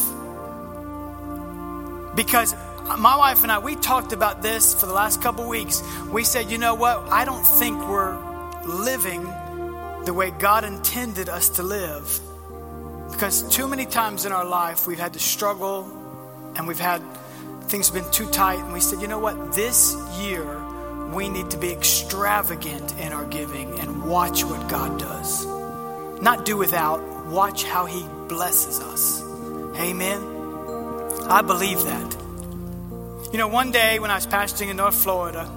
Because 2.16 2.53
my 2.99 3.18
wife 3.18 3.41
and 3.41 3.51
I, 3.51 3.58
we 3.58 3.76
talked 3.78 4.14
about 4.14 4.43
this 4.43 4.80
for 4.80 4.86
the 4.86 4.93
last 4.93 5.24
couple 5.24 5.49
weeks. 5.49 5.82
We 6.12 6.24
said, 6.24 6.51
you 6.51 6.60
know 6.60 6.76
what? 6.76 6.99
I 7.10 7.26
don't 7.26 7.43
think 7.43 7.80
we're 7.88 8.16
living 8.64 9.24
the 10.06 10.14
way 10.14 10.30
God 10.30 10.66
intended 10.66 11.30
us 11.30 11.49
to 11.49 11.64
live. 11.64 12.20
Because 13.10 13.41
too 13.49 13.68
many 13.68 13.88
times 13.88 14.28
in 14.28 14.32
our 14.32 14.45
life, 14.45 14.86
we've 14.86 14.99
had 14.99 15.14
to 15.14 15.20
struggle 15.20 16.53
and 16.56 16.68
we've 16.68 16.80
had 16.80 17.01
things 17.68 17.89
have 17.89 17.95
been 17.95 18.11
too 18.11 18.30
tight. 18.30 18.59
And 18.59 18.74
we 18.74 18.80
said, 18.80 19.01
you 19.01 19.07
know 19.07 19.20
what? 19.20 19.53
This 19.53 19.95
year, 20.20 20.61
we 21.13 21.30
need 21.30 21.49
to 21.51 21.57
be 21.57 21.72
extravagant 21.72 22.97
in 22.99 23.13
our 23.13 23.26
giving 23.26 23.80
and 23.80 24.05
watch 24.05 24.43
what 24.43 24.70
God 24.70 24.99
does. 24.99 25.45
Not 26.22 26.45
do 26.45 26.57
without, 26.57 27.26
watch 27.28 27.63
how 27.63 27.86
He 27.86 28.05
blesses 28.28 28.80
us. 28.80 29.22
Amen. 29.80 30.22
I 31.28 31.41
believe 31.41 31.84
that. 31.84 32.16
You 33.32 33.38
know, 33.38 33.47
one 33.47 33.72
day 33.72 33.99
when 33.99 34.11
I 34.11 34.16
was 34.16 34.28
pastoring 34.28 34.70
in 34.70 34.78
North 34.78 34.95
Florida, 34.95 35.51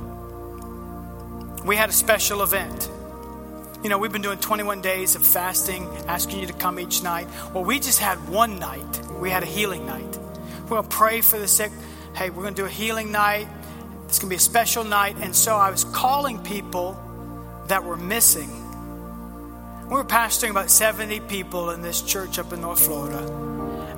we 1.64 1.76
had 1.76 1.90
a 1.90 1.92
special 1.92 2.42
event. 2.42 2.90
You 3.82 3.90
know, 3.90 3.98
we've 3.98 4.10
been 4.10 4.22
doing 4.22 4.38
21 4.38 4.80
days 4.80 5.14
of 5.14 5.24
fasting, 5.24 5.86
asking 6.08 6.40
you 6.40 6.46
to 6.48 6.52
come 6.52 6.80
each 6.80 7.02
night. 7.02 7.28
Well, 7.54 7.64
we 7.64 7.78
just 7.78 8.00
had 8.00 8.28
one 8.28 8.58
night. 8.58 9.06
We 9.20 9.30
had 9.30 9.42
a 9.44 9.46
healing 9.46 9.86
night. 9.86 10.18
We're 10.62 10.68
going 10.68 10.82
to 10.82 10.88
pray 10.88 11.20
for 11.20 11.38
the 11.38 11.46
sick 11.46 11.70
hey, 12.18 12.30
we're 12.30 12.42
going 12.42 12.54
to 12.54 12.62
do 12.62 12.66
a 12.66 12.70
healing 12.70 13.12
night. 13.12 13.46
It's 14.06 14.18
going 14.18 14.28
to 14.28 14.30
be 14.30 14.36
a 14.36 14.40
special 14.40 14.82
night. 14.82 15.14
And 15.20 15.36
so 15.36 15.54
I 15.54 15.70
was 15.70 15.84
calling 15.84 16.42
people 16.42 16.98
that 17.68 17.84
were 17.84 17.96
missing. 17.96 18.50
We 19.84 19.94
were 19.94 20.04
pastoring 20.04 20.50
about 20.50 20.68
70 20.68 21.20
people 21.20 21.70
in 21.70 21.80
this 21.80 22.02
church 22.02 22.40
up 22.40 22.52
in 22.52 22.60
North 22.60 22.84
Florida. 22.84 23.20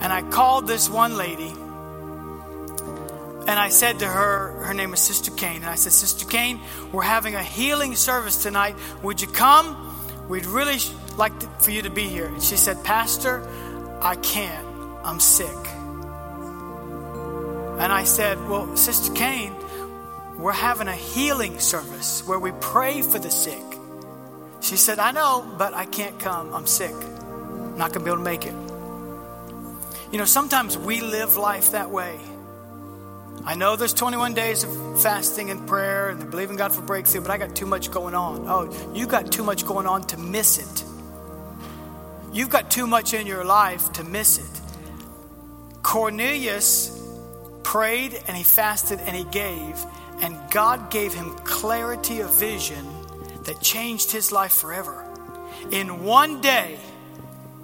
And 0.03 0.13
I 0.13 0.21
called 0.21 0.67
this 0.67 0.91
one 0.91 1.17
lady 1.17 1.49
and 3.49 3.59
I 3.59 3.71
said 3.71 4.01
to 4.01 4.07
her, 4.07 4.65
her 4.65 4.75
name 4.75 4.93
is 4.93 5.01
Sister 5.01 5.31
Kane. 5.31 5.63
And 5.63 5.71
I 5.71 5.77
said, 5.77 5.93
Sister 5.93 6.27
Kane, 6.27 6.61
we're 6.93 7.03
having 7.03 7.35
a 7.35 7.43
healing 7.43 7.97
service 7.97 8.43
tonight. 8.43 8.77
Would 9.03 9.23
you 9.23 9.29
come? 9.29 9.97
We'd 10.29 10.45
really 10.45 10.79
like 11.17 11.39
to, 11.41 11.47
for 11.59 11.71
you 11.71 11.81
to 11.83 11.91
be 11.91 12.07
here. 12.07 12.27
And 12.27 12.43
she 12.43 12.59
said, 12.59 12.85
Pastor, 12.85 13.49
I 14.03 14.17
can't. 14.17 14.67
I'm 15.05 15.21
sick. 15.21 15.70
And 17.81 17.91
I 17.91 18.05
said, 18.05 18.39
Well, 18.47 18.77
Sister 18.77 19.11
Kane, 19.15 19.55
we're 20.37 20.53
having 20.53 20.87
a 20.87 20.95
healing 20.95 21.59
service 21.59 22.23
where 22.27 22.39
we 22.39 22.53
pray 22.61 23.01
for 23.01 23.19
the 23.19 23.31
sick. 23.31 23.63
She 24.61 24.77
said, 24.77 24.99
I 24.99 25.13
know, 25.13 25.51
but 25.57 25.73
I 25.73 25.87
can't 25.87 26.19
come. 26.19 26.53
I'm 26.53 26.67
sick. 26.67 26.93
I'm 26.93 27.79
not 27.79 27.95
going 27.95 28.01
to 28.01 28.01
be 28.01 28.11
able 28.11 28.19
to 28.19 28.23
make 28.23 28.45
it. 28.45 28.55
You 30.13 30.19
know, 30.19 30.27
sometimes 30.27 30.77
we 30.77 31.01
live 31.01 31.39
life 31.39 31.73
that 31.73 31.91
way. 31.91 32.19
I 33.47 33.55
know 33.55 33.77
there's 33.77 33.95
21 33.95 34.35
days 34.35 34.63
of 34.63 35.03
fasting 35.03 35.51
and 35.51 35.67
prayer 35.67 36.11
and 36.11 36.31
believing 36.31 36.57
God 36.57 36.75
for 36.75 36.83
breakthrough, 36.83 37.23
but 37.23 37.31
I 37.31 37.39
got 37.39 37.57
too 37.57 37.65
much 37.65 37.91
going 37.91 38.15
on. 38.15 38.45
Oh, 38.47 38.93
you 38.95 39.07
got 39.07 39.33
too 39.33 39.43
much 39.43 39.65
going 39.65 39.87
on 39.87 40.03
to 40.09 40.19
miss 40.19 40.59
it. 40.59 40.85
You've 42.31 42.51
got 42.51 42.71
too 42.71 42.87
much 42.87 43.15
in 43.15 43.27
your 43.27 43.47
life 43.47 43.91
to 43.95 44.05
miss 44.05 44.37
it. 44.37 44.61
Cornelius 45.83 47.00
prayed 47.71 48.21
and 48.27 48.37
he 48.37 48.43
fasted 48.43 48.99
and 48.99 49.15
he 49.15 49.23
gave, 49.23 49.81
and 50.23 50.37
God 50.51 50.91
gave 50.91 51.15
him 51.15 51.31
clarity 51.45 52.19
of 52.19 52.29
vision 52.35 52.85
that 53.45 53.61
changed 53.61 54.11
his 54.11 54.33
life 54.33 54.51
forever. 54.51 55.05
In 55.71 56.03
one 56.03 56.41
day, 56.41 56.81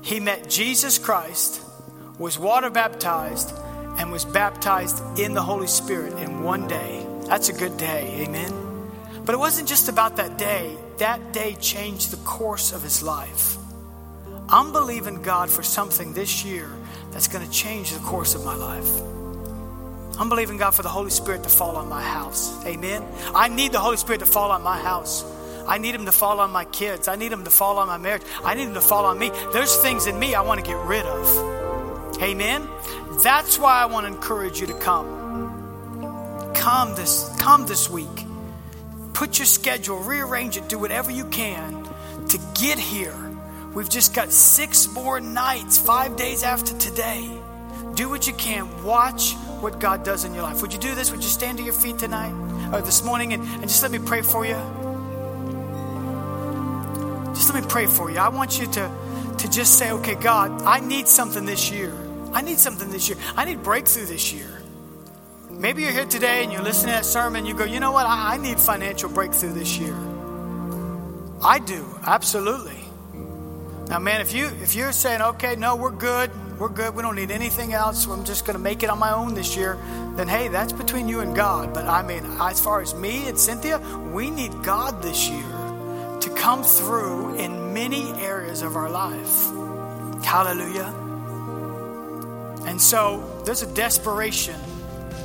he 0.03 0.21
met 0.21 0.49
Jesus 0.49 0.97
Christ, 0.97 1.61
was 2.21 2.39
water 2.39 2.71
baptized, 2.71 3.53
and 3.99 4.13
was 4.13 4.25
baptized 4.25 5.03
in 5.19 5.35
the 5.35 5.43
Holy 5.43 5.67
Spirit 5.67 6.13
in 6.23 6.45
one 6.45 6.69
day. 6.69 7.05
That's 7.23 7.49
a 7.49 7.53
good 7.53 7.77
day, 7.77 8.25
amen? 8.29 8.53
But 9.25 9.35
it 9.35 9.39
wasn't 9.39 9.69
just 9.69 9.89
about 9.89 10.15
that 10.19 10.39
day, 10.39 10.77
that 10.99 11.33
day 11.33 11.57
changed 11.57 12.13
the 12.13 12.25
course 12.25 12.73
of 12.73 12.81
his 12.81 13.03
life. 13.03 13.57
I'm 14.49 14.71
believing 14.71 15.23
God 15.23 15.51
for 15.51 15.65
something 15.65 16.13
this 16.13 16.45
year 16.45 16.71
that's 17.11 17.27
going 17.27 17.45
to 17.45 17.51
change 17.51 17.91
the 17.91 17.99
course 18.05 18.37
of 18.37 18.45
my 18.45 18.55
life. 18.55 19.16
I'm 20.19 20.29
believing 20.29 20.57
God 20.57 20.75
for 20.75 20.83
the 20.83 20.89
Holy 20.89 21.11
Spirit 21.11 21.43
to 21.43 21.49
fall 21.49 21.77
on 21.77 21.89
my 21.89 22.03
house. 22.03 22.65
Amen. 22.65 23.07
I 23.35 23.49
need 23.49 23.73
the 23.73 23.81
Holy 23.81 23.99
Spirit 23.99 24.21
to 24.21 24.27
fall 24.27 24.51
on 24.51 24.63
my 24.63 24.79
house. 24.79 25.25
I 25.67 25.79
need 25.79 25.95
Him 25.95 26.07
to 26.07 26.13
fall 26.13 26.41
on 26.41 26.51
my 26.51 26.65
kids. 26.65 27.09
I 27.09 27.17
need 27.17 27.33
Him 27.33 27.45
to 27.45 27.51
fall 27.51 27.79
on 27.79 27.89
my 27.89 27.99
marriage. 27.99 28.23
I 28.43 28.55
need 28.55 28.65
Him 28.69 28.75
to 28.75 28.81
fall 28.81 29.05
on 29.05 29.19
me. 29.19 29.31
There's 29.53 29.77
things 29.77 30.07
in 30.07 30.19
me 30.19 30.35
I 30.35 30.41
want 30.41 30.61
to 30.61 30.67
get 30.67 30.79
rid 30.87 31.05
of. 31.05 32.23
Amen. 32.23 32.67
That's 33.23 33.59
why 33.59 33.83
I 33.83 33.87
want 33.87 34.07
to 34.07 34.13
encourage 34.13 34.61
you 34.61 34.67
to 34.69 34.75
come. 34.75 36.53
Come 36.55 36.95
this, 36.95 37.31
come 37.39 37.67
this 37.67 37.91
week. 37.91 38.27
Put 39.13 39.39
your 39.39 39.47
schedule, 39.47 39.99
rearrange 39.99 40.57
it, 40.57 40.69
do 40.69 40.79
whatever 40.79 41.11
you 41.11 41.25
can 41.27 41.85
to 42.29 42.39
get 42.55 42.79
here. 42.79 43.17
We've 43.75 43.89
just 43.89 44.15
got 44.15 44.33
six 44.33 44.89
more 44.89 45.21
nights, 45.21 45.79
five 45.79 46.17
days 46.17 46.43
after 46.43 46.77
today. 46.79 47.29
Do 47.97 48.09
what 48.09 48.27
you 48.27 48.35
can. 48.35 48.85
Watch 48.85 49.33
what 49.61 49.81
God 49.81 50.05
does 50.05 50.25
in 50.25 50.35
your 50.35 50.43
life. 50.43 50.63
Would 50.63 50.73
you 50.73 50.79
do 50.79 50.95
this? 50.95 51.11
Would 51.11 51.23
you 51.23 51.29
stand 51.29 51.59
to 51.59 51.65
your 51.65 51.73
feet 51.73 51.99
tonight 51.99 52.33
or 52.73 52.83
this 52.83 53.03
morning 53.03 53.33
and, 53.33 53.43
and 53.43 53.63
just 53.63 53.83
let 53.83 53.91
me 53.91 53.99
pray 53.99 54.23
for 54.23 54.45
you? 54.47 54.61
Just 57.35 57.53
let 57.53 57.63
me 57.63 57.69
pray 57.69 57.87
for 57.87 58.11
you. 58.11 58.19
I 58.19 58.29
want 58.29 58.61
you 58.61 58.67
to, 58.67 58.91
to 59.39 59.51
just 59.51 59.79
say, 59.79 59.91
okay, 59.93 60.15
God, 60.15 60.63
I 60.63 60.81
need 60.81 61.09
something 61.09 61.47
this 61.47 61.71
year. 61.71 61.93
I 62.33 62.43
need 62.43 62.59
something 62.59 62.91
this 62.91 63.09
year. 63.09 63.19
I 63.35 63.47
need 63.47 63.63
breakthrough 63.63 64.05
this 64.05 64.33
year. 64.33 64.63
Maybe 65.51 65.83
you're 65.83 65.93
here 65.93 66.05
today 66.05 66.45
and 66.45 66.53
you're 66.53 66.63
listening 66.63 66.93
to 66.93 66.99
that 66.99 67.07
sermon, 67.07 67.47
you 67.47 67.55
go, 67.55 67.65
you 67.65 67.81
know 67.81 67.93
what? 67.93 68.05
I, 68.05 68.35
I 68.35 68.37
need 68.37 68.61
financial 68.61 69.09
breakthrough 69.09 69.55
this 69.55 69.79
year. 69.79 69.97
I 71.43 71.59
do, 71.61 71.85
absolutely. 72.07 72.85
Now, 73.89 74.01
man, 74.01 74.21
if 74.21 74.35
you 74.35 74.49
if 74.61 74.75
you're 74.75 74.93
saying, 74.93 75.23
okay, 75.23 75.57
no, 75.57 75.77
we're 75.77 75.93
good, 75.93 76.31
we're 76.59 76.69
good. 76.69 76.95
We 76.95 77.03
don't 77.03 77.17
need 77.17 77.31
anything 77.31 77.73
else. 77.73 78.07
I'm 78.07 78.25
just 78.25 78.47
going 78.47 78.57
to 78.57 78.63
make 78.63 78.83
it 78.83 78.91
on 78.91 78.99
my 78.99 79.13
own 79.13 79.35
this 79.35 79.57
year. 79.57 79.79
Then, 80.17 80.29
hey, 80.29 80.49
that's 80.49 80.73
between 80.73 81.09
you 81.09 81.21
and 81.21 81.35
God. 81.37 81.75
But 81.75 81.87
I 81.87 82.03
mean, 82.03 82.25
as 82.41 82.61
far 82.61 82.81
as 82.81 82.95
me 82.95 83.29
and 83.29 83.39
Cynthia, 83.39 83.79
we 84.13 84.31
need 84.31 84.63
God 84.63 85.03
this 85.03 85.29
year 85.29 86.19
to 86.21 86.35
come 86.37 86.63
through 86.63 87.37
in 87.37 87.75
many 87.75 88.11
areas 88.15 88.63
of 88.63 88.77
our 88.77 88.89
life. 88.89 90.25
Hallelujah. 90.25 90.93
And 92.67 92.81
so 92.81 93.43
there's 93.45 93.63
a 93.63 93.75
desperation 93.75 94.61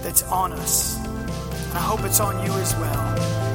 that's 0.04 0.24
on 0.24 0.52
us. 0.54 0.98
I 1.74 1.80
hope 1.80 2.04
it's 2.04 2.20
on 2.20 2.46
you 2.46 2.52
as 2.54 2.76
well. 2.76 3.51